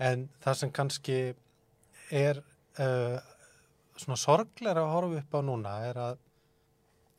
[0.09, 1.19] En það sem kannski
[2.23, 2.41] er
[2.81, 3.19] uh,
[3.99, 6.25] svona sorglega að horfa upp á núna er að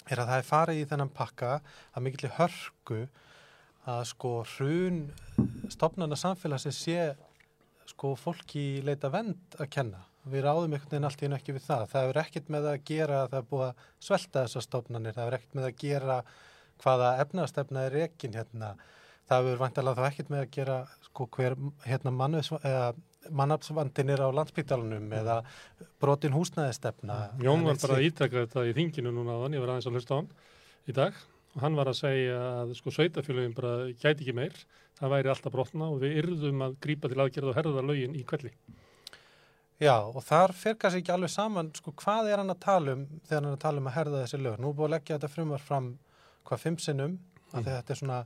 [0.09, 1.57] er að það er farið í þennan pakka
[1.95, 3.01] að mikill hörku
[3.91, 5.03] að sko hrun
[5.73, 7.11] stopnarna samfélagsins sé
[7.91, 10.05] sko fólki leita vend að kenna.
[10.31, 11.85] Við ráðum einhvern veginn allt í einu ekki við það.
[11.91, 15.17] Það er ekkert með að gera að það er búið að svelta þessar stopnarnir.
[15.17, 16.17] Það er ekkert með að gera
[16.81, 18.75] hvaða efnastefna er rekin hérna.
[19.31, 20.77] Það er vantilega þá ekkert með að gera
[21.09, 21.57] sko hver
[21.87, 22.93] hérna mannuðs, eða
[23.29, 25.41] mannafsvandin er á landsbytalanum eða
[26.01, 27.19] brotin húsnæðistefna.
[27.45, 29.99] Jón var bara að ítaka þetta í þinginu núna á þann, ég var aðeins að
[29.99, 30.31] hlusta á hann
[30.89, 31.19] í dag
[31.51, 34.55] og hann var að segja að sko sveitafélagin bara gæti ekki meir,
[34.99, 38.23] það væri alltaf brotna og við yrðum að grípa til aðgerða og herða lögin í
[38.27, 38.53] kvelli.
[39.81, 43.07] Já, og þar fer kannski ekki alveg saman, sko, hvað er hann að tala um
[43.25, 44.59] þegar hann er að tala um að herða þessi lög?
[44.61, 45.87] Nú búið að leggja þetta frumvar fram
[46.49, 47.15] hvað fimm sinnum,
[47.51, 48.19] því að þetta er svona,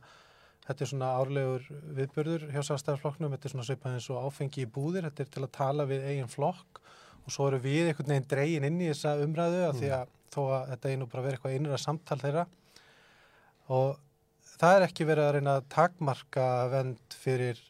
[0.69, 1.67] þetta er svona árlegur
[1.99, 5.43] viðbörður hjá sástæðarflokknum, þetta er svona svipað eins og áfengi í búðir, þetta er til
[5.45, 6.81] að tala við eigin flokk
[7.25, 10.41] og svo eru við einhvern veginn dregin inn í þessa umræðu af því að þó
[10.59, 12.47] að þetta einu bara verið eitthvað innra samtal þeirra
[13.75, 14.01] og
[14.59, 17.61] það er ekki verið að reyna að takmarka vend fyrir,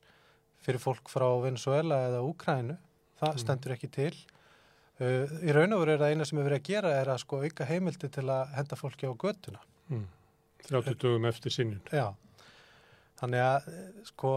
[0.64, 2.76] fyrir fólk frá Venezuela eða Úkrænu,
[3.20, 3.38] það Mm.
[3.44, 4.14] stendur ekki til.
[5.00, 7.18] Uh, í raun og veru er það eina sem er verið að gera er að
[7.24, 9.58] sko auka heimildi til að henda fólki á götuna.
[9.90, 10.04] Mm.
[10.68, 11.80] 30 dögum eftir sinjun.
[11.92, 12.14] Já,
[13.20, 13.68] þannig að
[14.10, 14.32] sko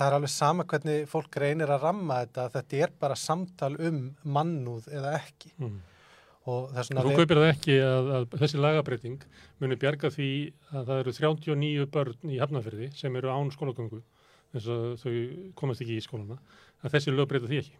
[0.00, 4.02] það er alveg sama hvernig fólk reynir að ramma þetta, þetta er bara samtal um
[4.24, 5.80] mannúð eða ekki Mm.
[6.48, 9.26] og þess Þú vegna kaupir það ekki að, að þessi lagabreiting
[9.60, 10.30] muni bjarga því
[10.72, 14.00] að það eru 39 börn í Hafnarfyrði sem eru án skólagöngu
[14.54, 15.12] eins og þau
[15.60, 16.40] komast ekki í skólana
[16.80, 17.76] að þessi lög breyta því ekki.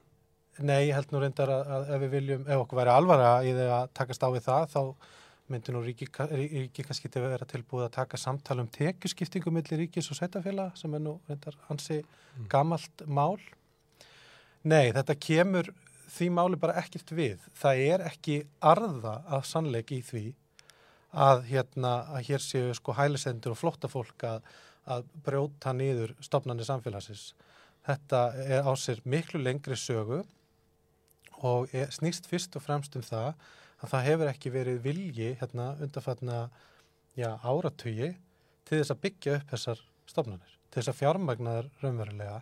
[0.60, 3.54] Nei, ég held nú reyndar að, að ef við viljum, ef okkur væri alvara í
[3.56, 4.82] því að takast á við það, þá
[5.50, 9.82] myndi nú ríki, ríki kannski til að vera tilbúið að taka samtal um tekjuskiptingu millir
[9.82, 12.00] ríkis og sveitafélag sem er nú reyndar hansi
[12.50, 13.40] gamalt mál.
[14.62, 15.72] Nei, þetta kemur
[16.10, 17.42] því máli bara ekkert við.
[17.58, 20.24] Það er ekki arða af sannleik í því
[21.10, 24.42] að, hérna, að hér séu sko hælisendur og flóttafólk að,
[24.86, 27.32] að brjóta niður stopnarnir samfélagsins.
[27.86, 30.22] Þetta er á sér miklu lengri sögu
[31.40, 33.32] og snýst fyrst og fremst um það
[33.80, 36.40] að það hefur ekki verið vilji hérna undanfatna
[37.16, 38.14] já, áratugi
[38.68, 42.40] til þess að byggja upp þessar stofnanir, til þess að fjármagna þær raunverulega.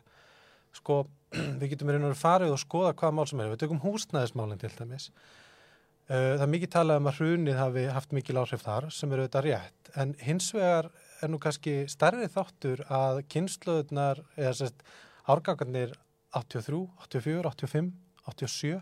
[0.77, 1.03] Sko,
[1.61, 3.53] við getum verið náttúrulega farið og skoða hvaða mál sem er.
[3.53, 5.11] Við tökum húsnæðismálinn til dæmis.
[6.09, 9.27] Uh, Það er mikið talað um að hrunið hafi haft mikil áhrif þar sem eru
[9.27, 9.93] auðvitað rétt.
[10.01, 10.91] En hins vegar
[11.23, 14.85] er nú kannski stærri þáttur að kynnslöðunar, eða sérst,
[15.29, 15.93] árgangarnir
[16.37, 17.93] 83, 84, 85,
[18.29, 18.81] 87,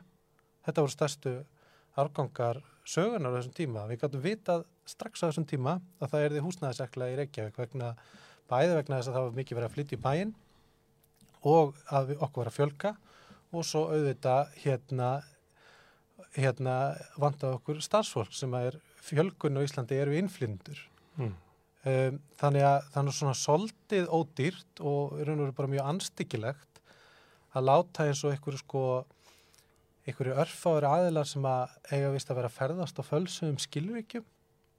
[0.66, 1.35] þetta voru stærstu
[1.97, 3.85] árgangar sögunar á þessum tíma.
[3.90, 7.93] Við gætum vitað strax á þessum tíma að það er því húsnæðisekla í Reykjavík vegna,
[8.51, 10.35] bæði vegna þess að það var mikið verið að flytja í bæinn
[11.47, 12.93] og að við okkur var að fjölga
[13.56, 15.10] og svo auðvitað hérna,
[16.36, 16.77] hérna
[17.20, 20.78] vanda okkur starfsfólk sem er fjölgun á Íslandi eru innflindur.
[21.16, 21.35] Mm.
[21.86, 26.81] Um, þannig að þannig að svona soldið ódýrt og raun og veru bara mjög anstyggilegt
[27.56, 28.82] að láta eins og einhverju sko
[30.07, 34.24] einhverju örfáður aðilar sem að eiga vist að vera að ferðast á fölsum skilvíkjum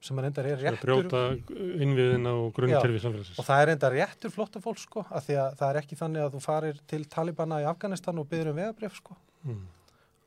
[0.07, 1.21] sem að reyndar er réttur brjóta
[1.81, 3.39] innviðina og grunnkerfi samfélagsins.
[3.41, 6.21] og það er reyndar réttur flotta fólk sko af því að það er ekki þannig
[6.27, 9.17] að þú farir til Talibana í Afganistan og byður um vegabrif sko
[9.47, 9.65] Mm.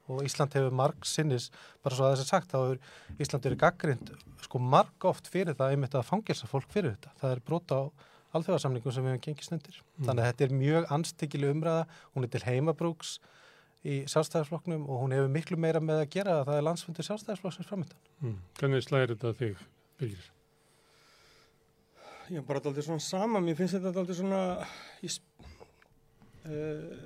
[0.08, 1.50] og Ísland hefur marg sinnis,
[1.84, 2.78] bara svo að þess að sagt, þá hefur
[3.20, 4.12] Ísland verið gaggrind
[4.42, 7.10] sko marg oft fyrir það einmitt að fangilsa fólk fyrir þetta.
[7.20, 7.82] Það er brota á
[8.38, 9.76] alþjóðarsamningum sem við hefum gengið snundir.
[9.98, 10.06] Mm.
[10.08, 13.12] Þannig að þetta er mjög anstíkileg umræða, hún er til heimabrúks
[13.80, 17.68] í sjálfstæðarsflokknum og hún hefur miklu meira með að gera að það er landsfundir sjálfstæðarsflokksins
[17.70, 18.02] framöndan.
[18.20, 18.36] Mm.
[18.60, 19.64] Hvernig slæðir þetta þig,
[20.00, 20.26] Birgir?
[22.30, 24.42] Já, bara alltaf svona sama, mér finnst þetta alltaf svona,
[25.02, 25.16] ég,
[26.44, 26.98] uh,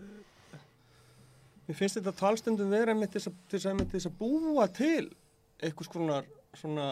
[1.68, 5.06] mér finnst þetta talstundum vera með þess að, þess að, þess að búa til
[5.64, 6.28] einhvers konar
[6.58, 6.88] svona,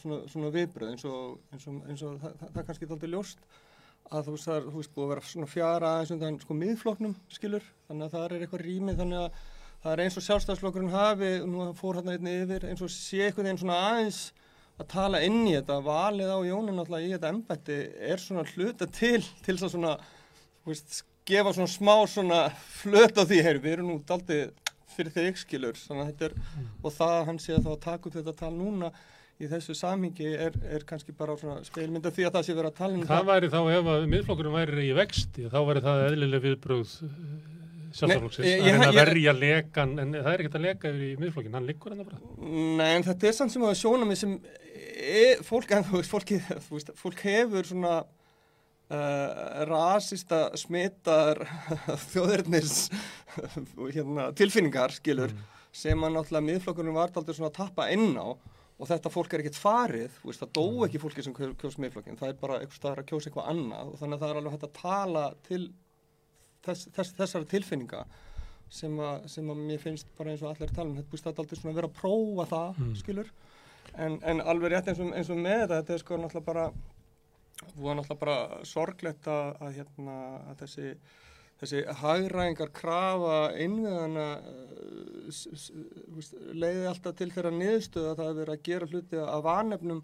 [0.00, 3.12] svona, svona viðbröð eins og, eins og, eins og það, það, það er kannski alltaf
[3.12, 3.46] ljóst
[4.10, 6.56] að þú veist það er, þú veist, búið að vera svona fjara aðeins undan sko
[6.56, 9.40] miðfloknum, skilur, þannig að það er eitthvað rými, þannig að
[9.82, 13.50] það er eins og sjálfstæðsflokkurinn hafi, nú fór hann einnig yfir, eins og sé eitthvað
[13.50, 14.20] einn svona aðeins
[14.76, 17.80] að tala inn í þetta, valið á Jónin alltaf í þetta embætti
[18.12, 19.96] er svona hluta til, til þess að svona,
[20.62, 22.40] þú veist, gefa svona smá svona
[22.76, 24.52] flöt á því, heyr, við erum nú daldið
[24.96, 27.84] fyrir þeir ykskilur, þannig að þetta er, og það að hann sé að þá að
[27.88, 28.92] taka upp þetta tal núna
[29.36, 32.78] í þessu samhingi er, er kannski bara svona speilmynda því að það sé verið að
[32.78, 36.44] tala um Það væri þá ef að miðflokkurinn væri í vexti, þá væri það eðlileg
[36.46, 36.94] viðbröð
[37.96, 38.46] sjálfstæðarflokksins.
[38.46, 41.20] Nei, ég- Að reyna að verja lekan, en það er ekkert að leka yfir í
[41.20, 42.18] miðflokkin, hann liggur hann bara.
[42.80, 44.34] Nei, en þetta er samt sem að sjóna mig sem
[44.96, 45.72] e, fólk,
[46.08, 46.40] fólki,
[46.70, 47.94] veist, fólk hefur svona
[48.90, 51.40] uh, rasista smitar
[52.12, 52.88] þjóðirnis
[53.96, 55.32] hérna, tilfinningar, skilur,
[55.76, 58.32] sem að náttúrulega miðflokkurinn var aldrei svona að tappa inn á
[58.78, 62.18] og þetta fólk er ekkert farið, veist, það dó ekki fólki sem kjó- kjósa miðflokkin,
[62.20, 64.56] það er bara einhvers staðar að kjósa eitthvað annað og þannig að það er alveg
[64.56, 65.62] hægt að tala til
[66.66, 68.02] þess, þess, þessara tilfinninga
[68.76, 71.58] sem að, sem að mér finnst bara eins og allir tala um, þetta þetta aldrei
[71.60, 72.94] svona að vera að prófa það, Mm.
[73.00, 73.30] skilur
[73.94, 76.66] en, en alveg rétt eins og, eins og með þetta þetta er sko náttúrulega bara
[77.96, 80.16] náttúrulega bara sorglegt að, að hérna,
[80.50, 80.90] að þessi
[81.60, 83.38] þessi hagræðingar krafa
[85.26, 89.44] þú veist, leiði alltaf til þeirra niðurstöð að það er verið að gera hluti af
[89.46, 90.02] vanefnum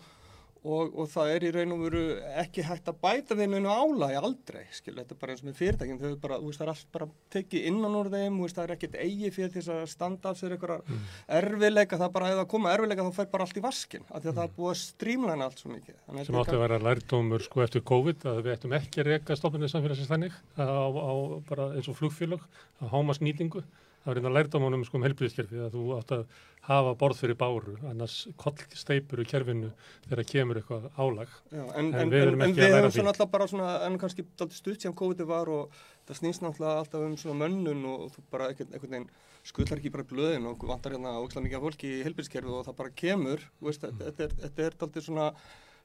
[0.63, 2.03] og, og það er í raun og veru
[2.39, 5.57] ekki hægt að bæta við neinu álægi aldrei, skil, þetta er bara eins og með
[5.59, 8.59] fyrirtækjum þau bara, þú veist, það er allt bara tekið innan úr þeim, þú veist,
[8.61, 11.03] það er ekkert eigi fyrir þess að standa af sér einhverja Mm.
[11.39, 14.31] erfiðleika, það bara, ef það koma erfiðleika þá fær bara allt í vaskin, af því
[14.31, 15.97] að það er búið að strímlæna allt svo mikið.
[16.07, 19.37] Þannig sem átti að vera lærdómur sko eftir COVID að við ættum ekki að reka
[19.39, 21.13] stofnunni samfélagsins þannig á, á
[21.49, 22.43] bara eins og flugfélag
[22.83, 23.63] að háma snýtingu
[24.03, 26.23] það var einnig lærdómanum sko um helbriðiskerfið að þú átt að
[26.67, 29.71] hafa borð fyrir báru, annars kollsteipur í kerfinu
[30.09, 31.33] þegar kemur eitthvað álag.
[31.51, 32.99] Já, En en, en, við en, erum en ekki við að læra höfum því.
[33.01, 34.27] svona alltaf bara svona, en kannski
[34.59, 35.75] stutt sem COVID var og
[36.07, 39.09] það snýst náttúrulega alltaf um svona mönnun og þú bara einhvern, veginn
[39.43, 42.95] skullar ekki bara blöðin og vantar hérna ókslega mikið fólki í helbilskerfið og það bara
[43.03, 43.99] kemur, veist, Mm.
[44.07, 45.31] þetta er, þetta er dálítið svona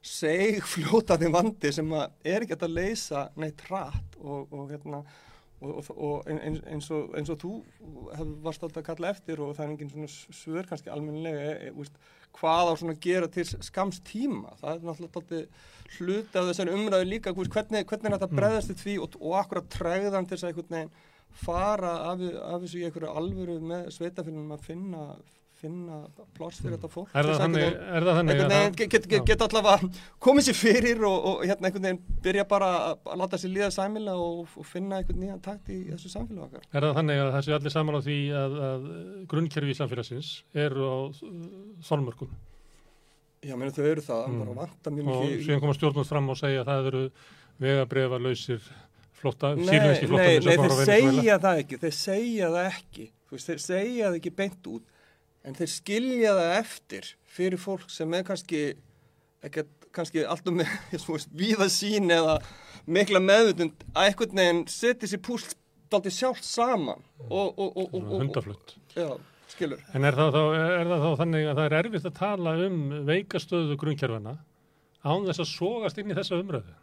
[0.08, 5.00] seg fljótaði vandi sem að er ekki að leysa neitt hratt og, og hérna
[5.60, 7.52] og, og, eins, eins, og, eins og þú
[8.44, 11.86] varst alltaf að kalla eftir og það er engin svona svör kannski almennilega e, e,
[12.38, 14.54] hvað á svona að gera til skams tíma?
[14.60, 15.42] Það er náttúrulega
[15.98, 19.38] hluti af þessari umræðu líka veist, hvernig, hvernig er þetta bregðast við því og, og
[19.40, 20.90] akkurat træðan til þess að
[21.38, 25.02] fara af, af þessu í einhverju alvöru með sveitafélunum að finna
[25.58, 25.98] finna
[26.36, 27.64] pláss fyrir þetta fólk Er það þannig,
[27.98, 29.90] er það þannig veginn get, get, get, get allavega
[30.26, 34.14] komið sér fyrir og, og hérna einhvern veginn byrja bara að láta sér líða sæmila
[34.22, 36.68] og, og finna einhvern nýjan takt í þessu samfélag okkar.
[36.72, 38.86] Er það þannig að það sé allir saman á því að, að
[39.34, 40.30] grunnkerfi í samfélagsins
[40.66, 40.96] eru á
[41.88, 42.30] þolmörkum
[43.46, 44.38] Já, meni þau eru það, Mm.
[44.98, 45.42] mjög og mikið.
[45.46, 47.02] síðan koma stjórnum fram og segja að það eru
[47.62, 48.62] vegabrefa lausir
[49.18, 53.48] flotta, Nei, sírlenski nei, flotta nei, þeir segja það ekki, þeir segja það ekki, veist,
[53.50, 54.84] þeir segja það ekki beint út,
[55.46, 58.62] en þeir skilja það eftir fyrir fólk sem er kannski,
[59.46, 62.38] ekkert, kannski alltaf með, víða sín eða
[62.88, 65.56] mikla meðvutund að einhvern veginn setja sér púst
[65.92, 69.08] daldi sjálft saman og, og, og, og, hundaflutt já,
[69.52, 69.80] skilur.
[69.96, 72.78] En er það, þá, er það þá þannig að það er erfitt að tala um
[73.08, 74.34] veikastöðu grunnkerfana
[75.08, 76.76] án þess að sogast inn í þessa umræðu?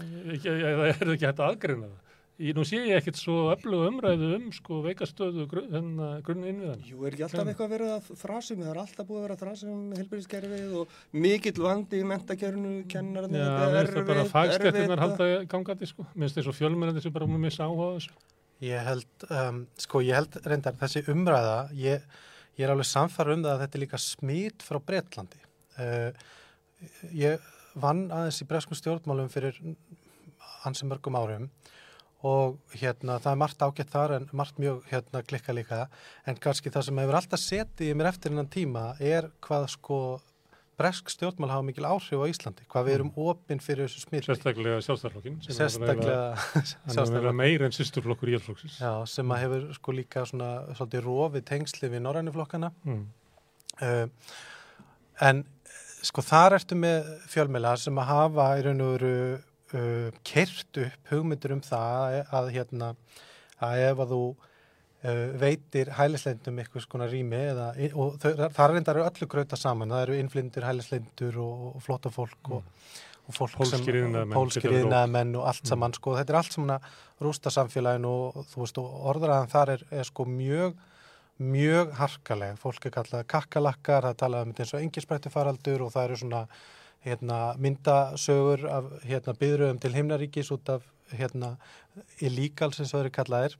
[0.00, 2.09] Ekki- Eða er það ekki hægt að aðgreina það?
[2.40, 6.84] Ég, nú sé ég ekkert svo öflugu umræðu um sko veikastöðu grunn, hérna, grunn innviðan.
[6.88, 9.42] Jú, er ekki alltaf eitthvað verið að þrasum, það er alltaf búið að vera að
[9.42, 10.94] þrasum helbriðiskerfið og
[11.26, 16.06] mikill vandi í mentakerfinu, kennararnir, Já, mér finnst það bara fagstéttinnar halda gangandi sko.
[16.14, 18.16] Það svo fjölmennandi sem bara múið missa áhuga á þessu.
[18.64, 22.06] Ég held, um, sko, ég held reyndar þessi umræða, ég,
[22.56, 25.42] ég er alveg samfara um það að þetta er líka smít frá Bretlandi.
[25.76, 26.08] Uh,
[27.12, 29.60] ég vann aðeins í breskum stjórnmálum fyrir
[30.64, 31.50] ansi mörgum árum
[32.26, 35.86] og hérna það er margt ágætt þar en margt mjög hérna klikka líka
[36.28, 40.00] en kannski það sem hefur alltaf setið í mér eftir innan tíma er hvað sko
[40.80, 44.24] bresk stjórnmál hafa mikil áhrif á Íslandi, hvað við erum opinn fyrir þessu smiti.
[44.30, 45.34] Sérstaklega sjálfstæðarflokkin.
[45.44, 48.78] Sérstaklega meir en sýsturflokkur íhalflokksins.
[48.80, 52.72] Já, sem að hefur sko líka svona svolítið rofi tengsli við norrænuflokkana.
[52.88, 53.02] Mm.
[53.80, 54.06] Uh,
[55.28, 55.44] en
[56.06, 59.14] sko þar ertu með fjölmela sem að hafa í raun og veru
[59.74, 62.94] uh, kert upp hugmyndur um það að hérna
[63.60, 69.30] að ef að þú uh, veitir hælisleindum eitthvað skona rými eða, og er reyndar öllu
[69.30, 72.84] gröta saman, það eru innflindur hælislendur og, og flotta fólk og,
[73.26, 75.72] og fólk iðnaðarmenn og allt Mm.
[75.74, 79.76] saman sko, þetta er allt saman að rústa samfélaginu og, þú veist og orðraðan þar
[79.76, 80.78] er, er sko mjög
[81.40, 85.86] mjög harkaleg, fólk er kallað kakkalakkar, það er talað um þetta eins og engisbrættu faraldur
[85.86, 86.40] og það eru svona
[87.06, 90.84] hérna, myndasögur af hérna, byðröðum til himnaríkis út af
[91.16, 91.54] hérna,
[92.20, 93.56] illegal sem það eru kallaðir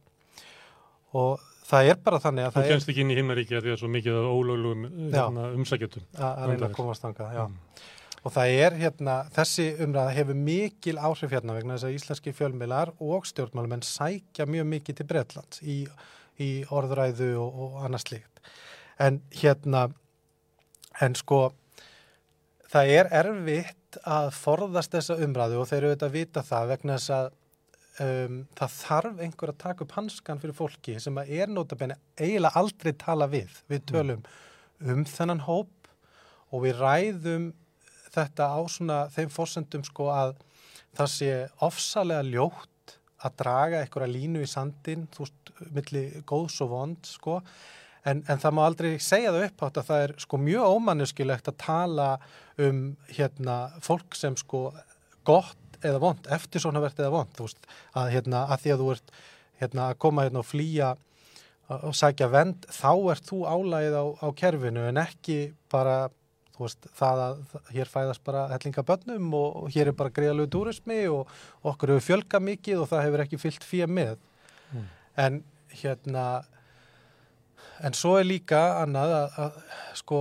[1.16, 3.64] og það er bara þannig að Þú það er kennst ekki inn í himnaríki að
[3.64, 4.84] því að svo mikið af ólöglum
[5.14, 6.04] hérna, umsækjötum.
[6.18, 7.42] að reyna að komast þangað, já.
[7.46, 7.88] Mm.
[8.20, 12.92] Og það er hérna, þessi umræða hefur mikil áhrif hérna vegna þess að íslenski fjölmiðlar
[13.00, 15.78] og stjórnmálumenn sækja mjög mikið til Bretlands í,
[16.36, 18.42] í orðræðu og, og annað slíkt.
[19.00, 19.86] En hérna,
[21.00, 21.46] en sko,
[22.70, 26.98] það er erfitt að forðast þessa umræðu og þeir eru auðvitað að vita það vegna
[26.98, 27.30] þess að
[28.04, 32.60] um, það þarf einhver að taka upp hanskan fyrir fólki sem að er notabenni eiginlega
[32.60, 33.56] aldrei tala við.
[33.70, 34.22] Við tölum
[34.80, 35.90] um þennan hóp
[36.50, 37.50] og við ræðum
[38.10, 40.38] þetta á svona þeim fórsendum sko að
[40.98, 46.72] það sé ofsalega ljótt að draga einhverja línu í sandin, þú veist, milli góðs og
[46.72, 47.40] vond sko,
[48.08, 51.50] en, en það má aldrei segja það upp átt að það er sko mjög ómanneskilegt
[51.50, 52.08] að tala
[52.60, 54.70] um hérna fólk sem sko
[55.26, 58.82] gott eða vond, eftir svona verðt eða vond, þú veist, að hérna að því að
[58.82, 59.14] þú ert
[59.60, 60.94] hérna að koma hérna og flýja
[61.70, 65.38] og sækja vend, þá ert þú álægið á, á kerfinu en ekki
[65.72, 66.10] bara
[66.60, 70.50] þú veist, það að hér fæðast bara hellinga bönnum og, og hér er bara greiðalegu
[70.52, 71.30] túrismi og
[71.64, 74.18] okkur hefur fjölga mikið og það hefur ekki fyllt fyrir með.
[74.74, 74.88] Mm.
[75.24, 75.38] En
[75.80, 76.24] hérna,
[77.86, 79.58] en svo er líka annað að, að
[80.00, 80.20] sko,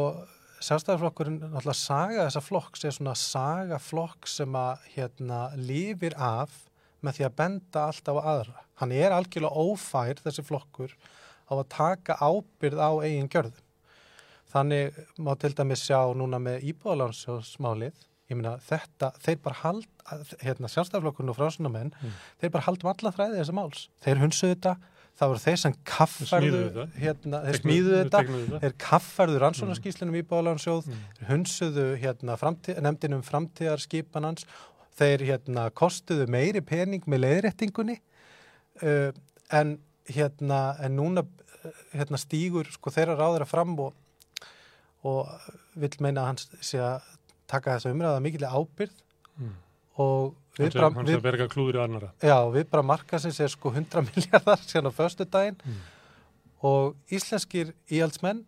[0.63, 6.57] sjálfstæðarflokkurinn náttúrulega saga þessa flokks er svona saga flokk sem að hérna lifir af
[7.05, 8.63] með því að benda alltaf á aðra.
[8.81, 10.91] Hann er algjörlega ófær þessi flokkur
[11.47, 13.63] á að taka ábyrð á eigin gjörðum.
[14.49, 17.97] Þannig má til dæmis sjá núna með íbúðalánsjóðsmálið,
[18.29, 19.87] ég meina þetta, þeir bara hald,
[20.43, 22.15] hérna sjálfstæðarflokkurinn og frásunamenn, Mm.
[22.41, 23.87] þeir bara haldum alla þræði þessa máls.
[24.03, 24.75] Þeir hunsuðu þetta,
[25.19, 25.73] það voru þeir sem
[26.69, 26.85] þetta.
[27.03, 28.59] hérna, þeir smíðuðu þetta þetta.
[28.63, 31.01] þeir kaffærðu rannsóknarskíslunum í Bálansjóð Mm.
[31.29, 34.45] hunsuðu hérna, framtíð, nefndinum framtíðarskipanans
[34.99, 37.99] þeir hérna, kostuðu meiri pening með leiðréttingunni
[38.83, 39.11] uh,
[39.51, 39.77] en
[40.09, 43.93] hérna en núna uh, hérna, stígur sko, þeirra ráður að fram og,
[45.03, 45.27] og
[45.79, 47.03] vill meina að hans sé að
[47.49, 48.95] taka þessa umræða mikill ábyrð
[49.39, 49.53] Mm.
[50.03, 52.09] og við bara, hann við, sem berga klúður í annara.
[52.23, 55.81] já, við bara markasins er sko 100 miljardar síðan á föstu daginn Mm.
[56.61, 58.41] og íslenskir íhaldsmenn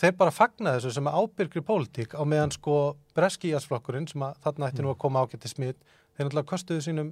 [0.00, 4.38] þeir bara fagna þessu sem er ábyrgri pólitík á meðan sko breski íhaldsflokkurinn sem að
[4.46, 5.76] þarna ætti nú að koma ágætti smitt
[6.16, 7.10] þeir náttúrulega kostuðu sínum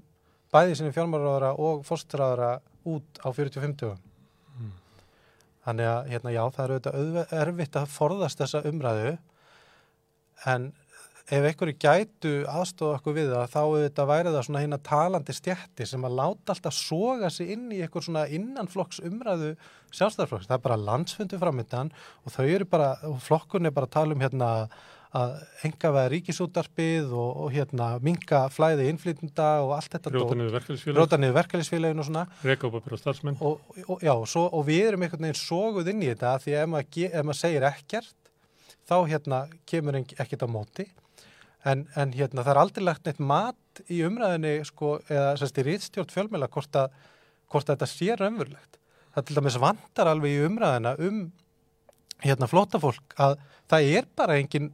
[0.53, 2.53] bæði sínum fjármálaráðara og fórstráðara
[2.89, 3.99] út á 45 dögum
[4.61, 4.73] Mm.
[5.67, 9.13] þannig að hérna já það er auðvitað erfitt að forðast þessa umræðu
[10.55, 10.73] en
[11.31, 15.87] ef einhverju gætu aðstofa okkur við það þá auðvitað væri það svona hérna talandi stjætti
[15.87, 19.53] sem að láta alltaf soga sig inn í eitthvað svona innanflokks umræðu
[19.95, 20.49] sjálfstæðarflokks.
[20.51, 21.93] Það er bara landsfundu framöndan
[22.25, 24.51] og þau eru bara, og flokkun er bara að tala um hérna
[25.11, 25.33] að
[25.67, 30.35] enga veða ríkisútarpið og, og hérna minga flæði innflytunda og allt þetta dót.
[31.19, 32.23] niður verkefælisfélagin og svona
[32.79, 33.41] að byrja starfsmenn.
[33.43, 36.71] og, og, já, svo, og við erum einhvern veginn soguð inn í þetta því ef
[36.71, 38.31] maður, ef maður segir ekkert
[38.87, 40.87] þá hérna kemur ekkert á móti
[41.69, 45.67] en, en hérna það er aldrei lagt neitt mat í umræðinni sko, eða sérst í
[45.67, 46.95] rítstjórn fjölmjöla hvort að,
[47.51, 48.79] hvort að þetta sé raunverulegt.
[49.15, 51.23] Það til dæmis vantar alveg í umræðina um
[52.25, 53.39] hérna flótafólk að
[53.71, 54.71] það er bara engin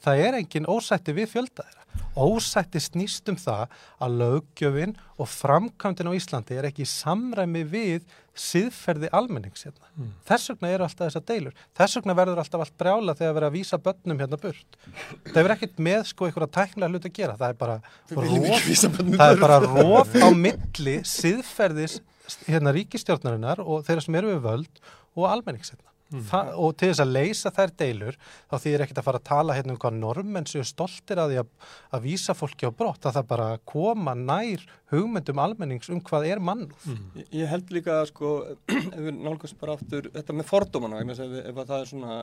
[0.00, 6.10] það er engin ósætti við fjölda þeirra ósætti snýst um það að löggjöfin og framkvæmdin
[6.10, 8.06] á Íslandi er ekki í samræmi við
[8.40, 9.90] siðferði almennings hérna.
[9.96, 10.12] Mm.
[10.28, 11.58] Þess vegna eru alltaf þessar deilur.
[11.76, 14.78] Þess vegna verður alltaf allt brjála þegar verður að vísa börnum hérna burt.
[15.26, 17.36] Það hefur ekkert með sko einhverja tæknilega hlut að gera.
[17.40, 17.76] Það er bara
[18.16, 18.70] rof,
[19.10, 22.00] það er bara rof á milli siðferðis
[22.46, 24.84] hérna ríkistjórnarinnar og þeirra sem eru við völd
[25.18, 25.89] og almennings hérna.
[26.10, 26.24] Mm.
[26.58, 28.16] Og til þess að leysa þær deilur
[28.50, 31.38] þá þýðir ekkert að fara að tala hérna um hvað normenn séu stoltir að því
[31.44, 31.52] að,
[31.94, 36.42] að vísa fólki á brott að það bara koma nær hugmyndum almennings um hvað er
[36.42, 36.74] mannúð.
[36.90, 37.22] Mm.
[37.22, 38.34] Ég- held líka sko,
[38.74, 40.50] ef við nálgast bara aftur þetta með
[40.98, 42.20] að ef, ef að það er svona,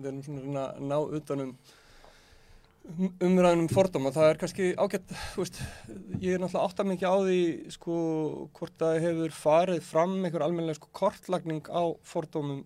[0.00, 1.80] við erum svona að ná utanum um-
[2.84, 5.58] umræðunum fordóma, það er kannski ágætt, þú veist,
[6.20, 7.38] ég er náttúrulega átt að mikið á því,
[7.78, 7.96] sko,
[8.58, 12.58] hvort það hefur farið fram einhver almennilega sko kortlagning á fordómum,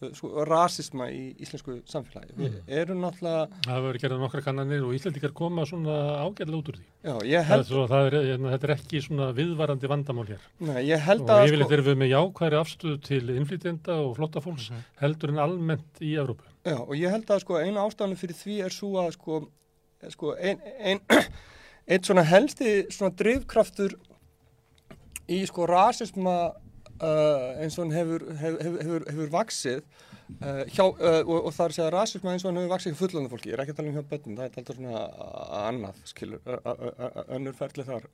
[0.00, 2.32] eh, sko, rasisma í íslensku samfélagi.
[2.40, 6.70] Við erum náttúrulega, Það hefur verið gerðið nokkra kannanir og Íslandikar koma svona ágætlega út
[6.72, 6.86] úr því.
[7.04, 10.26] já, ég Það er held, svo, það er, hérna, þetta er ekki svona viðvarandi vandamál
[10.32, 10.48] hér.
[10.60, 14.16] nei, ég held Og að, yfirleitt sko, erum við með jákværi afstöðu til innflytjenda og
[14.16, 14.72] flottafólks
[15.04, 16.48] heldur en almennt í Evrópu.
[16.62, 19.40] Já, og ég held að sko eina ástæðan fyrir því er svo að sko,
[20.14, 21.00] sko ein, ein,
[21.90, 23.96] eitt svona helsti svona drifkraftur
[25.26, 26.36] í sko rasisma
[27.02, 31.64] uh, eins og hann hefur, hefur, hefur, hefur vaksið uh, hjá, uh, og, og það
[31.64, 33.74] er að segja rasisma eins og hann hefur vaksið hjá fullandi fólki, ég er ekki
[33.74, 35.02] að tala um hjá börnum, það er alltaf svona
[35.62, 36.52] annað, skilur,
[37.38, 38.06] önnur ferli þar,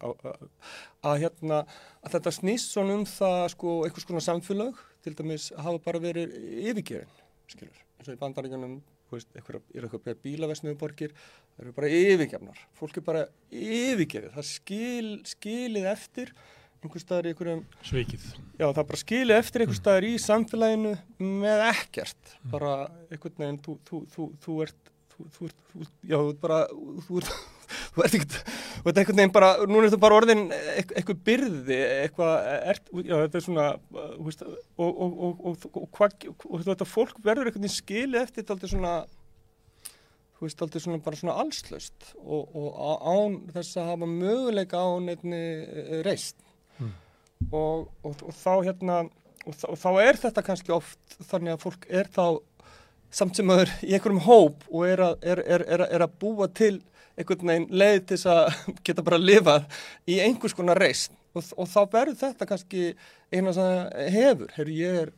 [1.11, 1.61] að hérna,
[2.01, 6.33] að þetta snýst svona um það sko einhvers konar samfélag, til dæmis hafa bara verið
[6.65, 7.13] yfirgefin,
[7.53, 8.77] skilur, eins og í bandaríkjunum,
[9.09, 11.17] þú veist, eitthvað, er eitthvað bílaversmiðuborgir,
[11.57, 16.33] það eru bara yfirgefnar, fólk er bara yfirgefið, það skil, skilið eftir
[16.79, 18.27] einhvers staðar í einhverjum Svikið.
[18.55, 20.93] Já, það bara skilið eftir einhvers staðar í samfélaginu
[21.43, 22.35] með ekkert.
[22.53, 22.75] Bara
[23.09, 26.61] einhvern veginn, þú, þú, þú, þú ert, þú, þú ert, þú, já, þú ert bara,
[27.09, 27.33] þú ert,
[27.69, 28.17] þú ert
[29.03, 32.35] einhvern veginn bara, núna er þú bara orðin eit- eitthvað byrði, eitthvað,
[32.73, 37.67] ert, já, þetta er svona, uh, veist, og, og, og, og, þetta fólk verður einhvern
[37.67, 38.95] veginn skilið eftir þetta aldrei svona,
[40.39, 42.59] þú veist, aldrei svona bara svona allslaust og,
[43.11, 45.43] án þess að hafa möguleika á nefni
[46.07, 46.37] reist
[46.79, 46.93] Mm.
[47.51, 52.07] og, og, og þá hérna og, þá er þetta kannski oft þannig að fólk er
[52.15, 52.39] þá
[53.11, 56.47] samt sem aður í einhverjum hóp og er að, er, er, er, er að búa
[56.55, 56.77] til
[57.19, 59.67] einhvern veginn leið til þess að geta bara lifað
[60.09, 62.85] í einhvers konar reist og, og þá verður þetta kannski
[63.35, 63.75] eina það
[64.15, 65.15] hefur, heyrðu ég er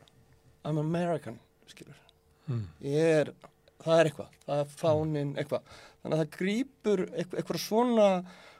[0.66, 1.38] I'm American,
[1.70, 1.96] skilur.
[2.50, 2.66] Mm.
[2.84, 3.30] ég er,
[3.80, 4.34] það er eitthvað.
[4.44, 5.78] Það er fánin eitthvað.
[6.00, 8.08] Þannig að það grýpur eitthvað svona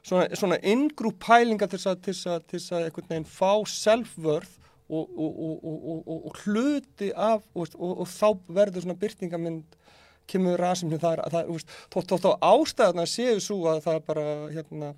[0.06, 4.56] svona, svona ingrú pælinga til þess að, til þess að, að einhvern veginn fá self-worth
[4.90, 8.28] og, og, og, og, og, og, og hluti af og, og, og þá
[8.60, 9.76] verður svona byrtingamind
[10.30, 14.26] kemur rasimni það er, það þú veist, þótt á ástæðana séu svo að það bara
[14.54, 14.92] hérna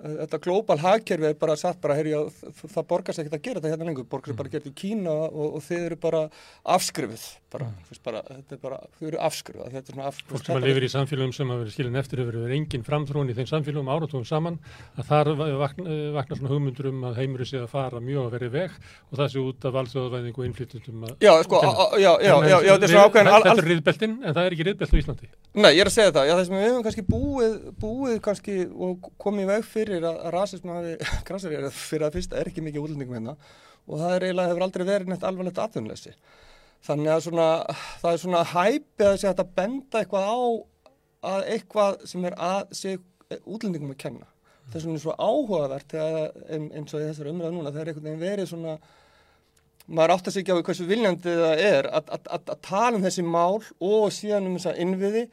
[0.00, 2.14] þetta global hagkerfi er bara satt bara, heyri,
[2.60, 4.72] það borgar sér ekkert að gera þetta hérna lengur, borgar sér bara að gera þetta
[4.72, 6.22] í Kína og, og þið eru bara
[6.76, 8.00] afskrifuð bara, mm.
[8.06, 9.70] bara, þetta er bara, þið eru afskrifuð.
[9.74, 12.22] Þetta er svona afskrifuð Fólk sem að lifir í samfélagum sem að vera skilin eftir
[12.22, 14.58] hefur verið engin framþrón í þeim samfélagum áratugum saman
[14.94, 18.54] að þar vakna, vakna svona hugmyndur um að heimurinn sé að fara mjög að verið
[18.54, 18.76] veg
[19.10, 21.62] og það sé út af valþjóðavæðingu og innflytjum Já, sko,
[21.98, 24.66] já, já, já, já, þetta er svona ákveðin Þetta er riðbeltin, en það er ekki
[24.68, 25.30] riðbelt á Íslandi.
[25.50, 28.56] Nei, ég er að segja það, já, það sem við hefum kannski búið, búið kannski
[28.70, 32.86] og komið veg fyrir að, að rasism hafi, er fyrir að fyrsta er ekki mikið
[32.86, 33.36] útlendingum hérna
[33.90, 36.12] og það er eiginlega hefur aldrei verið neitt alvarlegt atvinnleysi.
[36.86, 37.46] Þannig að svona,
[38.00, 40.38] það er svona hæpið að segja að benda eitthvað á
[41.30, 44.30] að eitthvað sem er að segja útlendingum að kenna.
[44.70, 48.50] Það er svona svo áhugavert eins og þessar umræða núna, það er einhvern veginn verið
[48.52, 48.78] svona
[49.90, 54.12] maður átt að segja á hversu viljandi það er að tala um þessi mál og
[54.14, 55.24] síðan um þessa innviði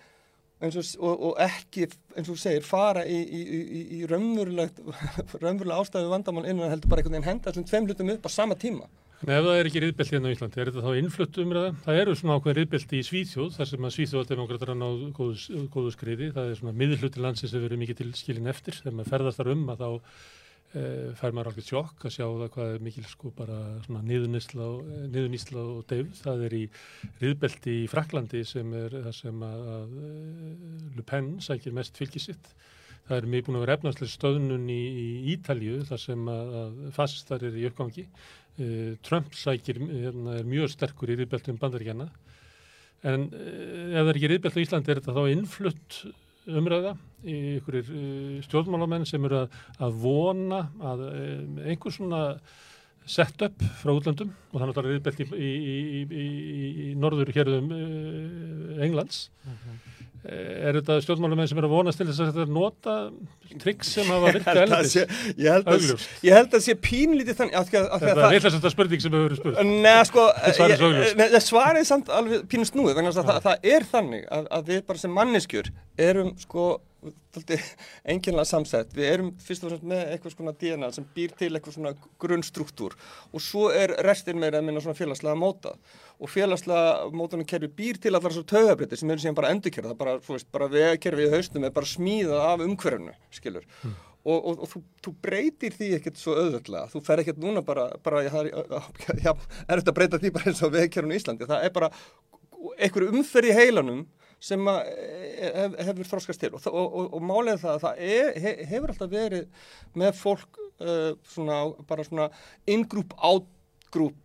[0.62, 6.48] og, og ekki, eins og þú segir, fara í, í, í, í raunverulega ástæðu vandamál
[6.48, 8.90] innan heldur bara einhvern veginn henda þessum tveim hlutum upp á sama tíma.
[9.18, 11.70] En ef það er ekki riðbelt hérna á Íslandi, er þetta þá innflutt umræða?
[11.86, 15.94] Það eru svona ákveðin riðbelti í Svíþjóð, þar sem að Svíþjóðaldemokrater hann á góðu, góðu
[15.96, 16.28] skriði.
[16.36, 18.78] Það er svona miðluti landsins sem verður mikið til skilin eftir.
[18.78, 19.90] Þegar maður ferðast þar um að þá
[20.72, 25.78] fær maður alveg sjokk að sjá það hvað er mikil sko bara svona niðunísla og,
[25.78, 26.10] og deyf.
[26.20, 26.64] Það er í
[27.22, 29.94] riðbelti í Fraklandi sem er það sem að, að
[30.98, 32.52] Le Pen sækir mest fylgisitt.
[33.08, 35.08] Það er mjög búin að vera efnarslega stöðnun í, í
[35.38, 38.08] Ítalju þar sem að, að fasistar er í uppgangi.
[38.58, 42.10] Uh, Trump sækir hérna, er mjög sterkur í riðbeltum bandaríkjana
[43.06, 45.98] en ef það er ekki riðbelt á Íslandi er þetta þá innflutt
[46.48, 46.96] umræða
[47.28, 50.64] í ykkurir uh, stjórnmálamenn sem eru að, að vona
[50.94, 51.06] að
[51.68, 52.22] einhver svona
[53.08, 56.28] sett upp frá útlandum og þannig að það er riðbelt í, í, í,
[56.88, 57.72] í norður hérðum
[58.84, 59.54] Englands -huh.
[59.54, 59.78] Mhm.
[60.28, 62.96] Er þetta stjórnmálamenn sem eru að vonast til þess að þetta nota
[63.62, 64.96] triks sem hafa virkað elvis?
[65.40, 69.16] Ég held að það sé pínlítið þannig að, að, Þetta er eitthvað þetta spurning sem
[69.16, 70.26] hefur verið spurt Nei, sko,
[71.22, 74.84] það svarið samt alveg pínust núið, þannig að það, það er þannig að, að við
[74.90, 75.72] bara sem manneskjur
[76.10, 76.68] erum sko
[78.12, 81.76] enginlega samsett, við erum fyrst og fremst með eitthvað svona DNA sem býr til eitthvað
[81.76, 81.92] svona
[82.22, 82.96] grunnstruktúr
[83.30, 85.76] og svo er restin meira að minna svona félagslega móta
[86.18, 90.18] og félagslega mótunum kerfi býr til allar svona tögabriti sem eru síðan bara endurkerða, bara,
[90.26, 93.68] þú veist, bara vegakerfi í haustum er bara smíðað af umhverfnu, skilur.
[93.84, 93.96] Mm.
[94.28, 97.92] og, og, og þú, þú breytir því ekkert svo auðvöldlega, þú fer ekkert núna bara,
[98.04, 99.36] bara já, já,
[99.68, 101.92] er þetta að breyta því bara eins og vegakerfinu í Íslandi, það er bara
[102.82, 104.08] einhver umferð í heilanum
[104.40, 104.78] sem e,
[105.56, 106.54] hef, hefur þróskast til.
[106.58, 111.60] Og, og, og, málið það að það er, hefur alltaf verið með fólk uh, svona,
[111.90, 112.30] bara svona
[112.70, 114.24] in-group, out-group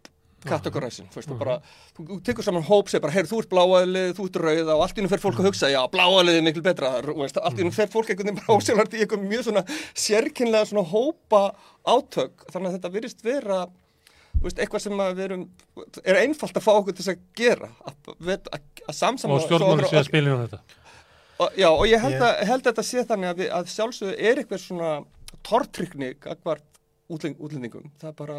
[0.48, 1.56] kategoræsin, þú veist, þú bara
[1.94, 5.02] þú tekur saman hóp, segir bara, heyr, þú ert bláaðlið þú ert rauða og allt
[5.04, 7.90] nú fer fólk að hugsa já, bláaðlið er miklu betra, veist, allt í nú fer
[7.92, 9.62] fólk einhvern veginn bara ásjálfart í einhvern mjög svona
[10.04, 11.42] sérkynlega svona hópa
[11.86, 13.60] átök, þannig að þetta virðist vera
[14.42, 15.44] veist, eitthvað sem við erum
[16.02, 20.00] er einfalt að fá okkur til að gera að, að, að samsamla og stjórnmáli sé
[20.00, 20.62] að spilja um þetta.
[21.42, 22.28] Og, já, og ég held, yeah.
[22.28, 24.92] að, held að þetta sé þannig að, að sjálfsögðu er eitthvað svona
[25.42, 26.68] tortrykni akkvært
[27.12, 27.90] útlendingum.
[28.00, 28.38] Það er bara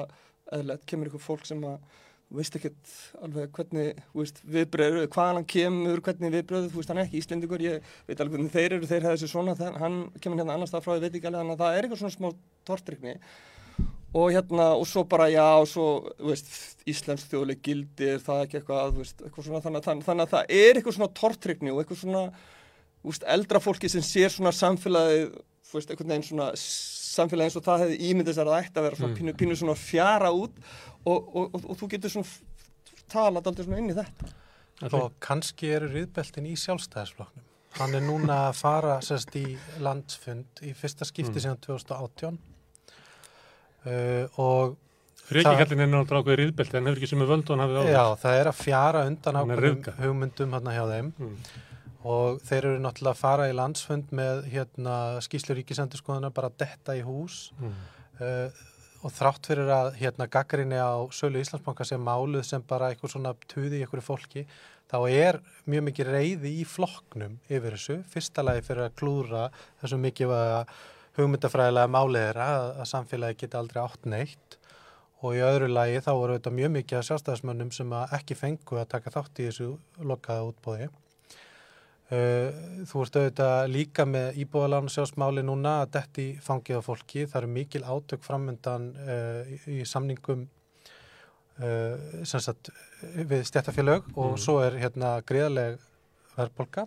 [0.54, 1.82] eðlert, kemur eitthvað fólk sem að
[2.34, 4.00] veist ekkert alveg hvernig
[4.50, 8.38] viðbröður, hvaðan hann kemur hvernig viðbröður, þú veist hann er ekki íslendingur ég veit alveg
[8.38, 11.18] hvernig þeir eru, þeir hefði þessi svona hann kemur hérna annars það frá, ég veit
[11.20, 12.30] ekki alveg þannig að það er eitthvað svona smá
[12.70, 13.14] tortrykni
[14.14, 15.86] og hérna og svo bara já og svo
[16.22, 16.50] veist,
[16.90, 20.78] Íslands þjóðleg gildir það ekki eitthvað, veist, eitthvað svona, þannig, þannig, þannig að það er
[20.78, 22.24] eitthvað svona tortrykni og eitthvað svona
[23.08, 25.32] veist, eldra fólki sem sér svona samfélagi
[25.74, 29.12] eitthvað neginn svona samfélagi eins og það hefði ímyndist að það ætti að vera svona
[29.12, 29.18] mm.
[29.20, 32.30] pínu, pínu svona fjara út og, og, og, og þú getur svona
[33.10, 34.34] talað aldrei svona inn í þetta
[34.84, 37.50] Og kannski eru riðbeltin í sjálfstæðisfloknum
[37.80, 41.46] hann er núna að fara sérst í landsfund í fyrsta skipti mm.
[41.48, 42.53] síðan 2018 Uh,
[44.40, 44.80] og
[45.24, 47.94] Frekikallin er náttúrulega ákveðið riðbelti en hefur ekki er völd og hann hafið áður.
[47.94, 51.38] Já, það er að fjara undan ákveðum hugmyndum hérna hjá þeim mm.
[52.14, 57.06] og þeir eru náttúrulega að fara í landsfund með hérna skýslu ríkisendurskoðuna bara detta í
[57.08, 57.80] hús mm.
[58.20, 58.62] uh,
[59.04, 63.36] og þrátt fyrir að hérna gaggarinni á Sölu Íslandsbanka sem máluð sem bara eitthvað svona
[63.48, 64.46] tuði í einhverju fólki
[64.92, 65.40] þá er
[65.72, 69.48] mjög mikið reyði í flokknum yfir þessu, fyrsta lagi fyrir að klúra
[69.82, 70.74] þessu mikið að
[71.18, 74.58] hugmyndafræðilega málið er að, að samfélagi geti aldrei átt neitt
[75.24, 78.90] og í öðru lagi þá voru þetta mjög mikið af sjálfstæðismönnum sem ekki fengu að
[78.96, 79.70] taka þátt í þessu
[80.04, 80.90] lokkaða útbóði.
[82.14, 82.50] Uh,
[82.90, 87.24] þú ert auðvitað líka með íbúðalánu sjálfsmáli núna að detti fangið á fólki.
[87.24, 90.44] Það eru mikil átök framöndan uh, í, í samningum
[91.64, 92.74] uh, sagt,
[93.16, 94.44] við stjættafélög og mm.
[94.44, 95.80] svo er hérna greiðaleg
[96.36, 96.86] verðbolga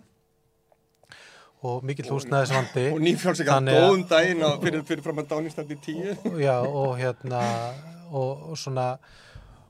[1.63, 2.83] og mikill húsnæðisvandi.
[2.93, 5.29] og að- góðum daginn fyrir, fyrir fram að
[5.73, 7.41] í tíu já, og hérna
[8.11, 8.97] og, og svona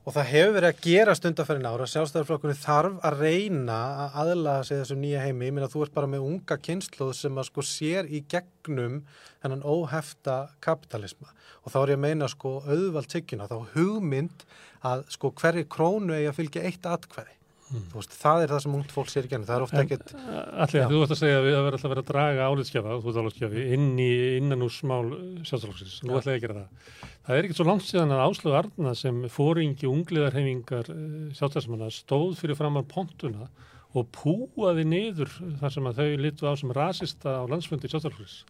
[0.08, 4.78] og það hefur verið að gera stundafærin ára sjálfstæðarflokkurinn þarf að reyna að aðlaga sig
[4.80, 5.50] þessum nýja heimi.
[5.50, 9.02] Ég meina þú ert bara með unga kynsluð sem að sko sér í gegnum
[9.44, 11.28] hennan óhefta kapitalisma.
[11.66, 14.46] Og þá er ég að meina sko auðvald tyggjuna þá hugmynd
[14.88, 17.36] að sko hverju krónu eigi að fylgja eitt atkvæði
[17.68, 20.12] þú veist, það er það sem ungt fólk sér í gegnum það er ofta ekkert
[20.16, 20.86] Allir, Já.
[20.88, 24.10] þú ert að segja að við verðum alltaf að vera að draga álitskjafa, inn í
[24.38, 25.02] innan úr smál
[25.44, 25.98] sjálfstæðarflokksins.
[26.08, 26.20] Nú Já.
[26.22, 26.92] ætla ég að gera það.
[27.28, 30.92] Það er ekkert svo langt síðan að Áslögu Arna sem fóringi ungliðarhefingar
[31.36, 33.50] sjálfstæðarsmanna stóð fyrir fram á pontuna
[33.98, 38.46] og púaði niður þar sem að þau litu á sem rasista á landsfundi sjálfstæðarflokksins.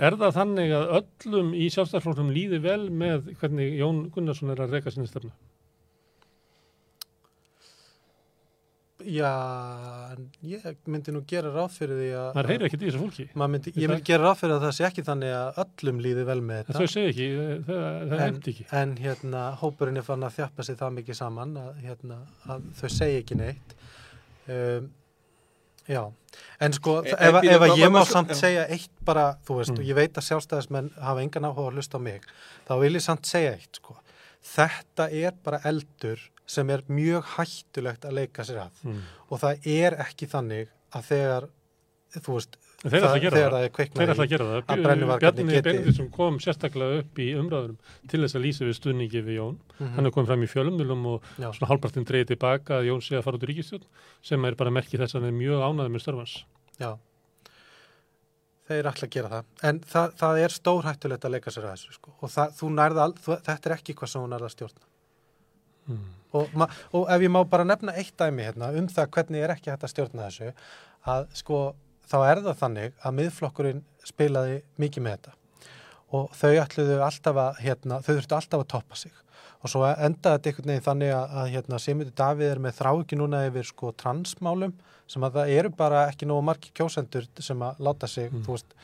[0.00, 4.78] Er það þannig að öllum í sjálfstæðarflokknum líði vel með hvernig Jón Gunnarsson er að
[4.78, 5.34] reyka sinni stefnu?
[9.06, 9.30] Já,
[10.42, 13.26] ég myndi nú gera ráð fyrir því að Það heyri ekkert í þessu fólki.
[13.34, 16.24] Myndi, ég það- myndi gera ráð fyrir að það sé ekki þannig að öllum líði
[16.30, 17.28] vel með En þetta þau segja ekki,
[17.66, 18.66] það, það hefði ekki.
[18.82, 22.88] en hérna hópurinn er fann að þjappa sig það mikið saman að, hérna, að þau
[22.98, 23.74] segja ekki neitt
[24.48, 24.90] um,
[25.88, 26.02] já
[26.60, 28.34] en sko E- ef, ef, að ég má samt já.
[28.38, 29.78] segja eitt bara, þú veist, Mm.
[29.80, 32.22] og ég veit að sjálfstæðismenn hafa engan áhuga að hlusta á mig
[32.68, 33.96] þá vil ég samt segja eitt sko
[34.44, 36.18] þetta er bara eldur
[36.50, 39.00] sem er mjög hættulegt að leika sér að Mm.
[39.30, 41.48] og það er ekki þannig að þegar
[42.10, 43.52] þú veist, Þeir að gera þegar það.
[43.52, 44.62] það er Þeir kveiknað ætla að það.
[44.72, 47.76] að brennuvargarnir Bjarni geti- Benediktsson kom sérstaklega upp í umræðurum
[48.08, 49.58] til þess að lýsa við stuðningi við Jón.
[49.78, 49.90] Mhm.
[49.94, 51.50] Hann er komið fram í fjölumilum og Já.
[51.52, 53.84] svona hálfpartinn dreigði tilbaka að Jón sé að fara út í ríkistjórn
[54.22, 56.34] sem er bara merkið þess að hann er mjög ánæður með störfans.
[56.80, 56.96] Já,
[58.70, 59.44] þeir ætla að gera það.
[59.70, 62.10] En það, það er stórhættulegt að leika sér að þessu, sko.
[62.22, 62.54] Og það,
[63.44, 64.84] þetta er ekki hvað sem þú nærða að stjórna.
[65.90, 66.08] Mm.
[66.32, 66.52] Og,
[66.94, 69.86] og ef ég má bara nefna eitt dæmi hérna um það hvernig er ekki hægt
[69.86, 70.52] að stjórna þessu,
[71.10, 71.60] að sko,
[72.10, 75.34] þá er það þannig að miðflokkurinn spilaði mikið með þetta.
[76.10, 79.12] Og þau ætluðu alltaf að, hérna, þau þurftu alltaf að toppa sig.
[79.60, 82.90] Og svo endaði þetta einhvern veginn þannig að, að hérna, Simundi Davíð er með þrá
[82.94, 84.72] ekki núna yfir sko transmálum
[85.10, 88.44] sem að það eru bara ekki nógu margi kjósendur sem að láta sig, Mm.
[88.46, 88.74] veist,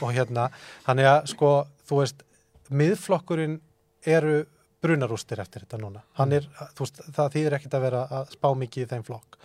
[0.00, 0.48] og hérna,
[0.86, 1.50] þannig að sko,
[1.88, 2.24] þú veist,
[2.72, 3.58] miðflokkurinn
[4.06, 4.44] eru
[4.84, 6.02] brunarústir eftir þetta núna.
[6.18, 6.48] Hann er,
[6.78, 9.38] veist, það þýðir ekkit að vera að spá mikið í þeim flokk.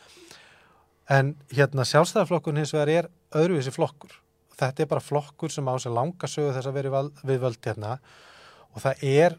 [1.09, 3.07] En hérna sjálfstæðarflokkurinn hins vegar er
[3.39, 4.11] öðruvísi flokkur.
[4.59, 7.95] Þetta er bara flokkur sem á sér langa sögu þess að vera við völd hérna
[8.69, 9.35] og það er,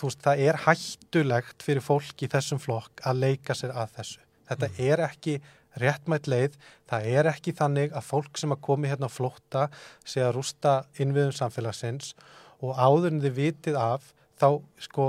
[0.00, 4.22] veist, það er hættulegt fyrir fólk í þessum flokk að leika sér að þessu.
[4.50, 5.36] Þetta er ekki
[5.78, 6.56] réttmætt leið,
[6.90, 9.66] það er ekki þannig að fólk sem að komi hérna á flótta
[10.02, 12.16] sé að rústa innviðum samfélagsins
[12.58, 14.10] og áður en þið vitið af
[14.40, 14.48] þá
[14.80, 15.06] sko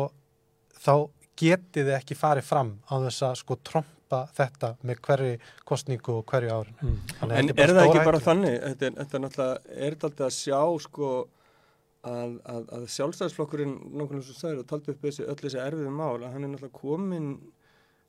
[0.81, 0.93] þá
[1.41, 5.35] getið þið ekki farið fram á þess að sko trompa þetta með hverju
[5.67, 6.79] kostningu og hverju árin.
[6.81, 6.97] Mm.
[7.21, 8.25] Að En er það ekki bara stórhættulegt.
[8.27, 11.11] þannig, þetta er, þetta er náttúrulega, er þetta alltaf að sjá sko
[12.01, 15.93] að, að, að sjálfstæðisflokkurinn, nákvæmlega sem þú sagðir og taldi upp þessi, öll þessi erfiðu
[15.95, 17.29] mál, að hann er náttúrulega komin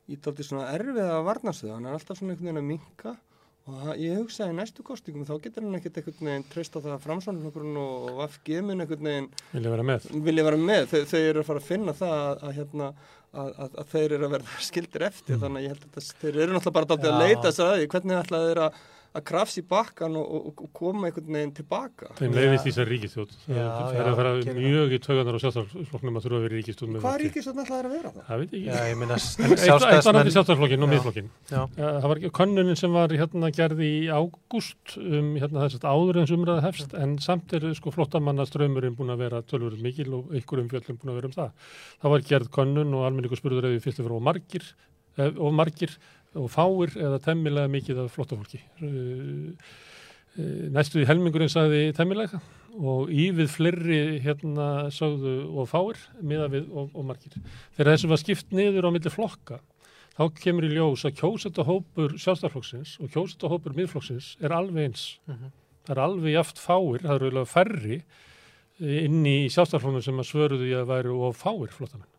[0.09, 3.15] í taldi svona erfiða varnarstöðu, hann er alltaf svona einhvern veginn að minka
[3.63, 7.03] og ég hugsaði næstu kostingum þá getur hann ekkert einhvern veginn treyst á það að
[7.05, 10.07] framsvonarflokkurinn og VFG mun einhvern veginn Vilja vera með.
[10.25, 12.89] vilja vera með, þau, þau eru að fara að finna það að, að, hérna,
[13.31, 16.09] að, að, að þeir eru að verða skildir eftir, þannig að ég held að það,
[16.23, 17.21] þeir eru náttúrulega bara að Já.
[17.23, 18.81] leita þess að því, hvernig ætla þeir að,
[19.13, 22.07] að krafs í bakkan og, og, og koma einhvern veginn tilbaka.
[22.17, 23.33] Þeim leiðist í þessar ríkistjóð.
[23.45, 26.57] Já, Það er að fara mjög í tauganar á sjálfstæðarflokknum að þurfa að vera
[26.93, 27.23] með Hvað fólki.
[27.27, 28.23] ríkistöðn ætla þeir að vera það?
[28.29, 28.63] Það veit ekki.
[28.89, 29.17] ég meina
[29.53, 31.29] Eitt var náttúrulega sjálfstæðarflokkin og miðflokkin.
[31.53, 35.87] Eh, Það var ekki könnunin sem var hérna gerði í ágúst um hérna þess að
[35.93, 40.09] áður eins umræða hefst en samt er sko flottamanna strömmurinn búin að vera tölvurinn mikil
[40.17, 41.53] og einhverjum fjöllum búin að vera um það.
[42.01, 42.97] Það var gerð könnun
[46.33, 48.61] og eh, fáir eða temmilega mikið af flottafólki.
[48.81, 49.53] Uh,
[50.37, 52.41] uh, næstu í helmingurinn sagði temmilega
[52.73, 57.37] og ívið fleiri hérna sagðu og fáir miða við og, og margir.
[57.77, 59.59] Þegar þessum var skipt niður á milli flokka
[60.17, 65.05] þá kemur í ljós að kjósetahópur sjálfstæðarflokksins og kjósetahópur miðflokksins er alveg eins.
[65.27, 65.53] Mhm.
[65.83, 70.29] Það er alveg jaft fáir, það eru eiginlega færri eh, inn í sjálfstæðarflokknum sem að
[70.29, 72.09] svöruðu í að væru og fáir flottamenn.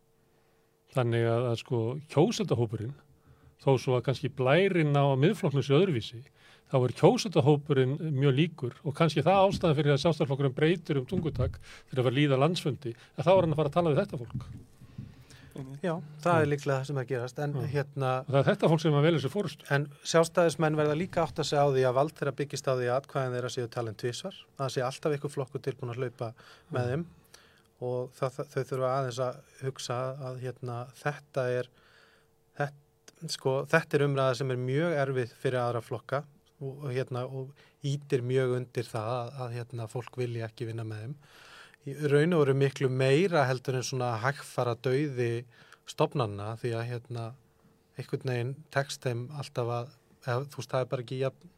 [0.95, 1.81] Þannig að, að sko
[2.13, 2.95] kjósetahópurinn,
[3.63, 6.23] þó svo að kannski blærin á miðflokknum sé öðruvísi,
[6.73, 11.59] þá er kjósetahópurinn mjög líkur og kannski það ástæðan fyrir að sjálfstæðarflokkurinn breytir um tungutak
[11.63, 14.23] þegar það var líða landsfundi, að þá er hann að fara að tala við þetta
[14.25, 14.49] fólk.
[15.85, 17.67] Já, það er líklega það sem að gerast en Já.
[17.71, 19.67] hérna það er þetta fólk sem að velja sér fórustu.
[19.77, 22.89] En sjálfstæðismenn verða líka átt að segja á því að vald þeirra byggist á því
[22.89, 24.41] að atkvæðin þeirra séu talin tvísvar.
[24.59, 26.33] Það sé alltaf ykkur flokkur tilbúin að hlaupa
[26.75, 27.05] með þeim
[27.85, 31.71] og það, þau þurfa aðeins að hugsa að hérna, þetta er
[32.59, 32.84] þetta,
[33.31, 36.23] sko, þetta er umræða sem er mjög erfið fyrir aðra flokka
[36.61, 40.87] og, og, hérna, og ítir mjög undir það að, að hérna, fólk vilja ekki vinna
[40.89, 41.17] með þeim.
[41.85, 45.33] Í raun og veru miklu meira heldur en svona hægfara dauði
[45.91, 47.27] stopnanna því að hérna,
[47.99, 49.93] einhvern veginn tekst þeim alltaf að,
[50.25, 51.53] eða, þú veist, það er bara ekki jafn,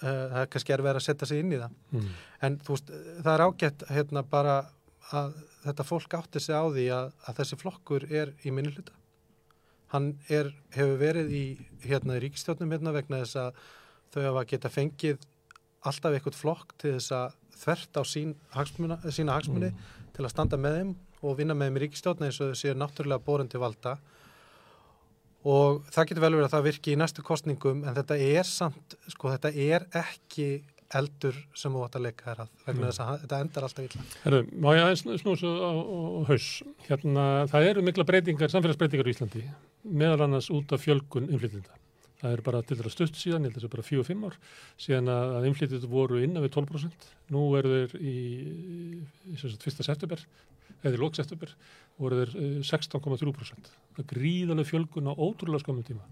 [0.00, 1.76] uh, það er kannski erfið að setja sig inn í það.
[1.92, 2.10] Mm.
[2.48, 4.56] En þú veist, það er ágætt hérna bara
[5.18, 8.97] að þetta fólk átti sig á því að, að þessi flokkur er í minni hluta.
[9.92, 11.42] Hann er, hefur verið í
[11.88, 13.60] hérna í ríkistjórnum hérna vegna þess að
[14.12, 15.22] þau hafa geta fengið
[15.88, 19.72] alltaf eitthvað flokk til þess að þvert á sín hagsmuna, sína hagsmuni
[20.14, 22.76] til að standa með þeim og vinna með þeim í ríkistjórna eins og þau séu
[22.78, 23.96] náttúrulega borin til valda
[25.48, 28.96] og það getur vel verið að það virki í næstu kostningum en þetta er samt,
[29.12, 30.48] sko þetta er ekki
[30.98, 32.88] eldur sem þú átt að leika þér að vegna Mm.
[32.88, 34.04] þess að þetta endar alltaf illa.
[34.24, 36.46] Herru, má ég aðeins snús á, á, á haus.
[36.88, 39.42] Hérna, það eru mikla breytingar, samfélagsbreytingar í Íslandi,
[39.84, 41.78] meðal annars út af fjölgun innflytjenda.
[42.18, 44.36] Það er bara til þeirra stutt síðan, ég held að það er bara 4-5 ár,
[44.82, 47.04] síðan að, innflytjendur voru innan við 12%.
[47.30, 50.24] Nú eru þeir í, í, í fyrsta september,
[50.82, 51.52] eða í lók september,
[52.02, 53.70] voru þeir eh, 16,3%.
[53.94, 56.02] Það er gríðaleg fjölgun á ótrúlega skamum tíma.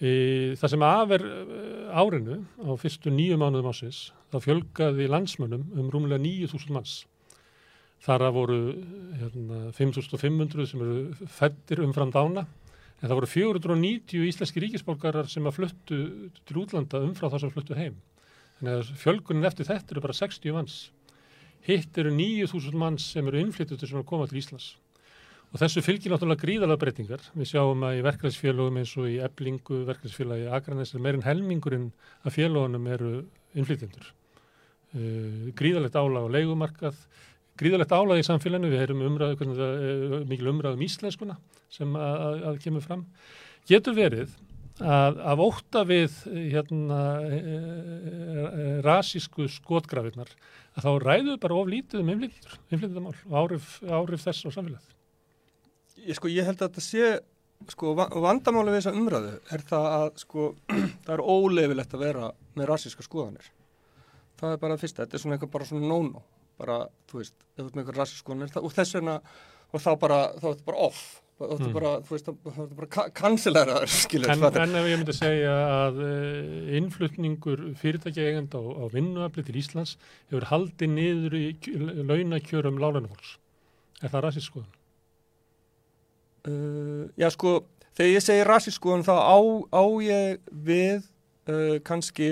[0.00, 3.98] E, það sem af er eh, árinu á fyrstu nýju mánuðum ásins
[4.32, 7.02] þá fjölgaði landsmönnum um rúmlega 9.000 manns.
[8.00, 8.58] Þar að voru
[9.20, 12.46] hérna, 5.500 sem eru fættir umfram dána
[13.00, 16.00] en það voru 490 íslenski ríkisborgarar sem að fluttu
[16.44, 17.96] til útlanda umfram það sem fluttu heim.
[18.58, 20.78] Þannig að fjölgunin eftir þetta eru bara 60 manns.
[21.64, 24.74] Hitt eru 9.000 manns sem eru innflyttutur sem er að koma til Íslands.
[25.50, 27.24] Og þessu fylgir náttúrulega gríðalega breytingar.
[27.34, 31.88] Við sjáum að í verkefæðsfélögum eins og í eblingu, verkefæðsfélagi Akranes er meirinn helmingurinn
[32.22, 33.14] af félagunum eru
[33.58, 34.12] innflytjendur.
[34.90, 37.00] Uh, gríðalegt álag á leigumarkað,
[37.60, 41.36] gríðalegt álag í samfélaginu, við heyrum umræðu, það er mikil umræðu um íslenskuna
[41.72, 43.04] sem að, að, að kemur fram.
[43.68, 44.32] Getur verið
[44.80, 46.14] að af ótta við
[46.54, 50.30] hérna, e, e, rasísku skotgrafinnar
[50.78, 54.96] að þá ræðu bara of lítið um innflytjendamál og áhrif, áhrif þess á samfélagið.
[56.06, 57.10] Ég, sko, ég held að þetta sé,
[57.74, 60.48] sko, va- vandamáli við þessa umræðu er það að, sko,
[61.04, 63.50] það er óleifilegt að vera með rasíska skoðanir.
[64.40, 66.22] Það er bara fyrsta, þetta er svona eitthvað bara svona no-no,
[66.60, 66.76] bara,
[67.10, 69.16] þú veist, ef þú ert með skoðanir, það, og þess vegna,
[69.74, 71.02] og þá bara, þá er þetta bara off,
[71.40, 71.74] þá er þetta Mm.
[71.78, 75.54] bara, þú veist, þá er þetta bara kansileraður, skilur, En, en ef ég myndi segja
[75.76, 79.96] að uh, innflutningur fyrirtækja eigenda á, á vinnuafli til Íslands
[80.28, 83.38] hefur haldið niður í kj- launakjörum lálænafólks.
[84.04, 84.68] Er það rasist skoðun?
[86.48, 87.50] Uh, já, sko,
[87.98, 89.36] þegar ég segi rasísk skoðun þá á,
[89.76, 91.02] á ég við
[91.52, 92.30] uh, kannski,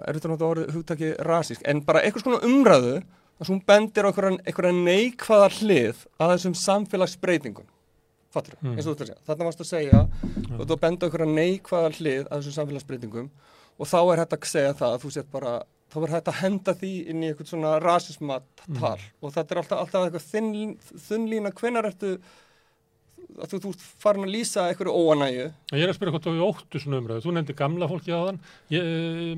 [0.00, 2.94] er þetta náttúrulega orðið hugtaki rasísk, en bara eitthvað svona umræðu
[3.38, 7.66] að hún bendir á einhverja, neikvæða hlið að þessum samfélagsbreytingum.
[8.34, 8.74] Fattur, Mm.
[8.76, 9.20] eins og þú ert að segja.
[9.26, 10.00] Þarna varst að segja
[10.58, 13.30] og þú bendir einhverja neikvæða hlið að þessum samfélagsbreytingum
[13.78, 15.52] og þá er hægt að segja það að þú sett bara
[15.88, 18.42] þá er hægt að henda því inn í eitthvað svona rasismat
[18.78, 20.78] tal og þetta er alltaf, alltaf eitthvað þunn,
[21.08, 22.18] þunnlína hvenar ertu
[23.38, 23.72] að þú, þú
[24.02, 25.44] farin að lýsa einhverju óanægju
[25.76, 27.24] Ég er að spyrja hvort þú óttu svona umræðu.
[27.26, 28.40] Þú nefndi gamla fólki á þann.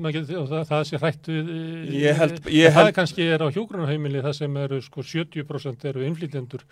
[0.01, 1.51] Það, það sé hrætt við...
[1.51, 5.85] eh, Ég held- ég Það held- kannski er á hjógrunarheimili það sem eru sko 70%
[5.91, 6.63] eru innflytjendur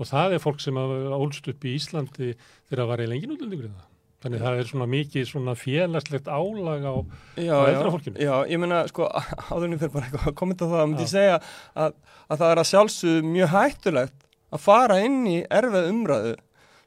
[0.00, 2.32] og það er fólk sem ólst upp í Íslandi
[2.68, 3.88] þegar það var í lengin útlendingur í það.
[4.22, 6.94] Þannig það er svona mikið svona félagslegt álag á
[7.36, 8.20] já, já, eldra fólkinu.
[8.22, 9.08] já, ég meina sko
[9.50, 11.08] áðurinn fyrir bara eitthvað að kommenta það myndi Já.
[11.08, 11.38] ég segja
[11.74, 11.96] að,
[12.30, 16.36] að það er að sjálfsögðu mjög hættulegt að fara inn í erfið umræðu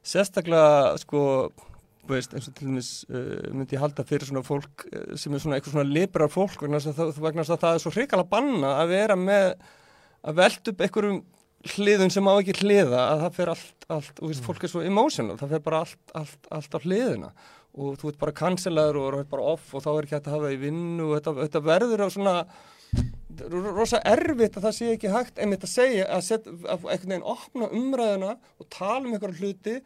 [0.05, 1.21] sérstaklega sko
[2.05, 5.41] veist, eins og til dæmis uh, myndi ég halda fyrir svona fólk uh, sem er
[5.41, 9.17] svona eitthvað svona liberar fólk vegna þess að, það- er svo hrikalega banna að vera
[9.17, 9.47] með
[10.25, 11.23] að velta upp einhverjum
[11.75, 14.83] hliðum sem á ekki hliða að það fer allt, allt og veist, fólk er svo
[14.85, 17.29] emotional, það fer bara allt, allt, allt á hliðina.
[17.75, 20.29] Og þú ert bara cancelaður og þú ert bara off og þá er ekki hægt
[20.29, 22.35] að hafa í vinnu og þetta, þetta verður á svona
[23.75, 27.29] rosa erfitt að það sé ekki hægt einmitt að segja að, set, að einhvern veginn
[27.35, 29.77] opna umræðuna og tala um einhverja hluti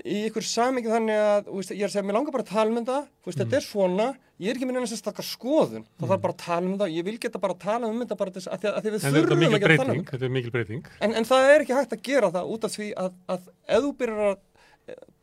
[0.00, 2.72] í einhver samingi þannig að veist, ég er að segja, mér langar bara að tala
[2.72, 4.06] um þetta veist, þetta er svona,
[4.40, 7.08] ég er ekki minn einhvers stakar skoðun, það þarf bara að tala um þetta ég
[7.08, 9.42] vil geta bara að tala um þetta bara þess að að, að því við þurfum
[9.44, 10.92] mikil ekki að tala um þetta er mikil breyting.
[11.00, 13.84] en, en það er ekki hægt að gera það út af því að, að ef
[13.84, 14.40] þú byrjar að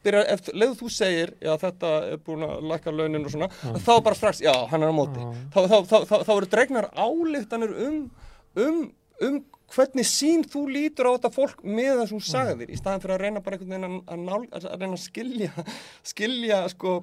[0.06, 3.84] byrjar, ef leðu þú segir já þetta er búin að lækka launin og svona að
[3.84, 5.19] þá bara strax, já hann er á móti.
[5.19, 5.44] Já.
[5.53, 8.02] þá, þá, þá, þá, eru dregnar álíktanir um,
[8.64, 8.81] um,
[9.27, 13.23] um hvernig sín þú lítur á þetta fólk með þessum sagðir í staðan fyrir að
[13.26, 15.65] reyna bara einhvern veginn að, nál, að, reyna að skilja
[16.07, 16.94] skilja sko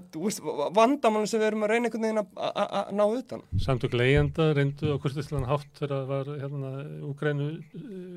[0.77, 3.45] vandamálum sem við erum að reyna einhvern veginn að, ná utan.
[3.67, 6.73] Samtök leigjanda reyndu á kurstislan hátt þegar það var hérna
[7.11, 7.51] Úgrænu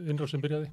[0.08, 0.72] innráð sem byrjaði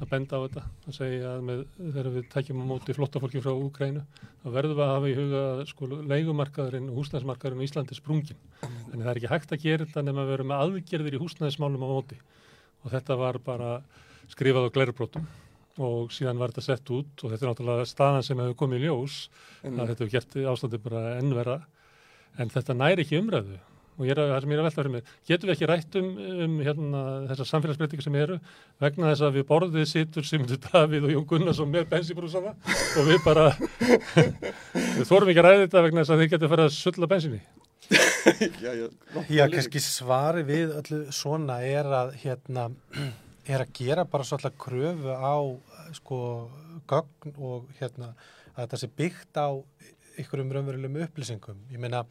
[0.00, 0.62] að benda á þetta.
[0.88, 4.04] Að segja að með, þegar við tækjum á móti flottafólki frá Úkrænu
[4.42, 9.04] þá verðum við að hafa í huga sko, leigumarkaðurinn og húsnæðismarkaðurinn í Íslandi sprungin þannig
[9.04, 11.88] það er ekki hægt að gera þetta nema að vera með aðgerðir í húsnæðismálum á
[11.92, 12.20] móti.
[12.80, 13.72] Og þetta var bara
[14.32, 15.30] skrifað á glerbrotum.
[15.80, 18.88] Og síðan var þetta sett út og þetta er náttúrulega staðan sem hefur komið í
[18.88, 19.20] ljós
[19.62, 21.60] að þetta hefur gert ástandi bara ennverra
[22.40, 23.56] en þetta næri ekki umræðu
[24.00, 25.68] og ég er að, það sem ég er að velta fyrir mig, getum við ekki
[25.70, 26.10] rætt um,
[26.46, 28.38] um hérna, þessar samfélagsbreytingar sem eru
[28.82, 33.18] vegna þess að við borðið sittur Simundur Davíð og Jón Gunnarsson með bensinbrúsana og við
[33.26, 33.48] bara
[34.98, 37.42] við þórum ekki að ræða þetta vegna þess að þeir getur farið að sulla bensinni
[38.64, 38.86] já, já,
[39.32, 42.68] Já, kannski svari við öllu svona er að hérna
[43.50, 45.36] er að gera bara svolítið kröfu á
[45.96, 46.18] sko
[46.90, 48.12] gögn og hérna
[48.54, 49.48] að þetta sé byggt á
[50.20, 51.58] ykkurum raunverulegum upplýsingum.
[51.72, 52.04] Ég meina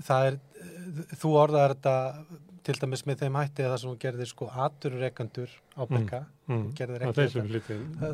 [0.00, 0.38] það er,
[1.20, 1.96] þú orðaðar þetta
[2.62, 6.66] til dæmis með þeim hætti að það sem þú gerðir sko aturreikandur á bekka mm.
[6.78, 7.08] gerðir það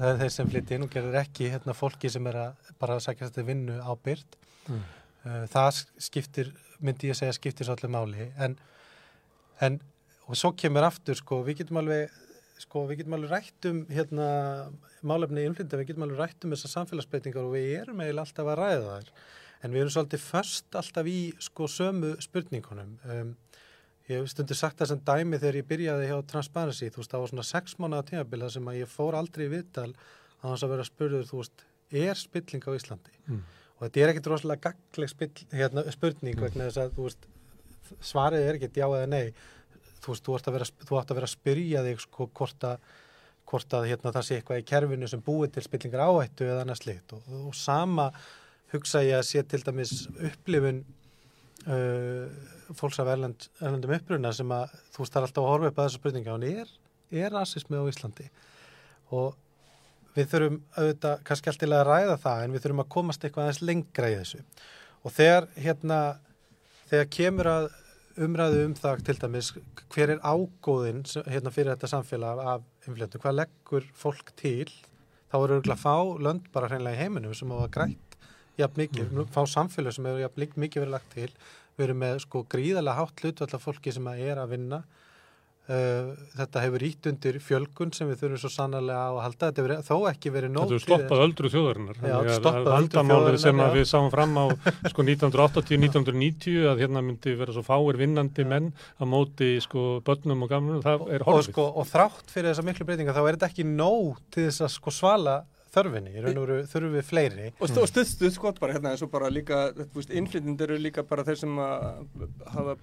[0.08, 0.86] er þeir sem flytti inn.
[0.86, 4.38] Og gerðir ekki hérna fólki sem er að bara að sækja þetta vinnu á byrt
[4.68, 4.82] Mm.
[5.24, 6.50] uh, það skiptir
[6.84, 8.26] myndi ég segja skiptir svolítið máli.
[8.36, 8.56] En,
[9.64, 9.78] en
[10.28, 12.12] og svo kemur aftur sko við getum alveg
[12.60, 14.28] sko við getum alveg rætt um hérna
[15.06, 18.60] málefni innflinda, við getum alveg rætt um þessar samfélagsbreytingar og við erum eiginlega alltaf að
[18.60, 19.12] ræða þær
[19.62, 22.94] en við erum svolítið först alltaf í sko sömu spurningunum.
[23.08, 23.32] Um,
[24.08, 27.24] ég hef stundur sagt það sem dæmi þegar ég byrjaði hjá Transparency, þú veist það
[27.24, 30.64] var svona sex mánuða tímabil þar sem að ég fór aldrei í viðtal að hans
[30.64, 31.66] að vera spurður, þú veist
[31.98, 33.18] er spilling á Íslandi?
[33.26, 33.42] Mm.
[33.78, 37.28] og þetta er ekkit rosalega gagleg spill, hérna, spurning vegna þess að veist,
[38.04, 39.28] svarið er ekkit já eða nei.
[39.98, 42.66] Þú veist, þú, ert að vera, þú átt að vera að spyrja þig sko hvort
[42.68, 42.90] að,
[43.48, 46.82] hvort að hérna, það sé eitthvað í kerfinu sem búið til spillingar áhættu eða annað
[46.82, 48.08] slikt og, og sama
[48.72, 50.82] hugsa ég að sé til dæmis upplifun
[51.66, 52.28] uh,
[52.76, 55.78] fólks af erlend, erlendum uppruna sem að þú veist það er alltaf að horfa upp
[55.78, 56.36] að þessu spurninga.
[56.36, 56.72] Og er,
[57.24, 58.28] er rasismi á Íslandi?
[59.16, 59.36] Og
[60.16, 63.62] við þurfum auðvitað kannski alltaf að ræða það en við þurfum að komast eitthvað aðeins
[63.64, 64.42] lengra í þessu.
[65.06, 66.00] Og þegar hérna
[66.90, 67.68] þegar kemur að
[68.18, 69.52] umræðu um það til dæmis
[69.94, 74.66] hver er ágóðin hérna fyrir þetta samfélag af infljöndum, hvað leggur fólk til?
[75.28, 78.07] Þá eru örgulega fá lönd bara hreinlega í heiminum sem hafa grætt
[78.58, 81.30] jafn mikið, fá samfélag sem hefur jafn mikið verið lagt til.
[81.78, 84.80] Við erum með sko gríðarlega hátt hlutvall af fólki sem að er að vinna.
[85.68, 89.50] Uh, þetta hefur ítt undir fjölgun sem við þurfum svo sannarlega á að halda.
[89.50, 91.98] Þetta hefur þó ekki verið nóg Þetta til stoppað öldru þjóðarinnar.
[92.00, 92.38] Já,
[92.70, 94.44] Vandamálið sem að við sáum fram á
[94.94, 100.52] sko 1980-1990 að hérna myndi vera svo fáir vinnandi menn að móti sko börnum og
[100.54, 101.52] gamlum, það er og, horfið.
[101.52, 104.74] sko, og þrátt fyrir þessa miklu breytinga þá er þetta ekki nóg til þess að
[104.78, 105.36] sko svala
[105.78, 107.50] þörfinni, í raun og veru þurfum við fleiri.
[107.58, 110.74] Og, stu, og stuð, stuð skot bara hérna eins og bara líka, þú veist, innflytjendur
[110.74, 112.76] eru líka bara þeir sem hafa,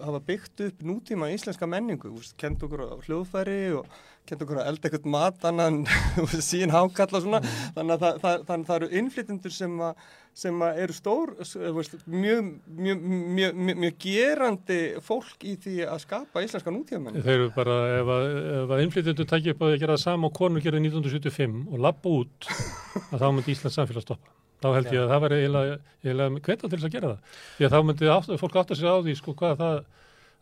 [0.00, 3.88] hafa byggt upp nútíma íslenska menningu, þú veist, kent okkur á hljóðfæri og
[4.28, 5.82] kent okkur að elda eitthvað mat annan,
[6.50, 7.42] sín hákall og svona,
[7.76, 11.30] þannig að það, það, það, það eru innflytjendur sem að sem að eru stór,
[11.72, 13.04] veist, mjög, mjög,
[13.38, 17.24] mjög, mjög, gerandi fólk í því að skapa íslenska nútíma menningu.
[17.24, 18.26] Þeir eru bara, ef að,
[18.66, 22.50] að innflytjendur takja upp að gera það sama og konur gerði 1975 og lappa út,
[23.14, 24.34] að þá myndi Íslands samfélag stoppa.
[24.60, 27.40] Þá held ég að það væri eiginlega, eiginlega hveta til þess að gera það.
[27.56, 29.80] Því að þá myndi átt, fólk átt að segja á því, sko, hvað það,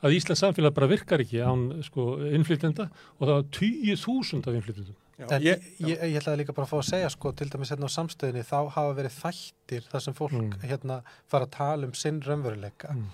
[0.05, 2.87] að Íslands samfélag bara virkar ekki án, sko, innflytjenda
[3.19, 4.97] og það var 20.000 af innflytjendum.
[5.15, 7.47] Já, en ég, ég, ég, ég ætlaði líka bara að fá að segja sko til
[7.53, 10.55] dæmis hérna á samstöðinni þá hafa verið þættir þar sem fólk Mm.
[10.67, 10.97] hérna
[11.31, 13.05] fara að tala um sinn raunveruleika Mm.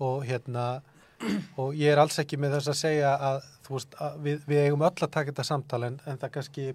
[0.00, 0.66] og hérna
[1.58, 4.62] og ég er alls ekki með þess að segja að þú veist að við, við
[4.68, 6.74] eigum öll að taka þetta samtal en, en það kannski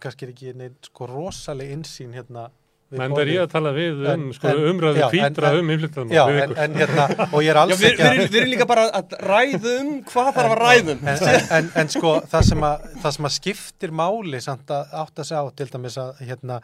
[0.00, 2.50] kannski er ekki neitt sko rosaleg insýn hérna
[2.90, 6.40] Menn er ég að tala við um, sko, umræðu já, en- um innflytjendum Já, við
[6.42, 8.66] en, en hérna og ég er já, alls við, ekki við, að við erum líka
[8.66, 11.04] bara að ræðum hvað þarf að ræðum.
[11.04, 14.96] en, en, en, en sko það sem, að, það sem að skiptir máli samt að
[15.04, 16.58] átt að segja á til dæmis að hérna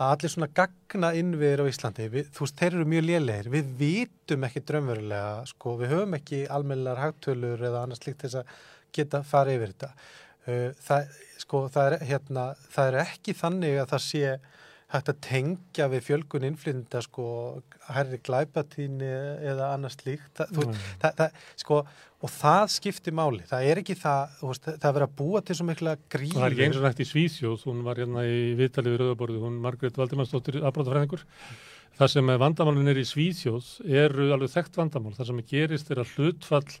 [0.00, 3.72] að allir svona gagna innviðir á Íslandi, við, þú veist, þeir eru mjög lélegir, við
[3.80, 8.54] vitum ekki draumverulega, sko, við höfum ekki almennilegar hagtölur eða annars líkt þess að
[8.96, 9.90] geta farið yfir þetta.
[10.48, 14.32] Uh, það, sko, það er, hérna, það er ekki þannig að það sé
[14.90, 17.24] hægt að tengja við fjölgun innflytenda, sko,
[17.90, 19.10] herri glæpatíni
[19.52, 20.42] eða annars líkt.
[20.50, 20.76] Mm.
[21.02, 21.80] það, það, sko,
[22.20, 25.58] og það skiptir máli, það er ekki það, veist, það er verið að búa til
[25.58, 26.34] svo mikla gríð.
[26.34, 29.02] Og það er ekki eins og nægt í Svíþjóð, hún var hérna í viðtalið við
[29.04, 31.24] Rauðaborði, hún Margrét Valdimarsdóttir afbrótafræðingur.
[32.00, 33.66] Það sem vandamálun er í Svíþjóð
[34.02, 35.12] eru alveg þekkt vandamál.
[35.18, 36.76] Það sem gerist er að hlutfall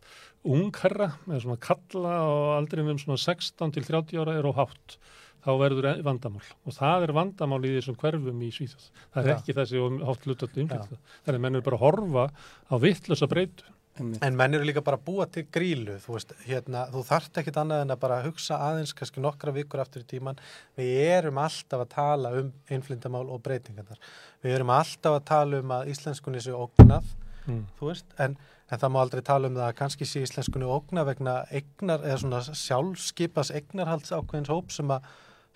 [0.48, 4.96] ungherra, eða svona kalla á aldrinum svona 16 til 30 ára er á hátt.
[5.40, 6.44] Þá verður e- vandamál.
[6.68, 8.86] Og það er vandamál í þessum hverfum í Svíþjóð.
[9.14, 9.36] Það er Já.
[9.38, 10.98] ekki þessi of hátt hlutfall innflytða.
[11.24, 12.24] Þannig að menn er bara að horfa
[12.68, 13.64] á vittlösa breytu.
[14.00, 17.56] En menn eru líka bara að búa til grílu, þú veist, hérna, þú þarft ekkit
[17.60, 20.38] annað en að bara hugsa aðeins kannski nokkra vikur aftur í tíman.
[20.78, 23.98] Við erum alltaf að tala um innflindamál og breytingarnar.
[24.44, 27.04] Við erum alltaf að tala um að íslenskunni sé ógnað,
[27.48, 27.64] Mm.
[27.80, 28.36] þú veist, en,
[28.70, 32.18] en það má aldrei tala um það að kannski sé íslenskunni ógnað vegna eignar, eða
[32.20, 35.02] svona sjálfskipas eignarhalds ákveðins hóp sem að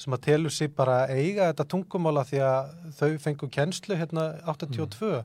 [0.00, 5.22] sem að telur sér bara eiga þetta tungumála því að þau fengu kennslu hérna 82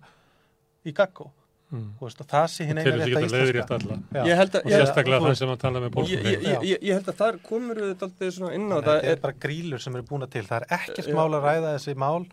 [0.86, 1.32] í Gaggo.
[1.70, 1.90] Mm.
[2.00, 3.76] Þú veist, og það sé hinn rétta geta leiðrétt íslenska.
[3.76, 7.12] að, Og sérstaklega þann sem að tala með ég, pólskum ég, ég, ég, ég held
[7.12, 9.84] að þar komur við daldið svona inn á að það þetta er, er bara grílur
[9.84, 10.44] sem eru búna til.
[10.48, 12.26] Það er ekkert mál að ræða þessi mál.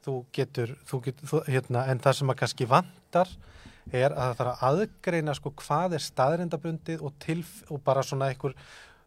[0.00, 3.32] Þú getur, þú getur, þú, hérna, en það sem að kannski vantar
[3.90, 7.28] er að það þarf að aðgreina sko hvað er staðrindabundið og,
[7.70, 8.56] og bara svona einhver,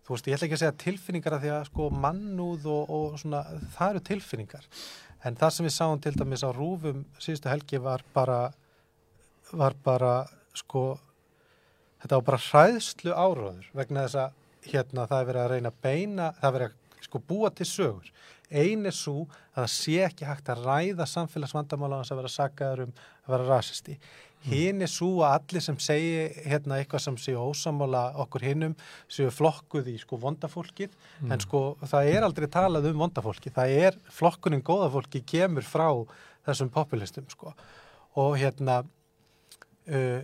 [0.04, 3.18] þú veist, ég ætla ekki að segja tilfinningar að því að sko mannúð og, og
[3.22, 3.42] svona,
[3.78, 4.68] það eru tilfinningar.
[5.24, 8.40] En það sem við sáum til dæmis á rúfum síðustu helgi var bara,
[9.56, 10.14] var bara,
[10.60, 10.86] sko,
[12.04, 15.82] þetta var bara hræðslu áróður vegna þess að hérna það er verið að reyna að
[15.88, 18.12] beina, það er verið að sko búa til sögur.
[18.54, 19.24] Ein er svo
[19.54, 22.94] að það sé ekki hægt að ræða samfélagsvandamála hans að vera sakaður um
[23.24, 23.98] að vera rasisti.
[24.44, 28.76] Hinn er svo að allir sem segi hérna eitthvað sem séu ósamála okkur hinnum
[29.11, 30.98] séu flokkuð í sko vondafólkið.
[31.30, 33.56] En sko það er aldrei talað um vondafólkið.
[33.56, 35.88] Það er flokkunin góðafólki kemur frá
[36.48, 37.53] þessum populistum sko.
[38.20, 40.22] Og hérna uh,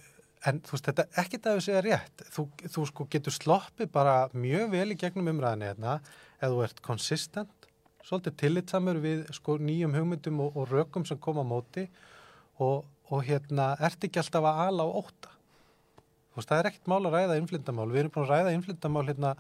[0.48, 2.26] en þú veist þetta ekkert að þau segja rétt.
[2.34, 5.98] Þú, þú sko getur sloppið bara mjög vel í gegnum umræðinni hérna
[6.40, 7.68] ef þú ert konsistent
[8.06, 11.86] svolítið tillitsamur við sko nýjum hugmyndum og, og rökum sem koma á móti.
[12.64, 15.34] Og, og hérna ert ekki alltaf að ala á óta
[16.30, 19.08] þú veist það er ekkert mál að ræða innflyndamál við erum búin að ræða innflyndamál
[19.10, 19.34] hérna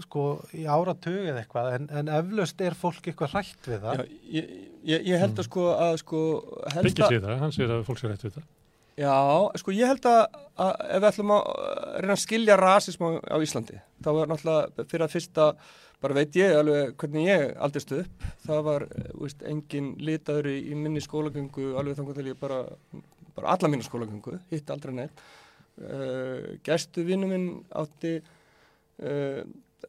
[0.00, 0.22] sko
[0.56, 3.98] í áratug eða eitthvað en, en eflaust er fólk eitthvað hrætt við það.
[4.00, 4.52] Já, ég,
[4.88, 6.22] ég, ég held að sko að sko
[6.78, 8.46] Byggir sér það, hann sér að fólk sér rétt við það.
[9.02, 9.12] já,
[9.60, 11.42] sko ég held að, að ef við ætlum að
[11.98, 15.48] reyna að skilja rasism á, á Íslandi, þá er náttúrulega fyrir að fyrsta,
[16.02, 20.58] bara veit ég alveg hvernig ég aldist upp, það var eh, veist, engin litaður í,
[20.72, 22.62] í minni skólagöngu, alveg þannig til ég bara
[23.32, 25.26] bara alla mínu skólagöngu, hitt aldrei neitt.
[25.72, 27.46] Uh, gæstu vinnu minn
[27.80, 29.38] átti uh,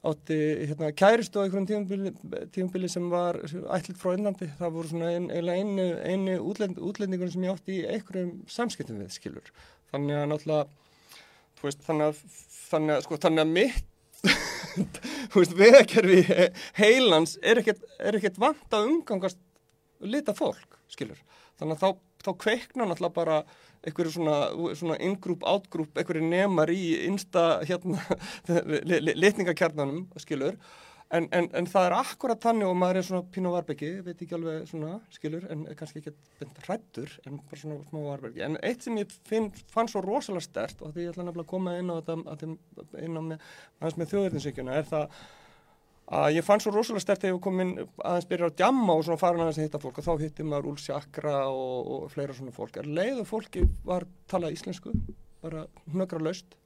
[0.08, 0.38] átti
[0.70, 2.14] hérna, kæristu á einhverjum
[2.56, 3.38] tímabili sem var
[3.76, 7.86] ætlit frá Innlandi, það voru svona ein, einu, einu útlend, útlendingur sem ég átti í
[7.98, 9.52] einhverjum samskiptum við skilur.
[9.92, 12.24] Þannig að náttúrulega veist, þannig að,
[12.72, 13.93] þannig að, sko, þannig að mitt
[15.58, 16.24] vegakerfi
[16.78, 19.40] heilans er ekkert, er vant að umgangast
[20.04, 21.20] lita fólk, skilur.
[21.60, 23.38] Þannig að þá, þá kveikna náttúrulega bara
[23.84, 24.38] einhverju svona,
[24.80, 28.00] svona in-group, out-group, einhverju nemar í innsta hérna,
[29.24, 30.58] litningakjarnanum, skilur
[31.14, 34.24] en, en, en það er akkurat þannig og maður er svona pínu á varbeki, veit
[34.24, 36.14] ekki alveg svona, skilur, en kannski ekki
[36.66, 40.82] hrættur, en bara svona smá varbeki en eitt sem ég finn, fann svo rosalega stert
[40.82, 42.52] og því ég ætla nefnilega að koma inn á þetta
[43.04, 43.48] inn á með,
[43.80, 45.18] aðeins með þjóðverðinsvíkjuna er það
[46.14, 49.06] að ég fann svo rosalega stert þegar ég kom inn aðeins byrja að djamma og
[49.08, 52.36] svona farin aðeins að hitta fólk og þá hitti maður Úl Sjakra og, og fleira
[52.36, 52.82] svona fólk.
[52.82, 54.92] Er leið og fólki var talað íslensku
[55.44, 56.58] bara hnökra laust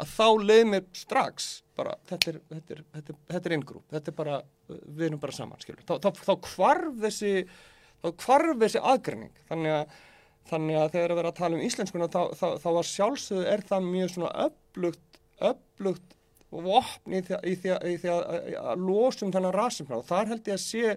[0.00, 3.94] að þá leið mér strax bara þetta er, þetta er, þetta er, þetta er ingrúp
[3.94, 5.84] þetta er bara, við erum bara saman skilur.
[5.86, 7.32] þá, þá, þá hvarf þessi
[8.02, 9.96] þá hvarf þessi aðgreining þannig að,
[10.50, 13.90] þannig að þegar að vera að tala um íslenskuna þá, þá, var sjálfsögðu er það
[13.90, 16.18] mjög svona öflugt öflugt
[16.54, 18.26] vopn í því, að,
[18.60, 20.96] að losum þennan rasism og þar held ég að sé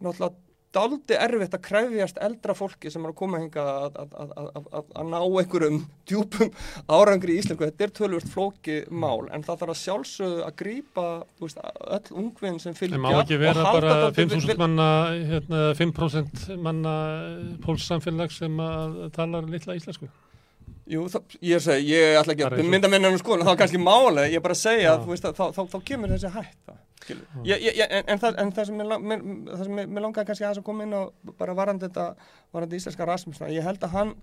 [0.00, 0.45] náttúrulega
[0.76, 5.10] daldi erfitt að krefjast eldra fólki sem er að koma hinga að, að, að, að
[5.12, 6.52] ná einhverjum djúpum
[6.92, 7.66] árangri í Íslandu.
[7.70, 10.62] Þetta er tölvöld flóki mál en það þarf að sjálfsögðu að
[11.40, 11.58] veist,
[11.96, 14.88] öll ungvinn sem fylgja En má ekki vera bara 5.000 manna,
[15.30, 16.94] hérna, 5% manna
[17.64, 20.08] pólssamfélag sem að talar litla íslensku?
[20.86, 23.80] Jú, það, ég segi, ég ætla ekki að mynda minna um skoðun, það er kannski
[23.82, 26.76] máli, ég bara segja að veist, þá, þá, þá kemur þessi hætta.
[27.46, 31.02] Ég, ég, en, en, það, en það sem ég, langaði kannski að koma inn á
[31.38, 32.06] bara varandi þetta,
[32.56, 34.14] varandi íslenska rasmusna, ég held að hann,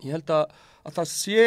[0.00, 0.54] ég held að,
[0.84, 1.46] að það sé,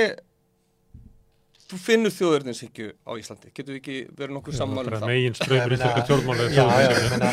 [1.68, 5.06] þú finnur þjóðurninshyggju á Íslandi, getur við ekki verið nokkuð sammálum það?
[5.10, 5.36] Megin
[6.56, 7.32] Já, já, ég meina,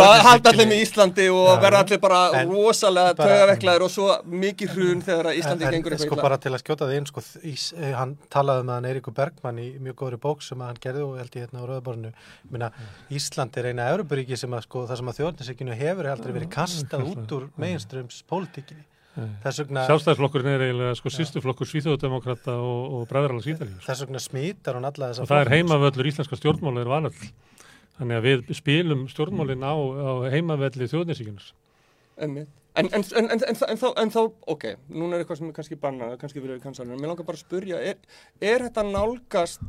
[0.00, 4.06] það halda allir með Íslandi og verða allir bara rosalega tögaveklaður og svo
[4.44, 6.08] mikið hrun þegar að Íslandi gengur eitthvað.
[6.08, 7.66] Sko bara til að skjóta þið inn, sko, ís,
[7.98, 11.36] hann talaði með hann Eiríku Bergmann í mjög góðri bók sem hann gerði og held
[11.36, 12.14] ég hérna á Röðaborinu.
[12.46, 12.72] Ég meina,
[13.12, 17.06] Ísland er eina Európaríki sem að sko, það sem að þjóðurninshygginu hefur aldrei verið kastað
[17.12, 18.86] út úr meginströms pólitíkinni.
[19.12, 23.76] Vegna, Sjálfstæðisflokkurinn er eiginlega sko sýstuflokkur Svíþjóðdemokrata og, og Bræðaralans Ítalíu.
[23.84, 27.28] Þess vegna smítar hún alla þess að það er heimavöllur íslenska stjórnmála er valall.
[27.98, 31.50] Þannig að við spilum stjórnmálinn á, á heimavelli þjóðninsíkunar.
[32.24, 32.48] Einmitt.
[32.72, 34.62] En, en, en, en, en, þa- en, þá, en þá, ok,
[34.96, 37.42] núna er eitthvað sem er kannski bannað, kannski vilja við kansalinu, mér langar bara að
[37.44, 37.98] spurja, er,
[38.40, 39.66] er þetta nálgast,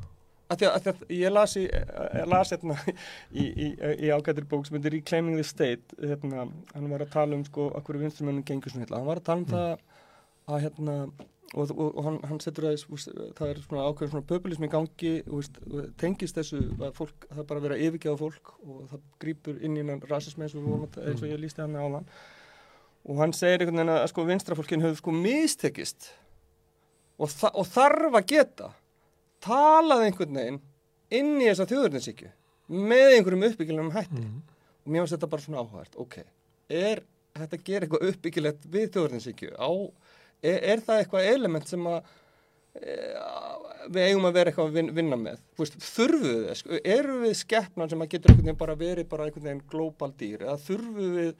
[0.54, 3.68] að að, að, að ég las, í, ég las hérna í, í,
[4.08, 7.70] í ágættir bók sem heitir Reclaiming the State, hérna, hann var að tala um sko,
[7.78, 9.72] að hverju vinstrumennum gengur svona illa, hann var að tala um það
[10.54, 10.98] að hérna,
[11.54, 15.12] og, og, og hann, hann setur úst, það er svona ákveður svona populism í gangi,
[15.38, 15.60] úst,
[16.02, 19.78] tengist þessu að fólk, það er bara að vera yfirgeða fólk og það grýpur inn
[19.78, 22.08] í hann rasismi eins og, að- eins og ég lísti hann áðan.
[23.04, 26.10] Og hann segir einhvern veginn að sko vinstrafólkin hefur sko mistekist
[27.20, 28.70] og, þa og þarf að geta
[29.44, 30.62] talað einhvern veginn
[31.14, 32.32] inn í þessa þjóðurninsíkju
[32.74, 34.24] með einhverjum uppbyggilegum hætti.
[34.24, 34.42] Mm.
[34.84, 35.96] og mér finnst þetta bara svona áhugavert.
[36.00, 36.18] Ok,
[36.72, 37.04] er
[37.38, 39.72] þetta að gera eitthvað uppbyggilegt við þjóðurninsíkju á,
[40.44, 42.00] er, er það eitthvað element sem að
[42.80, 42.98] e,
[43.88, 45.42] við eigum að vera eitthvað að vin, vinna með?
[45.60, 46.68] Veist, þurfum við þess,
[46.98, 50.46] eru við skeppnan sem að getur einhvern veginn bara verið bara einhvern veginn global dýr?
[50.48, 51.34] Eða þurfum við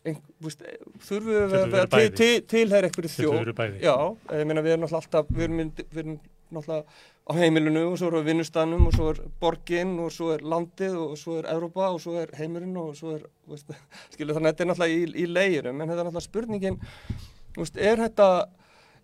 [0.00, 3.80] þurfum við að vera til, til, tilhæra einhverju þjóð.
[3.82, 3.96] Já,
[4.40, 6.20] ég meina við erum alltaf, við erum, við erum
[6.50, 6.84] náttúrulega
[7.30, 10.96] á heimilinu og svo erum við vinnustanum og svo er borgin og svo er landið
[10.98, 13.70] og svo er Evrópa og svo er heimurinn og svo er, veist,
[14.14, 16.80] skilu þannig að þetta er náttúrulega í, í leiðurum en þetta er náttúrulega spurningin,
[17.58, 18.30] veist, er þetta,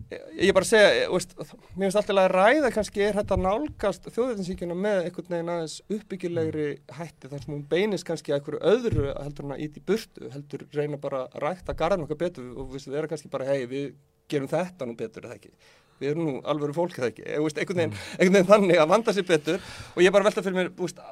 [0.07, 1.33] ég bara segja, veist,
[1.75, 6.67] mér finnst alltaf að ræða kannski er þetta nálgast þjóðveitinsíkjuna með einhvern veginn aðeins uppbyggilegri
[6.99, 10.63] hætti þar sem hún beinist kannski að einhverju öðru heldur hún að íti burtu, heldur
[10.77, 13.89] reyna bara að rækta garðan okkar betur og við erum kannski bara, hei, við
[14.31, 15.53] gerum þetta nú betur, eða ekki?
[15.99, 17.27] Við erum nú alveg fólk eða ekki?
[17.43, 19.59] Veist, einhvern, veginn, einhvern veginn þannig að vanda sér betur
[19.95, 21.03] og ég bara velta fyrir mér veist,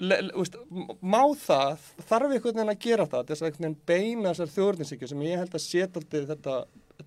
[0.00, 0.60] le, veist,
[1.02, 5.10] má það þarf einhvern veginn að gera það þess að einhvern veginn beina þessar þjóðurninsíkju
[5.10, 6.56] sem ég held að setja aldrei þetta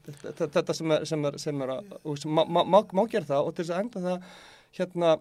[0.07, 3.29] þetta, þetta sem er, sem er, sem er að, og sem má, má, má, gera
[3.29, 4.33] það og til þess að enda það
[4.79, 5.13] hérna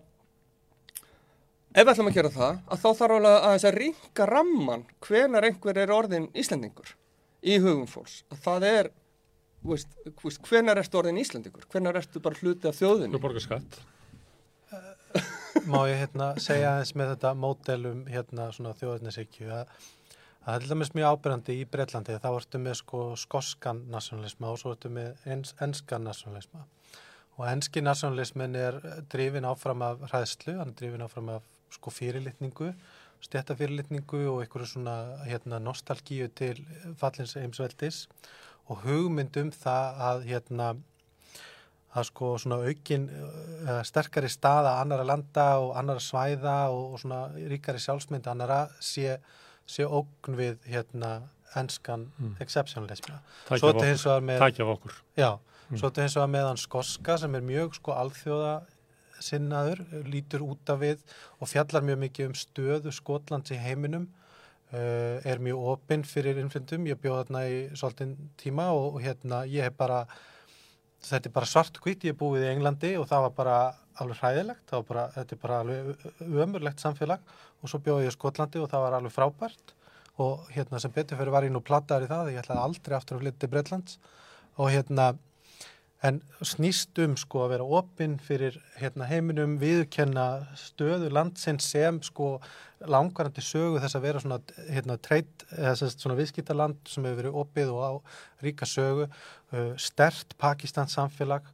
[1.73, 4.85] ef við ætlum að gera það að þá þarf alveg að þess að ringa ramman
[5.07, 6.93] hvenar einhver er orðin Íslendingur
[7.43, 8.21] í hugum fólks.
[8.33, 8.91] Að það er
[9.63, 11.67] þú veist, veist, hvenar ertu orðin Íslendingur?
[11.73, 13.17] Hvenar ertu bara hluti af þjóðinni?
[13.17, 13.81] Þú borgar skatt.
[15.69, 19.69] Má ég hérna segja eins með þetta módelum hérna svona þjóðarnisíkju að að
[20.45, 24.61] það er til dæmis mjög ábyrjandi í Breitlandi þá ertu með sko skoskan nationalisma og
[24.63, 26.67] svo ertu með ens, enskan nationalisma
[27.39, 28.81] og enski nationalismin er
[29.13, 32.75] drifin áfram af hræðslu, hann er drifin áfram af sko fyrirlitningu
[33.23, 34.97] stjættafyrirlitningu og einhverju svona
[35.27, 36.65] hérna nostalgíu til
[36.99, 38.09] fallins heimsveldis.
[38.67, 40.69] Og hugmynd um það að hérna
[41.93, 47.21] að sko svona aukin uh, sterkari staða annara landa og annara svæða og, og svona
[47.37, 49.19] ríkari sjálfsmynd annara sé,
[49.67, 51.23] sé ógn við hérna
[51.57, 52.37] enskan Mm.
[52.41, 53.13] exceptionalism
[53.49, 54.39] Takk svo þetta hins vegar með
[55.17, 55.39] já,
[55.71, 55.77] Mm.
[55.79, 58.63] svo þetta hins vegar meðan skoska sem er mjög sko alþjóða
[59.23, 60.99] sinnaður, lítur út af við
[61.41, 64.09] og fjallar mjög mikið um stöðu Skotlands í heiminum
[64.73, 69.45] uh, er mjög opinn fyrir innflyndum ég bjóð þarna í svolítinn tíma og, og hérna
[69.47, 70.07] ég hef bara
[71.09, 73.57] þetta er bara svart hvít, ég hef búið í Englandi og það var bara
[74.01, 76.07] alveg hræðilegt það var bara, þetta er bara alveg
[76.47, 77.33] ömurlegt samfélag.
[77.63, 79.75] Og svo bjóð ég í Skotlandi og það var alveg frábært.
[80.23, 83.19] Og hérna sem betur fyrir var ég nú plattaður í það ég ætlaði aldrei aftur
[83.19, 83.99] að flytta til Breitlands
[84.61, 85.13] og hérna
[86.03, 90.27] en snýst um sko að vera opinn fyrir hérna heiminum viðurkenna
[90.59, 92.35] stöðu landsins sem sko
[92.91, 94.97] langarandi sögu þess að vera svona hérna
[95.95, 97.93] svona viðskiptaland sem hefur verið opið og á
[98.43, 99.07] ríka sögu.
[99.53, 101.47] Uh, stert Pakistans samfélag.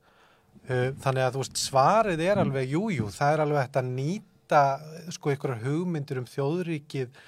[0.64, 4.64] Uh, þannig að veist svarið er alveg jújú, jú, það er alveg hægt að nýta
[5.12, 7.20] sko einhverjar hugmyndir um þjóðríkið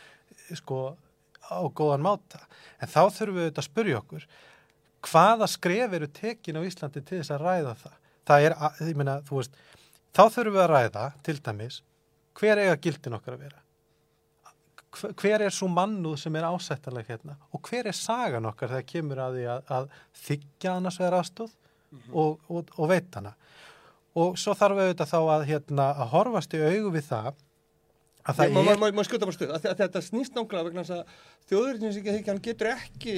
[0.57, 0.85] sko
[1.51, 2.41] á góðan máta.
[2.81, 4.31] En þá þurfum við auðvitað að spyrja okkur
[5.07, 7.97] hvaða skref eru tekin á Íslandi til þess að ræða það?
[8.31, 8.55] Það er,
[8.91, 9.57] ég meina, þú veist
[10.15, 11.81] þá þurfum við að ræða, til dæmis
[12.41, 13.61] hver eiga gildin okkar að vera?
[14.91, 17.37] Hver- er svo mannúð sem er ásættaleg hérna?
[17.55, 19.91] Og hver er sagan okkar þegar kemur að því að, að
[20.27, 21.53] þykja annars vegar aðstóð
[22.13, 23.35] og, og, og veit hana?
[24.19, 28.41] Og svo þarf við auðvitað þá að, hérna, að horfast í augu við það að
[28.41, 31.15] það má- er má- skjóta bara stuð, að að þetta snýst náttúrulega vegna þess að
[31.53, 33.15] þjóðurinsíkjan getur ekki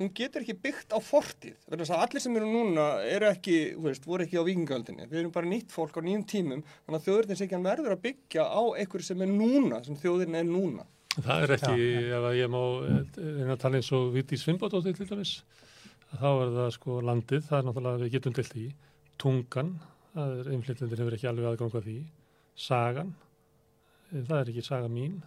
[0.00, 3.58] hún getur ekki byggt á fortíð vegna þess að allir sem eru núna eru ekki,
[3.76, 6.98] þú veist, voru ekki á vikingöldinni við erum bara nýtt fólk á nýjum tímum þannig
[6.98, 10.86] að þjóðurinsíkjan verður að byggja á einhverju sem er núna, sem þjóðurinn er núna.
[11.14, 15.06] Það er ekki, ef að ég má reyna að tala eins og Viti Svimbadóttir til
[15.06, 15.34] dæmis,
[16.10, 18.64] að þá er það sko landið, það er náttúrulega við getum delt í,
[19.22, 19.70] tungan,
[20.16, 21.96] það er einflytjendur hefur ekki alveg aðgang að því,
[22.64, 23.14] sagan,
[24.10, 25.20] það er ekki saga mín.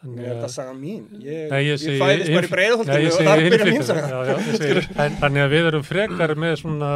[0.00, 3.16] Mér er þetta saga mín ég, Nei, ég segi fæðist bara í breiðholtinu ég og
[3.18, 6.54] segi þar byrja mín saga já, já, ég segi- Þannig að við erum frekar með
[6.62, 6.92] svona,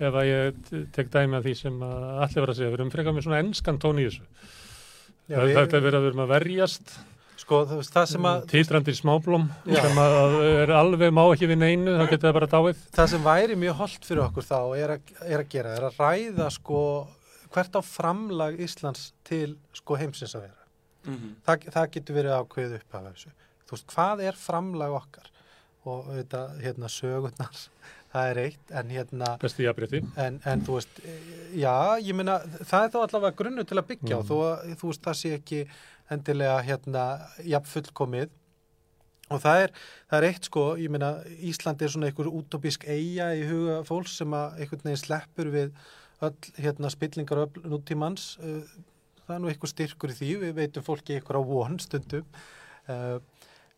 [0.00, 2.92] ef að ég tek dæmi að því sem að allir var að segja, við erum
[2.94, 4.24] frekar með svona enskan tón í þessu.
[5.28, 6.94] Já, það, er verið að við erum að verjast
[7.38, 9.82] sko, það sem að Títrandi smáblóm Já.
[9.84, 12.80] sem að er alveg má ekki við neinu, þá getur það bara dáið.
[12.96, 16.00] það sem væri mjög holdt fyrir okkur þá er að, er að gera, er að
[16.00, 16.80] ræða sko
[17.52, 20.57] hvert á framlag Íslands til sko heimsins að vera.
[21.08, 21.34] Mhm.
[21.46, 23.34] Það, það getur verið ákveðið upp af þessu.
[23.68, 25.28] Þú veist, hvað er framlag okkar?
[25.88, 27.60] Og þetta, hérna, sögurnar,
[28.12, 29.28] það er eitt, en hérna,
[30.16, 30.98] en, en þú veist,
[31.56, 34.26] já, ég meina, það er þá allavega grunnu til að byggja Mm.
[34.28, 35.60] þó að, þú veist, það sé ekki
[36.10, 37.04] endilega, hérna,
[37.44, 38.28] jafn fullkomið.
[39.30, 39.72] Og það er,
[40.10, 41.10] það er eitt sko, ég meina,
[41.44, 45.72] Ísland er svona einhver útópísk eiga í huga fólks sem að einhvern veginn sleppur við
[46.24, 48.38] öll, hérna, spillingar öll nútímans.
[48.40, 48.62] Uh,
[49.28, 52.38] Það er nú eitthvað styrkur í því, við veitum fólki eitthvað á von stundum.
[52.88, 53.18] Uh,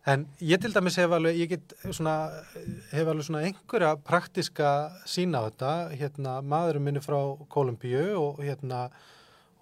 [0.06, 2.14] en ég til dæmis hef alveg, ég get svona,
[2.92, 4.70] hef alveg svona einhverja praktiska
[5.10, 5.72] sína á þetta.
[5.98, 7.18] Hérna, maðurinn minni frá
[7.50, 8.86] Kolumbíu og hérna,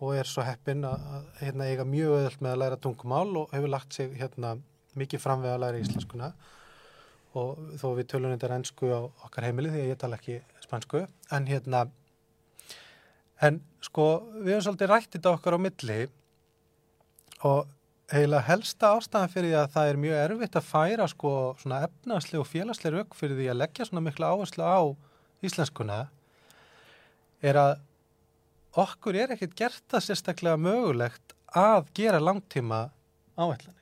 [0.05, 1.09] og er svo heppinn að
[1.41, 4.59] hérna, eiga mjög öðvöld með að læra tungumál og hefur lagt sig hérna,
[4.99, 6.33] mikið fram við að læra íslenskuna
[7.39, 11.05] og þó við tölum þetta ennsku á okkar heimili því að ég tala ekki spansku
[11.35, 11.85] en hérna
[13.45, 14.07] en sko
[14.39, 15.99] við höfum svolítið rætt þetta okkar á milli
[17.47, 17.69] og
[18.13, 22.43] heila helsta ástæðan fyrir því að það er mjög erfitt að færa sko svona efnaðsleg
[22.43, 24.81] og félagsleg rauk fyrir því að leggja svona mikla áherslu á
[25.45, 25.99] íslenskuna
[27.45, 27.75] er að
[28.79, 32.89] okkur er ekkert gert það sérstaklega mögulegt að gera langtíma
[33.39, 33.75] áætlanir.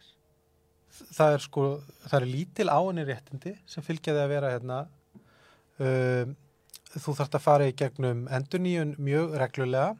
[1.16, 1.64] Það er sko,
[2.06, 4.80] það er lítil áinni réttindi sem fylgjaði að vera hérna.
[5.76, 6.36] Um,
[7.02, 9.94] þú þarft að fara í gegnum endurníun mjög reglulega.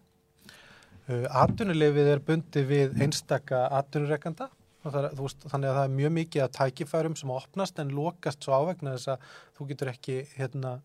[1.06, 4.50] Uh, atvinnulefið er bundið við einstaka atvinnurekanda.
[4.86, 9.16] Þannig að það er mjög mikið að tækifærum sem opnast en lokast svo ávegna þess
[9.16, 10.76] að þú getur ekki hérna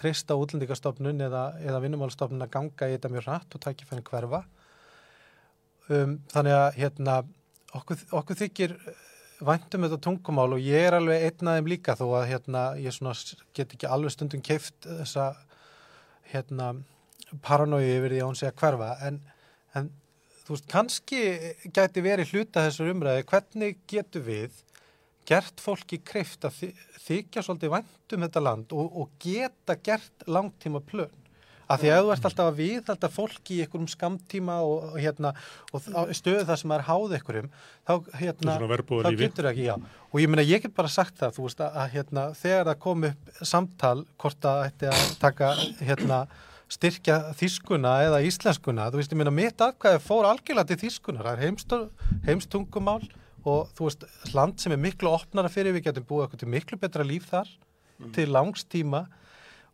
[0.00, 4.42] treysta útlendingastofnun eða, eða vinnumálstofnun að ganga í þetta mjög hratt og tækifærin hverfa.
[5.92, 7.16] Um, þannig að hérna,
[7.76, 8.76] okkur, okkur þykir
[9.42, 12.94] væntum þetta tungumál og ég er alveg einn af þeim líka þó að hérna, ég
[13.56, 15.32] get ekki alveg stundum keift þessa
[16.30, 16.72] hérna,
[17.44, 19.20] paranói yfir því að hún sé að hverfa en,
[19.78, 19.88] en
[20.44, 21.22] þú veist, kannski
[21.74, 24.60] gæti verið hluta þessar umræði hvernig getur við
[25.28, 26.74] gert fólki kreift að þy-
[27.06, 31.12] þykja svolítið væntum þetta land og, og geta gert langtíma plön.
[31.72, 35.32] Af því að þú ert alltaf að viðhalda fólki í einhverjum skamtíma og, og, hérna,
[35.72, 37.50] og stöðu það sem er háð einhverjum,
[37.88, 39.74] þá, hérna, þá getur ekki, já.
[40.12, 42.80] Og ég meina, ég get bara sagt það, þú veist, að, að hérna, þegar það
[42.86, 46.20] kom upp samtal, hvort það ætti að taka, hérna,
[46.72, 51.34] styrkja þýskuna eða íslenskuna, þú veist, ég meina, mitt aðkvæði fór algjörlega til þýskunar, það
[51.34, 51.80] er heimstu,
[52.28, 53.02] heimstungumál
[53.42, 56.78] og þú veist, land sem er miklu opnara fyrir, við getum búið okkur til miklu
[56.80, 57.50] betra líf þar,
[58.16, 59.04] til langs tíma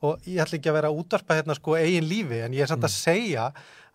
[0.05, 2.70] og ég ætla ekki að vera að útvarpa hérna sko eigin lífi en ég er
[2.70, 3.49] samt að segja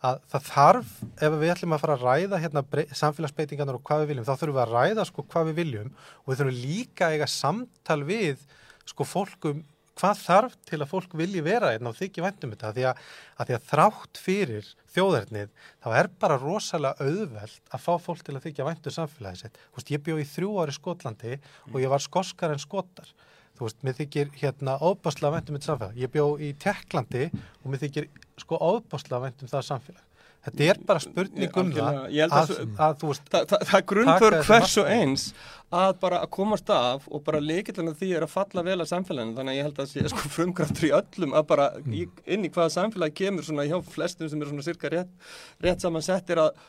[0.03, 2.63] að það þarf, ef við ætlum að fara að ræða hérna
[2.99, 6.31] samfélagsbeitingarnar og hvað við viljum, þá þurfum við að ræða sko hvað við viljum og
[6.31, 8.43] við þurfum líka að eiga samtal við
[8.89, 9.63] sko fólkum
[9.99, 13.01] hvað þarf til að fólk vilji vera hérna og þykja væntum þetta því að,
[13.37, 15.51] að því að þrátt fyrir þjóðarnið
[15.83, 19.59] þá er bara rosalega auðvelt að fá fólk til að þykja væntum samfélagið sitt.
[19.69, 21.37] Þú veist, ég bjó í þrjú ári Skotlandi
[21.69, 23.13] og ég var skoskar en skotar
[23.63, 25.99] þú veist, mér þykir hérna óbáslega væntum mitt samfélag.
[26.03, 28.09] Ég bjó í Teklandi og mér þykir
[28.43, 30.09] sko óbáslega væntum það samfélag.
[30.43, 34.35] Þetta er bara spurning um það að að, þú veist, Þa, það, það er grunnför
[34.43, 35.23] hvers og eins
[35.73, 39.37] að bara að komast af og bara leikillina því er að falla vel að samfélaginu
[39.37, 42.43] þannig að ég held að það sé sko frumkraftur í öllum að bara í, inn
[42.43, 45.15] í hvaða samfélagi kemur svona hjá flestum sem eru svona cirka rétt,
[45.63, 46.59] rétt saman settir að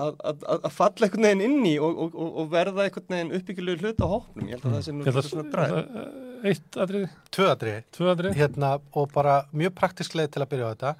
[0.00, 3.32] að, að, að falla einhvern veginn inn í og, og, og, og verða einhvern veginn
[3.38, 6.76] uppbyggjulegur hlut á hópnum ég held að það sé nú svolítið svona dræð það- Eitt
[6.80, 8.34] atriði, tvöadri tvö atriði.
[8.40, 10.92] hérna, og bara mjög praktisk leið til að byrja á þetta.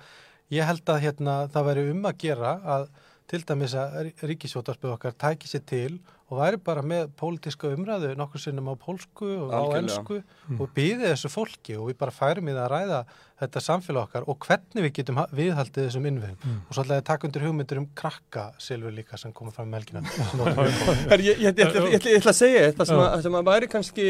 [0.53, 2.85] Ég held að hérna, það væri um að gera að
[3.31, 5.93] til dæmis að ríkisjóttarpið okkar tæki sér til
[6.31, 9.81] og væri bara með pólitíska umræðu nokkur sinnum á pólsku og á Algjörlega.
[9.83, 10.19] ennsku
[10.63, 13.01] og býði þessu fólki og við bara færum í það að ræða
[13.41, 17.09] þetta samfélag okkar og hvernig við getum ha- viðhaldið þessum innviðum og svo ætlaði að
[17.11, 20.79] taka undir hugmyndir um krakka silfur líka sem komið fram með helgina sem áttu við
[20.85, 21.03] komið.
[21.15, 23.51] Her, ég, ég, ég, ég, ég, ég ætla að segja þetta sem, að- sem að
[23.51, 24.09] væri kannski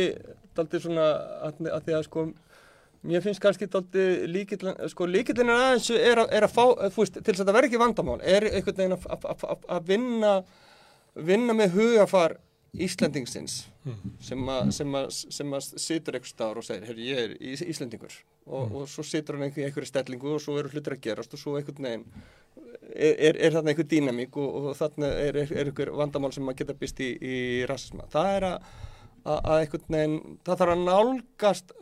[0.61, 1.09] daldið svona
[1.49, 2.27] að því að sko
[3.07, 7.01] mér finnst kannski daldið líkillin sko líkillin er aðeins er, að- er að fá þú
[7.05, 9.67] veist, til þess að þetta verði ekki vandamál er einhvern veginn að, að, að, að-
[9.79, 10.33] að vinna
[11.31, 12.37] vinna með hugafar
[12.71, 13.55] Íslendingsins
[14.23, 17.63] sem að sem að, sem að situr einhver staðar og segir, herri ég er Ís
[17.67, 18.13] Íslendingur.
[18.47, 21.41] Og, og svo situr hann einhver, einhverju stellingu og svo eru hlutir að gerast og
[21.43, 22.05] svo einhvern veginn
[22.95, 26.47] er, er, er þarna einhver dýnamík og, og þarna er, er, er einhver vandamál sem
[26.47, 27.35] maður geta býst í, í
[27.71, 28.07] rasisma.
[28.13, 28.71] Það er að,
[29.25, 31.73] að, einhvern veginn, það þarf að nálgast,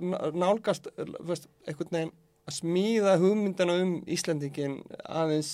[0.42, 0.88] nálgast
[1.28, 2.12] veist, einhvern veginn
[2.48, 5.50] að smíða hugmyndana um Íslendingin aðeins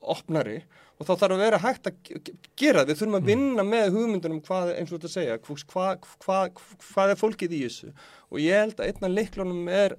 [0.00, 0.62] opnari
[0.98, 3.28] og þá þarf að vera hægt að ge- ge- gera, við þurfum að Mm.
[3.30, 5.86] vinna með hugmyndunum hvað, eins og þetta segja, hvað hva,
[6.24, 6.38] hva,
[6.88, 7.92] hvað er fólkið í þessu.
[8.32, 9.94] Og ég held að einna leiklunum er,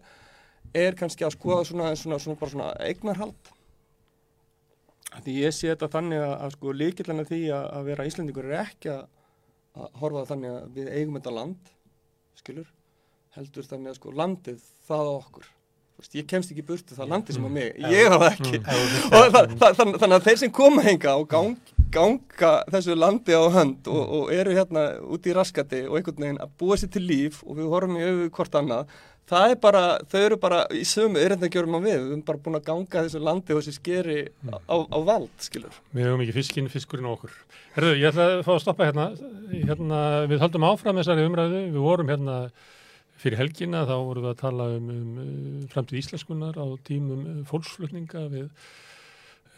[0.75, 3.53] er kannski að skoða svona, svona, svona, svona eignarhald.
[5.23, 8.59] Því ég sé þetta þannig að, að sko líkillana því að, að vera Íslandingur er
[8.65, 9.07] ekki að,
[9.79, 11.71] að horfa þannig að við eigum þetta land
[12.39, 12.67] skilur,
[13.35, 15.49] heldur þannig að sko landið það á okkur.
[15.99, 18.59] Veist, ég kemst ekki burtu það landið sem á mig, ég hafa það ekki.
[18.63, 18.93] Mm.
[19.19, 23.35] og það, það, þann, þannig að þeir sem koma henga og gang, ganga þessu landi
[23.35, 26.93] á hönd og, og eru hérna út í raskati og einhvern veginn að búa sér
[26.93, 28.95] til líf og við horfum í auðu hvort annað
[29.29, 32.59] það er bara, þau eru bara í sömu erindagjörum á við, við erum bara búin
[32.59, 34.17] að ganga þessu landi og þessu skeri
[34.49, 35.79] á, á vald skilur.
[35.93, 37.37] Við höfum ekki fiskinn, fiskurinn og okkur.
[37.75, 39.07] Herðu, ég ætla að fá að stoppa hérna.
[39.53, 40.01] hérna
[40.31, 41.63] við höldum áfram þessari umræðu.
[41.69, 42.37] Við vorum hérna
[43.19, 47.39] fyrir helgina, þá vorum við að tala um, um uh, framtíð íslenskunar á tímum uh,
[47.49, 48.47] fólksflutninga við,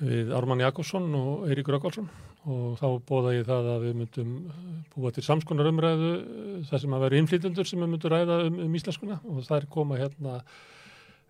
[0.02, 2.10] við Ármann Jakobsson og Eiríkur Akvalsson
[2.50, 4.60] og þá bóða ég það að við myndum uh,
[4.96, 8.60] búa til samskonar umræðu uh, þar sem að vera innflytjendur sem við myndum ræða um,
[8.66, 9.20] um íslenskuna.
[9.30, 10.40] Og það er koma hérna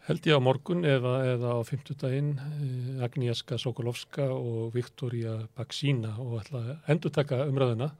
[0.07, 6.40] held ég á morgun eða, eða á fymtudaginn eh, Agnieszka Sokolovska og Viktoria Baksína og
[6.41, 7.91] ætla að endur taka umræðuna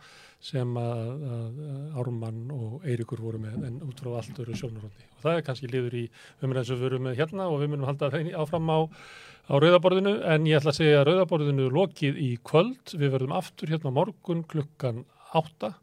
[0.42, 1.60] sem að, að
[2.02, 5.70] Ármann og Eiríkur voru með en út frá allt öru sjónaróndi og það er kannski
[5.70, 6.04] liður í
[6.42, 8.80] umræðin sem við verum með hérna og við munum halda þeim áfram á,
[9.52, 13.38] á rauðaborðinu en ég ætla að segja að rauðaborðinu er lokið í kvöld við verðum
[13.38, 15.04] aftur hérna morgun klukkan
[15.38, 15.76] átta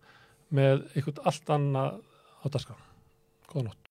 [0.55, 2.01] með eitthvað allt annað
[2.43, 2.81] á dagskrá.
[3.49, 3.88] Góða nótt.